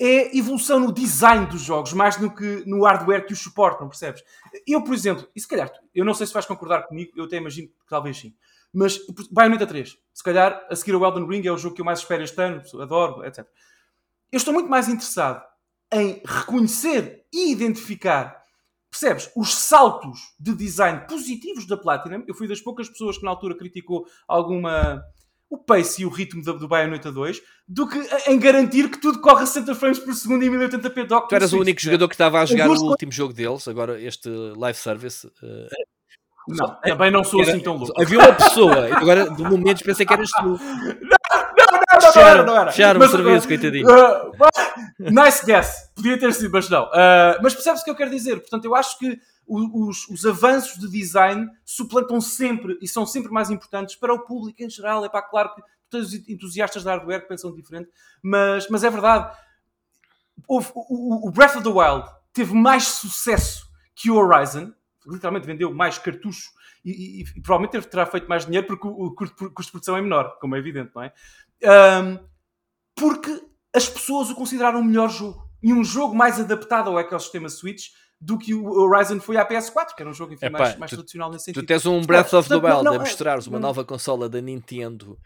[0.00, 4.22] é evolução no design dos jogos, mais do que no hardware que os suportam, percebes?
[4.66, 7.36] Eu, por exemplo, e se calhar, eu não sei se vais concordar comigo, eu até
[7.36, 8.34] imagino que talvez sim,
[8.72, 8.98] mas
[9.30, 11.98] Bayonetta 3, se calhar a seguir o Elden Ring é o jogo que eu mais
[11.98, 13.46] espero este ano, adoro, etc.
[14.30, 15.44] Eu estou muito mais interessado
[15.92, 18.41] em reconhecer e identificar
[18.92, 23.30] percebes, os saltos de design positivos da Platinum, eu fui das poucas pessoas que na
[23.30, 25.02] altura criticou alguma
[25.48, 29.20] o pace e o ritmo do, do Bayonetta 2, do que em garantir que tudo
[29.20, 31.28] corre a 60 frames por segundo em 1080p dock.
[31.28, 34.30] Tu eras o único jogador que estava a jogar o último jogo deles, agora este
[34.30, 35.26] live service.
[35.26, 35.68] Uh...
[36.48, 38.00] Não, também não sou Era, assim tão louco.
[38.00, 40.58] Havia uma pessoa, agora de momento pensei que eras tu.
[41.02, 41.61] Não, não,
[42.00, 42.72] não, era, não era.
[42.72, 43.86] Fecharam o serviço, uh, coitadinho.
[43.86, 44.32] Uh,
[45.10, 45.90] nice guess.
[45.94, 46.84] Podia ter sido, mas não.
[46.84, 48.40] Uh, mas percebes o que eu quero dizer?
[48.40, 53.50] Portanto, eu acho que os, os, avanços de design suplantam sempre e são sempre mais
[53.50, 55.04] importantes para o público em geral.
[55.04, 57.90] É pá, claro que todos os entusiastas de hardware pensam diferente,
[58.22, 59.36] mas, mas é verdade.
[60.48, 64.72] Houve, o, o Breath of the Wild teve mais sucesso que o Horizon,
[65.06, 66.50] literalmente vendeu mais cartuchos
[66.84, 70.02] e, e, e, provavelmente terá feito mais dinheiro porque o, o custo de produção é
[70.02, 71.12] menor, como é evidente, não é?
[71.64, 72.18] Um,
[72.96, 73.40] porque
[73.74, 75.42] as pessoas o consideraram o melhor jogo.
[75.62, 77.86] E um jogo mais adaptado ao ecossistema Switch
[78.20, 80.90] do que o Horizon foi à PS4, que era um jogo enfim, Epá, mais, mais
[80.90, 81.62] tu, tradicional nesse sentido.
[81.62, 85.18] Tu tens um Breath of the Wild a mostrares uma nova consola da Nintendo.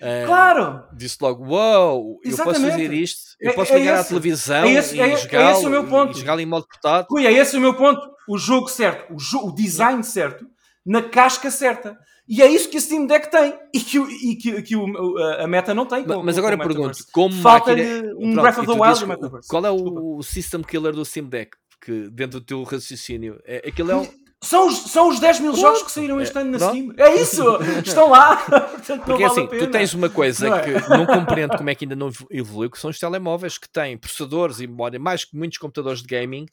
[0.00, 0.84] Uh, claro!
[0.92, 4.64] Disse logo: Uou, wow, eu posso fazer isto, eu é, posso é ligar à televisão
[4.64, 6.18] é esse, e é, jogá-lo é esse o meu ponto.
[6.18, 7.06] jogá em modo portátil.
[7.16, 8.00] Ui, é esse o meu ponto.
[8.28, 10.44] O jogo certo, o, jo o design certo,
[10.84, 11.96] na casca certa.
[12.28, 15.46] E é isso que a Steam Deck tem e que, e que, que o, a
[15.46, 16.04] Meta não tem.
[16.04, 19.48] Com, mas agora pergunto: como Falta-lhe um Breath of the Wild Metaverse.
[19.48, 21.56] Qual é o, o system killer do Steam Deck?
[21.84, 24.22] Que dentro do teu raciocínio, é, aquilo é um.
[24.42, 26.92] São os, são os 10 mil jogos que saíram este ano na Steam.
[26.96, 27.44] É isso!
[27.84, 28.36] Estão lá!
[28.42, 30.62] Portanto, Porque assim, tu tens uma coisa não é?
[30.62, 33.96] que não compreendo como é que ainda não evoluiu, que são os telemóveis que têm
[33.96, 36.46] processadores e memória, mais que muitos computadores de gaming,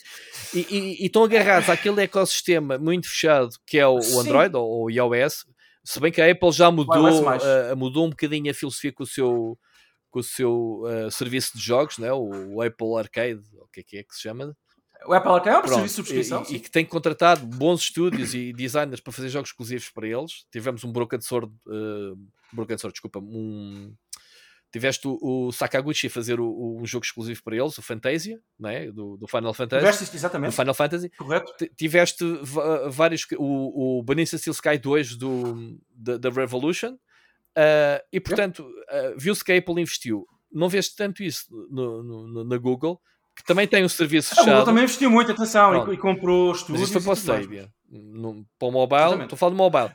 [0.53, 4.83] e, e, e estão agarrados àquele ecossistema muito fechado que é o, o Android ou
[4.85, 5.45] o iOS,
[5.89, 9.07] se bem que a Apple já mudou, uh, mudou um bocadinho a filosofia com o
[9.07, 9.57] seu,
[10.11, 12.13] com o seu uh, serviço de jogos, né?
[12.13, 14.55] o, o Apple Arcade, o que é que, é que se chama?
[15.07, 16.43] O Apple Arcade é um serviço de subscrição.
[16.47, 20.45] E, e, que tem contratado bons estúdios e designers para fazer jogos exclusivos para eles.
[20.51, 22.15] Tivemos um Broken Sword, uh,
[22.77, 23.91] Sword, desculpa, um
[24.71, 28.39] Tiveste o, o Sakaguchi a fazer o, o, um jogo exclusivo para eles, o Fantasia,
[28.59, 28.91] né?
[28.91, 29.83] do, do Final Fantasy.
[29.83, 30.51] Tiveste exatamente.
[30.51, 31.09] Do Final Fantasy.
[31.17, 31.53] Correto.
[31.75, 32.23] Tiveste
[32.89, 33.25] vários.
[33.37, 36.93] O, o Vanessa Steel Sky 2 do, da, da Revolution.
[37.57, 40.25] Uh, e portanto, uh, viu-se que a Apple investiu.
[40.51, 43.01] Não veste tanto isso no, no, na Google,
[43.35, 44.49] que também tem um serviço A fechado.
[44.51, 45.91] Google também investiu muito, atenção, Pronto.
[45.91, 46.83] e, e comprou Mas estúdios.
[46.89, 47.13] isso foi para o.
[47.15, 47.69] Stadia.
[47.91, 49.23] No- para o mobile, Exatamente.
[49.33, 49.91] estou a falar do mobile.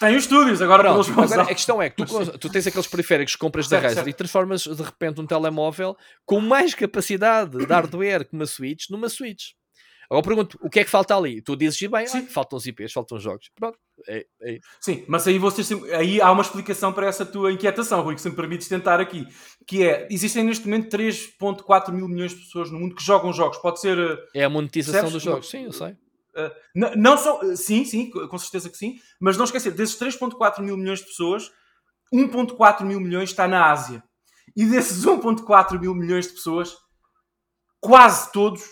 [0.00, 2.66] Tem os estúdios, agora Pronto, eles vão agora a questão é que tu, tu tens
[2.66, 4.08] aqueles periféricos que compras da Certo, Razer certo.
[4.08, 5.94] e transformas de repente um telemóvel
[6.24, 9.50] com mais capacidade de hardware que uma Switch numa Switch.
[10.10, 11.40] Agora pergunto, o que é que falta ali?
[11.40, 12.26] Tu dizes, bem, Sim.
[12.26, 13.48] ah, faltam os IPs, faltam os jogos.
[13.54, 13.78] Pronto,
[14.08, 14.58] é, é.
[14.80, 18.28] Sim, mas aí, vocês, aí há uma explicação para essa tua inquietação, Rui, que se
[18.28, 19.24] me permites tentar aqui.
[19.66, 23.58] Que é, existem neste momento 3.4 mil milhões de pessoas no mundo que jogam jogos.
[23.58, 23.96] Pode ser...
[23.98, 25.12] uh, É a monetização Percebes?
[25.12, 25.48] dos jogos.
[25.48, 25.94] Sim, eu sei.
[26.74, 30.76] N- Não só, sim, sim, com certeza que sim, mas não esquecer, desses 3.4 mil
[30.76, 31.50] milhões de pessoas,
[32.12, 34.02] 1.4 mil milhões está na Ásia.
[34.56, 36.76] E desses 1.4 mil milhões de pessoas,
[37.80, 38.62] quase todos,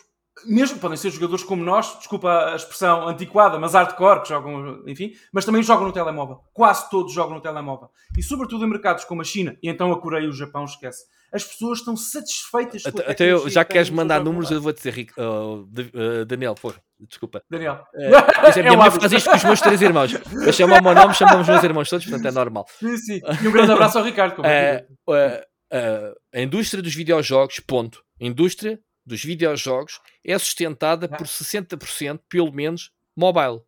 [0.46, 5.12] mesmo podem ser jogadores como nós, desculpa a expressão antiquada, mas hardcore, que jogam, enfim,
[5.32, 6.40] mas também jogam no telemóvel.
[6.52, 7.90] Quase todos jogam no telemóvel.
[8.16, 11.04] E sobretudo em mercados como a China, e então a Coreia e o Japão, esquece.
[11.30, 14.62] As pessoas estão satisfeitas com Até, até eu, já que que queres mandar números, eu
[14.62, 17.42] vou dizer, Ric- oh, Da- eh, Daniel, porra, desculpa.
[17.50, 17.84] Daniel.
[17.94, 20.10] A É minha o mãe faz isto com os meus três irmãos.
[20.14, 22.64] Eu chamo o meu nome, chamamos os meus irmãos todos, portanto é normal.
[22.80, 23.20] Sim, sim.
[23.42, 24.36] E um grande abraço ao Ricardo.
[24.36, 28.02] como é eh, eh, a indústria dos videojogos, ponto.
[28.20, 31.16] A indústria dos videojogos é sustentada Ah.
[31.16, 33.60] por 60% pelo menos mobile.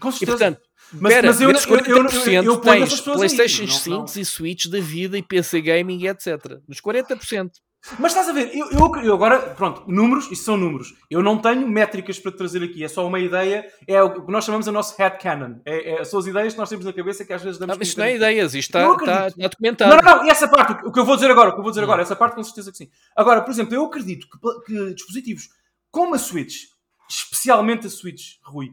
[0.00, 0.30] Com E certeza.
[0.32, 0.60] portanto,
[0.92, 4.14] Mas- espera, mas eu- desses eu- eu- 40% eu- eu essas tens Playstation não- 5
[4.14, 4.22] não.
[4.22, 6.60] e Switch da vida e PC Gaming e etc.
[6.68, 7.60] Nos 40%.
[7.98, 10.94] Mas estás a ver, eu, eu- eu agora, pronto, números, isso são números.
[11.10, 14.44] Eu não tenho métricas para trazer aqui, é só uma ideia, é o que nós
[14.44, 15.60] chamamos a nosso headcanon.
[15.64, 17.82] É, é, são as ideias que nós temos na cabeça que às vezes damos Não,
[17.82, 19.90] isto não é ideias, isto está, está, está documentado.
[19.96, 21.62] Não, não, não, e essa parte, o que eu vou dizer agora, o que eu
[21.62, 21.84] vou dizer Hum.
[21.84, 22.88] agora, essa parte com certeza que sim.
[23.14, 25.48] Agora, por exemplo, eu acredito que, que dispositivos
[25.90, 26.64] como a Switch,
[27.08, 28.70] especialmente a Switch, Rui,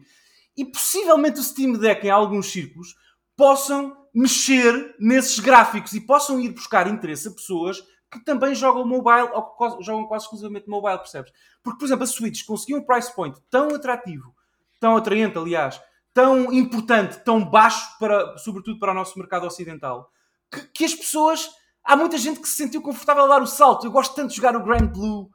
[0.57, 2.95] e possivelmente o Steam Deck em alguns círculos,
[3.35, 7.77] possam mexer nesses gráficos e possam ir buscar interesse a pessoas
[8.13, 11.31] que também jogam mobile ou jogam quase exclusivamente mobile, percebes?
[11.61, 14.33] Porque, por exemplo, a Switch conseguiu um price point tão atrativo,
[14.79, 15.81] tão atraente, aliás,
[16.13, 20.11] tão importante, tão baixo, para, sobretudo para o nosso mercado ocidental,
[20.51, 21.49] que, que as pessoas.
[21.85, 23.85] Há muita gente que se sentiu confortável a dar o salto.
[23.85, 25.29] Eu gosto tanto de jogar o Grand Blue,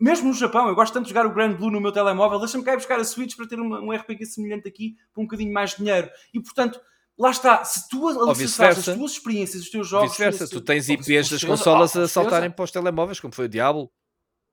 [0.00, 2.38] mesmo no Japão, eu gosto tanto de jogar o Grand Blue no meu telemóvel.
[2.38, 5.24] Deixa-me cá ir buscar a Switch para ter uma- um RPG semelhante aqui por um
[5.24, 6.08] bocadinho mais de dinheiro.
[6.32, 6.80] E portanto,
[7.20, 7.62] lá está.
[7.64, 10.10] Se tu alicerçares as tuas experiências, os teus jogos.
[10.10, 13.90] Vice-versa, tu tens IPs das consolas a saltarem para os telemóveis, como foi o Diablo.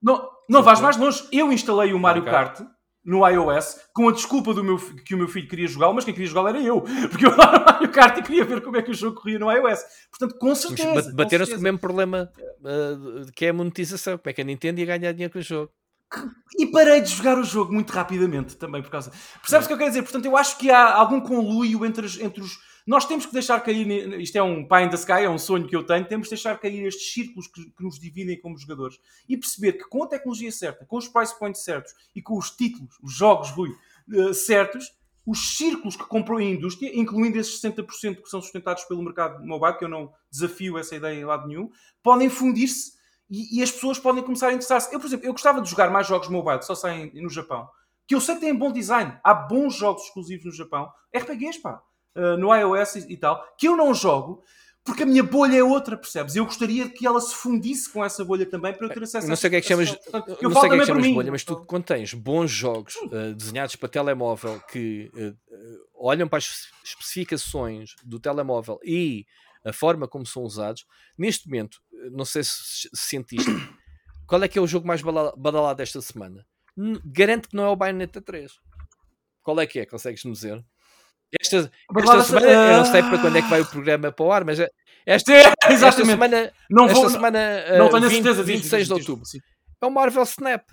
[0.01, 1.23] Não, não vais mais longe.
[1.31, 2.61] Eu instalei o Mario Kart.
[3.05, 6.13] No iOS com a desculpa do meu, que o meu filho queria jogá-lo, mas quem
[6.13, 6.81] queria jogá-lo era eu.
[7.09, 9.49] Porque eu no Mario Kart e queria ver como é que o jogo corria no
[9.49, 9.79] iOS.
[10.11, 11.13] Portanto, com certeza.
[11.13, 12.29] Bateram-se com o mesmo problema
[12.59, 14.17] uh, que é a monetização.
[14.17, 15.71] Como é que a Nintendo ia ganhar dinheiro com o jogo?
[16.57, 19.11] E parei de jogar o jogo muito rapidamente também por causa.
[19.41, 20.03] Percebes o que eu quero dizer?
[20.03, 22.57] Portanto, eu acho que há algum conluio entre, as- entre os.
[22.87, 23.85] Nós temos que deixar cair.
[24.19, 26.07] Isto é um pie in the sky, é um sonho que eu tenho.
[26.07, 28.97] Temos de deixar cair estes círculos que, que nos dividem como jogadores
[29.27, 32.49] e perceber que com a tecnologia certa, com os price points certos e com os
[32.51, 33.69] títulos, os jogos, Rui,
[34.13, 34.89] eh, certos,
[35.25, 39.77] os círculos que comprou a indústria, incluindo esses 60% que são sustentados pelo mercado mobile,
[39.77, 41.69] que eu não desafio essa ideia em lado nenhum,
[42.01, 42.93] podem fundir-se
[43.29, 44.93] e, e as pessoas podem começar a interessar-se.
[44.93, 47.67] Eu, por exemplo, eu gostava de jogar mais jogos mobile só saem no Japão,
[48.07, 49.17] que eu sei que têm bom design.
[49.23, 51.81] Há bons jogos exclusivos no Japão, RPGs, pá,
[52.15, 54.43] uh, no iOS e, e tal, que eu não jogo
[54.87, 56.37] porque a minha bolha é outra, percebes?
[56.37, 59.33] Eu gostaria que ela se fundisse com essa bolha também para eu ter acesso não
[59.33, 61.05] a sei o que é que chamas, Portanto, não sei o que é que chamas
[61.05, 61.13] mim.
[61.13, 66.25] bolha, mas tu quando tens bons jogos uh, desenhados para telemóvel que uh, uh, olham
[66.25, 69.25] para as especificações do telemóvel e
[69.67, 70.85] a forma como são usados,
[71.17, 73.51] neste momento, uh, não sei se, se sentiste,
[74.27, 76.45] qual é que é o jogo mais badalado desta semana?
[77.05, 78.51] Garanto que não é o Bayonetta 3.
[79.41, 79.85] Qual é que é?
[79.85, 80.63] Consegues-me dizer?
[81.41, 83.21] Esta, esta esta- semana, eu não sei para Ah.
[83.21, 84.69] quando é que vai o programa para o ar, mas é-
[85.05, 85.31] esta,
[85.67, 88.57] Sim, esta semana, não esta vou, semana não uh, tenho a 20, certeza disso.
[88.61, 89.39] 26 de outubro sim.
[89.81, 90.63] é o Marvel Snap.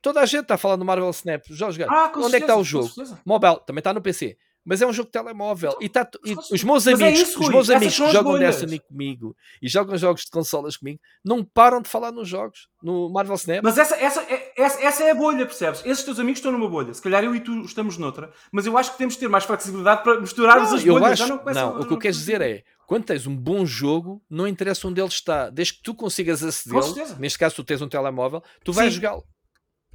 [0.00, 1.42] Toda a gente está falando do Marvel Snap.
[1.50, 1.86] Já jogar.
[1.88, 2.88] Ah, Onde é que está certeza, o jogo?
[2.88, 3.20] certeza.
[3.24, 4.36] Mobile, também está no PC.
[4.64, 5.76] Mas é um jogo de telemóvel.
[5.80, 8.38] E, tá, e os meus mas é amigos, isso, os meus amigos que jogam.
[8.38, 12.68] Destiny comigo e jogam jogos de consolas comigo, não param de falar nos jogos.
[12.82, 13.60] No Marvel Snap.
[13.62, 15.82] Mas essa, essa, é- essa, essa é a bolha, percebes?
[15.84, 16.94] Esses teus amigos estão numa bolha.
[16.94, 18.32] Se calhar eu e tu estamos noutra.
[18.52, 21.20] Mas eu acho que temos de ter mais flexibilidade para misturarmos Não, as eu bolhas.
[21.20, 24.46] acho, não, a- o que eu quero dizer é quando tens um bom jogo, não
[24.46, 28.42] interessa onde ele está, desde que tu consigas aceder, neste caso tu tens um telemóvel,
[28.64, 29.24] tu vais jogá-lo.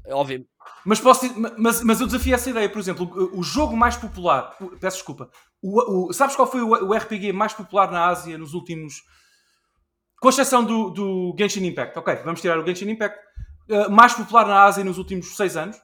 [0.06, 0.48] É Óbvio,
[0.86, 1.26] Mas, posso,
[1.58, 4.98] mas, mas eu desafio essa ideia, por exemplo, o, o jogo mais popular, o- peço
[4.98, 5.30] desculpa,
[5.62, 9.02] o, sabes qual foi o, RPG mais popular na Ásia nos últimos.
[10.20, 13.20] Com exceção do, do Genshin Impact, ok, vamos tirar o Genshin Impact,
[13.70, 15.78] eh, mais popular na Ásia nos últimos 6 anos.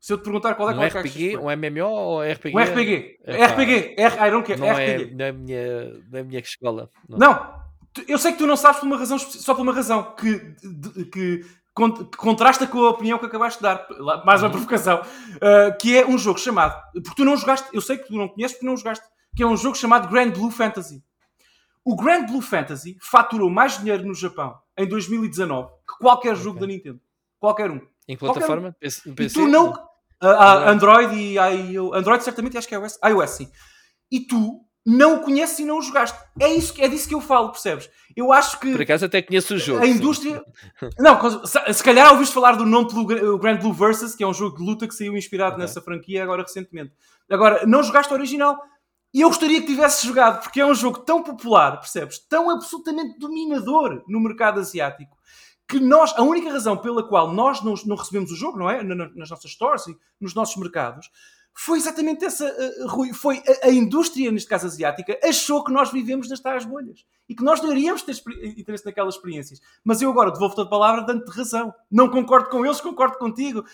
[0.00, 2.22] Se eu te perguntar qual é, um qual é que achas RPG, um MMO ou
[2.22, 2.56] RPG?
[2.56, 3.18] Um RPG.
[3.26, 3.46] Epá.
[3.46, 3.94] RPG.
[3.98, 4.60] R, I don't care.
[4.60, 5.14] Não é, RPG.
[5.14, 6.88] não é minha, não é minha escola.
[7.08, 7.18] Não.
[7.18, 7.60] Não.
[8.06, 11.04] Eu sei que tu não sabes por uma razão, só por uma razão, que, de-
[11.06, 13.86] que que contrasta com a opinião que acabaste de dar,
[14.24, 17.96] mais uma provocação, uh, que é um jogo chamado, porque tu não jogaste, eu sei
[17.96, 19.04] que tu não conheces porque não jogaste,
[19.36, 21.02] que é um jogo chamado Grand Blue Fantasy.
[21.84, 26.60] O Grand Blue Fantasy faturou mais dinheiro no Japão em 2019 que qualquer jogo okay.
[26.60, 27.00] da Nintendo.
[27.38, 27.80] Qualquer um.
[28.06, 28.68] Em que plataforma?
[28.68, 28.72] Um.
[28.72, 29.10] PC?
[29.18, 29.72] E tu não.
[30.22, 31.38] Uh, uh, Android e.
[31.38, 32.98] Android certamente acho que é iOS.
[33.02, 33.50] iOS sim.
[34.10, 36.18] E tu não o conheces e não o jogaste.
[36.38, 37.90] É, isso, é disso que eu falo, percebes?
[38.16, 38.72] Eu acho que.
[38.72, 39.82] Por acaso até conheço o jogo.
[39.82, 40.42] A indústria.
[40.98, 44.56] não, se, calhar ouviste falar do Non Blue, Grand Blue Versus, que é um jogo
[44.56, 45.62] de luta que saiu inspirado okay.
[45.62, 46.92] nessa franquia agora recentemente.
[47.30, 48.58] Agora, não jogaste o original.
[49.12, 52.18] E eu gostaria que tivesse jogado, porque é um jogo tão popular, percebes?
[52.28, 55.16] Tão absolutamente dominador no mercado asiático,
[55.68, 58.84] que nós, a única razão pela qual nós não, não recebemos o jogo, não é?
[58.84, 61.10] Nas nossas stores e nos nossos mercados,
[61.54, 65.90] foi exatamente essa, uh, Rui, foi a, a, indústria, neste caso asiática, achou que nós
[65.90, 68.16] vivemos nas tais bolhas e que nós não iríamos ter
[68.56, 69.60] interesse naquelas experiências.
[69.84, 71.72] Mas eu agora devolvo-te a palavra dando-te razão.
[71.90, 73.64] Não concordo com eles, concordo contigo.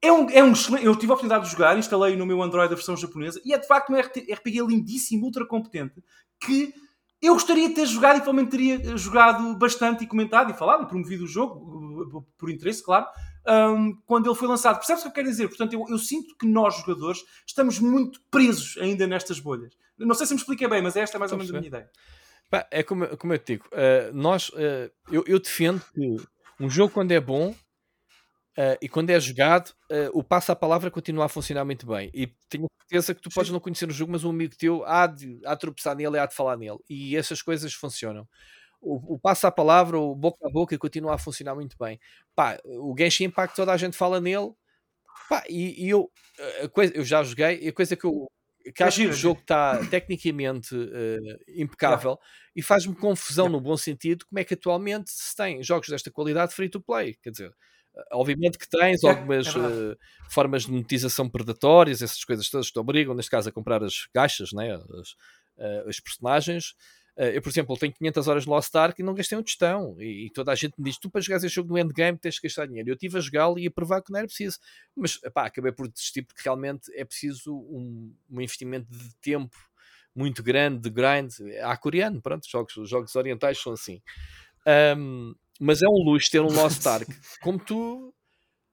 [0.00, 2.76] É um, é um Eu tive a oportunidade de jogar, instalei no meu Android a
[2.76, 6.02] versão japonesa e é de facto um RPG lindíssimo, ultra competente,
[6.40, 6.74] que
[7.20, 10.86] eu gostaria de ter jogado e provavelmente teria jogado bastante e comentado e falado e
[10.86, 13.06] promovido o jogo, por interesse, claro,
[13.48, 14.76] um, quando ele foi lançado.
[14.76, 15.48] Percebes o que eu quero dizer?
[15.48, 19.74] Portanto, eu, eu, sinto que nós, jogadores, estamos muito presos ainda nestas bolhas.
[19.98, 21.90] Não sei se me expliquei bem, mas esta é mais ou menos a minha ideia.
[22.70, 26.16] é como, como eu te digo, uh, nós, uh, eu, eu defendo que
[26.60, 27.54] um jogo, quando é bom,
[28.52, 32.10] Uh, e quando é jogado, uh, o passo à palavra continua a funcionar muito bem.
[32.12, 33.54] E tenho certeza que tu podes Sim.
[33.54, 36.18] não conhecer o jogo, mas um amigo teu há de, há de tropeçar nele e
[36.18, 36.78] há de falar nele.
[36.88, 38.28] E essas coisas funcionam.
[38.82, 42.00] O, o passo à palavra, o boca a boca, continua a funcionar muito bem.
[42.34, 44.52] Pá, o Genshin Impact, toda a gente fala nele.
[45.28, 46.10] Pá, e, e eu,
[46.62, 48.26] a coisa, eu já joguei, e a coisa que eu
[48.76, 52.16] que acho que o jogo está tecnicamente uh, impecável
[52.54, 56.54] e faz-me confusão no bom sentido como é que atualmente se tem jogos desta qualidade
[56.54, 57.16] free to play.
[57.20, 57.52] Quer dizer,
[58.12, 59.96] Obviamente que tens é, algumas é uh,
[60.30, 64.06] formas de monetização predatórias, essas coisas todas que te obrigam, neste caso, a comprar as
[64.06, 64.72] caixas, né?
[64.72, 65.10] as,
[65.58, 66.74] uh, os personagens.
[67.16, 69.96] Uh, eu, por exemplo, tenho 500 horas no Lost Ark e não gastei um tostão.
[70.00, 72.38] E, e, toda a gente me diz: tu para jogar esse jogo no endgame tens
[72.38, 72.88] que gastar dinheiro.
[72.88, 74.58] Eu estive a jogá-lo e a provar que não era preciso.
[74.96, 79.56] Mas pá, acabei por desistir porque realmente é preciso um, um investimento de tempo
[80.14, 81.32] muito grande, de grind.
[81.62, 84.00] Há coreano, pronto, jogos, jogos orientais são assim.
[84.96, 87.06] Um, mas é um luxo ter um Lost Ark.
[87.42, 88.14] Como tu,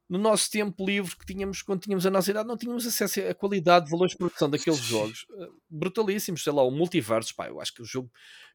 [0.10, 3.34] no nosso tempo livre que tínhamos, quando tínhamos a nossa idade, não tínhamos acesso à
[3.36, 6.44] qualidade de valores de produção daqueles jogos eh, brutalíssimos.
[6.44, 8.12] Sei lá, o multiverso, pá, eu acho que o jogo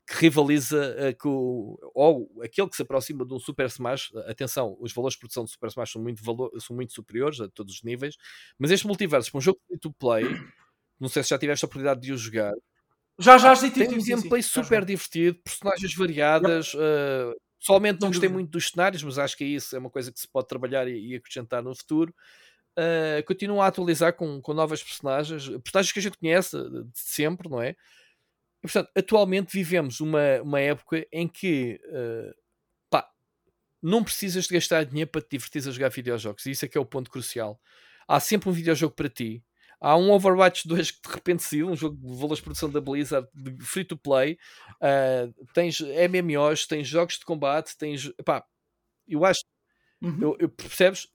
[0.06, 4.12] que rivaliza uh, com ou aquele que se aproxima de um Super Smash.
[4.26, 7.48] Atenção, os valores de produção do Super Smash são muito, valor, são muito superiores a
[7.48, 8.16] todos os níveis,
[8.58, 10.24] mas este multiverso, para um jogo free to play,
[10.98, 12.52] não sei se já tiveste a oportunidade de o jogar.
[13.18, 17.34] Já, já, já tem um gameplay super divertido, personagens variadas, uh,
[17.64, 20.20] Pessoalmente não gostei muito dos cenários, mas acho que é isso, é uma coisa que
[20.20, 22.14] se pode trabalhar e, acrescentar no futuro.
[22.78, 27.48] Uh, continuam a atualizar com, com novas personagens, personagens que a gente conhece de sempre,
[27.48, 27.70] não é?
[27.70, 32.34] E, portanto, atualmente vivemos uma, uma época em que uh,
[32.90, 33.08] pá,
[33.82, 36.76] não precisas de gastar dinheiro para te divertir a jogar videojogos, e isso é que
[36.76, 37.58] é o ponto crucial.
[38.06, 39.42] Há sempre um videojogo para ti
[39.84, 42.80] Há um Overwatch 2 que de repente saiu, um jogo de valores de produção da
[42.80, 44.38] Blizzard, de free to play.
[44.76, 48.10] Uh, tens MMOs, tens jogos de combate, tens.
[48.24, 48.42] Pá,
[49.06, 49.44] eu acho.
[50.00, 50.18] Uhum.
[50.22, 51.06] Eu, eu, percebes?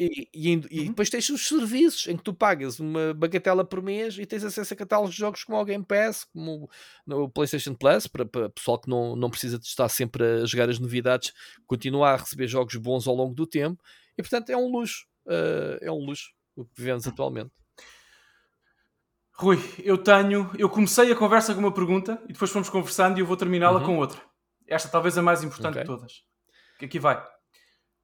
[0.00, 0.62] E, e, uhum.
[0.70, 4.42] e, depois tens os serviços em que tu pagas uma bagatela por mês e tens
[4.42, 6.70] acesso a catálogos de jogos como o Game Pass, como
[7.06, 10.70] o PlayStation Plus, para, para pessoal que não, não precisa de estar sempre a jogar
[10.70, 11.34] as novidades,
[11.66, 13.82] continuar a receber jogos bons ao longo do tempo.
[14.16, 15.06] E portanto é um luxo.
[15.26, 17.52] Uh, é um luxo o que vivemos atualmente.
[19.40, 20.50] Rui, eu tenho.
[20.58, 23.78] Eu comecei a conversa com uma pergunta e depois fomos conversando e eu vou terminá-la
[23.78, 23.86] uhum.
[23.86, 24.20] com outra.
[24.66, 25.82] Esta talvez a mais importante okay.
[25.82, 26.12] de todas.
[26.78, 27.22] Que aqui vai.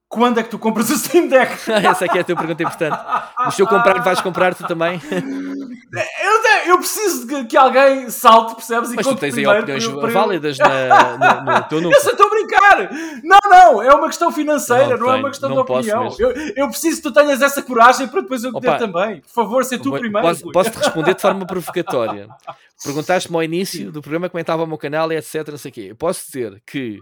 [0.08, 1.52] Quando é que tu compras o Steam Deck?
[1.70, 2.96] Essa aqui é a tua pergunta importante.
[3.36, 5.00] Mas se eu comprar, vais comprar tu também?
[6.00, 8.92] Eu, eu preciso de que alguém salte, percebes?
[8.94, 11.98] Mas tu tens aí opiniões para, válidas na, no, no teu número.
[11.98, 12.90] Eu só estou a brincar!
[13.22, 16.14] Não, não, é uma questão financeira, não, não é uma questão de opinião.
[16.18, 19.20] Eu, eu, preciso que tu tenhas essa coragem para depois eu ter também.
[19.20, 20.26] Por favor, ser tu primeiro.
[20.26, 22.28] Posso, posso te responder de forma provocatória.
[22.82, 25.48] Perguntaste-me ao início do programa como é estava o meu canal e etc.
[25.48, 25.86] Não sei quê.
[25.90, 27.00] Eu posso dizer que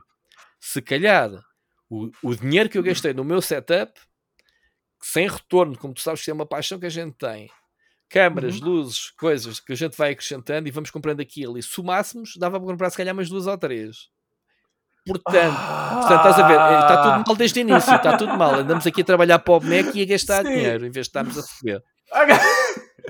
[0.61, 1.31] se calhar
[1.91, 3.93] o, o dinheiro que eu gastei no meu setup
[5.01, 7.51] sem retorno, como tu sabes que é uma paixão que a gente tem,
[8.13, 8.67] câmaras, uhum.
[8.67, 12.69] luzes, coisas que a gente vai acrescentando e vamos comprando aquilo e somássemos, dava para
[12.69, 14.11] comprar se calhar mais duas ou três.
[15.07, 15.99] Portanto, ah.
[15.99, 18.55] portanto, estás a ver, está tudo mal desde o início, está tudo mal.
[18.55, 20.53] Andamos aqui a trabalhar para o boneco e a gastar Sim.
[20.53, 21.83] dinheiro em vez de estarmos a receber.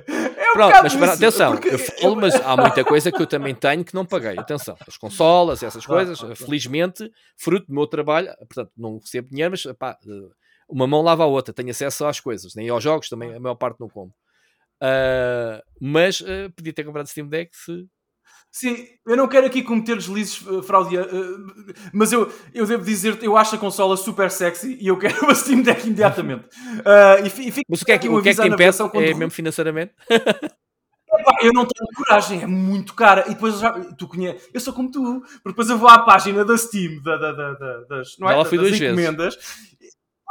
[0.07, 3.27] É um Pronto, mas para, atenção, porque- eu falo, mas há muita coisa que eu
[3.27, 4.39] também tenho que não paguei.
[4.39, 6.37] Atenção, as consolas, essas coisas, claro.
[6.37, 10.29] felizmente, fruto do meu trabalho, portanto, não recebo dinheiro, mas pá, eh,
[10.69, 13.55] uma mão lava a outra, tenho acesso às coisas, nem aos jogos também, a maior
[13.55, 14.13] parte não como.
[14.83, 17.87] Ah, mas eh, podia ter comprado Steam Deck se.
[18.55, 23.17] Sim, eu não quero aqui cometer deslizes uh, fraudia, uh, mas eu, eu devo dizer
[23.23, 26.45] eu acho a consola super sexy e eu quero uma Steam Deck imediatamente.
[26.49, 28.77] Uh, e, e Mas o que é que, o que, é que te impede?
[28.91, 29.95] quando- É mesmo financeiramente?
[31.15, 33.25] Epá, eu não tenho coragem, é muito cara.
[33.27, 36.45] E depois já, tu conheces, eu sou como tu, porque depois eu vou à página
[36.45, 38.33] da Steam, da, da, da- da- das, não é?
[38.45, 38.95] das duas vezes.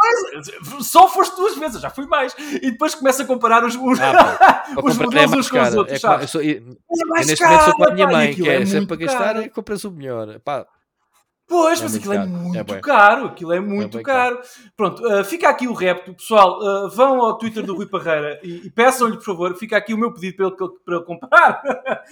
[0.01, 2.35] Pois, só foste duas vezes, já fui mais.
[2.61, 5.63] E depois começo a comparar os, os, Ah, os é modelos mais uns com os
[5.63, 5.77] caro.
[5.79, 6.29] outros, É, qua- eu, sabes?
[6.31, 8.57] sou, eu, é mais neste momento sou com a caro, minha pá, mãe, que é,
[8.65, 9.41] sempre muito para gastar, caro.
[9.41, 10.39] é compras o melhor.
[10.39, 10.65] Pá,
[11.47, 12.29] Pois, É mas aquilo é caro.
[12.29, 14.39] muito É caro, aquilo é muito bué caro.
[14.77, 16.13] Pronto, uh, fica aqui o repto.
[16.13, 19.93] Pessoal, uh, vão ao Twitter do Rui Parreira e, e peçam-lhe, por favor, fica aqui
[19.93, 20.55] o meu pedido para ele,
[20.85, 21.61] para ele comprar.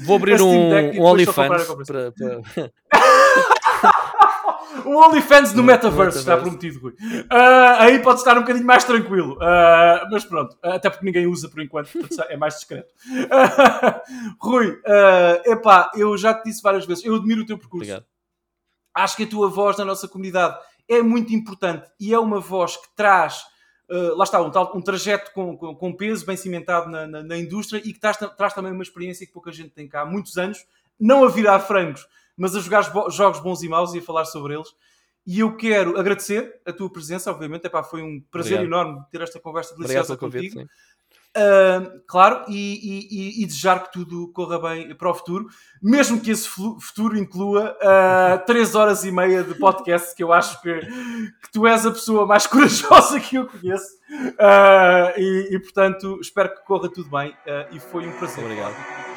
[0.01, 2.69] vou abrir e um, um OnlyFans para, para-
[4.85, 6.91] o OnlyFans no Metaverse está prometido, Rui.
[6.91, 9.35] Uh, aí pode estar um bocadinho mais tranquilo.
[9.35, 11.89] Uh, mas pronto, uh, até porque ninguém usa por enquanto,
[12.29, 12.93] é mais discreto.
[13.09, 17.89] Uh, Rui, uh, epá, eu já te disse várias vezes, eu admiro o teu percurso.
[17.91, 18.05] Obrigado.
[18.93, 22.75] acho que a tua voz na nossa comunidade é muito importante e é uma voz
[22.75, 23.43] que traz,
[23.89, 27.23] uh, lá está, um, tal, um trajeto com, com, com peso, bem cimentado na, na,
[27.23, 30.05] na indústria e que traz, traz também uma experiência que pouca gente tem cá há
[30.05, 30.65] muitos anos,
[30.99, 32.05] não a virar frangos,
[32.39, 34.69] mas a jogar jogos bons e maus e a falar sobre eles.
[35.27, 37.65] E eu quero agradecer a tua presença, obviamente.
[37.65, 38.81] Epá, foi um prazer Obrigado.
[38.83, 40.55] enorme ter esta conversa deliciosa convite.
[40.55, 40.69] contigo.
[41.37, 45.45] Uh, claro, e, e- e- desejar que tudo corra bem para o futuro,
[45.81, 47.77] mesmo que esse futuro inclua
[48.41, 51.91] uh, 3 horas e meia de podcast, que eu acho que, que tu és a
[51.91, 53.85] pessoa mais corajosa que eu conheço.
[54.09, 57.29] Uh, e, e, portanto, espero que corra tudo bem.
[57.29, 58.43] uh, e foi um prazer.
[58.43, 59.08] Obrigado.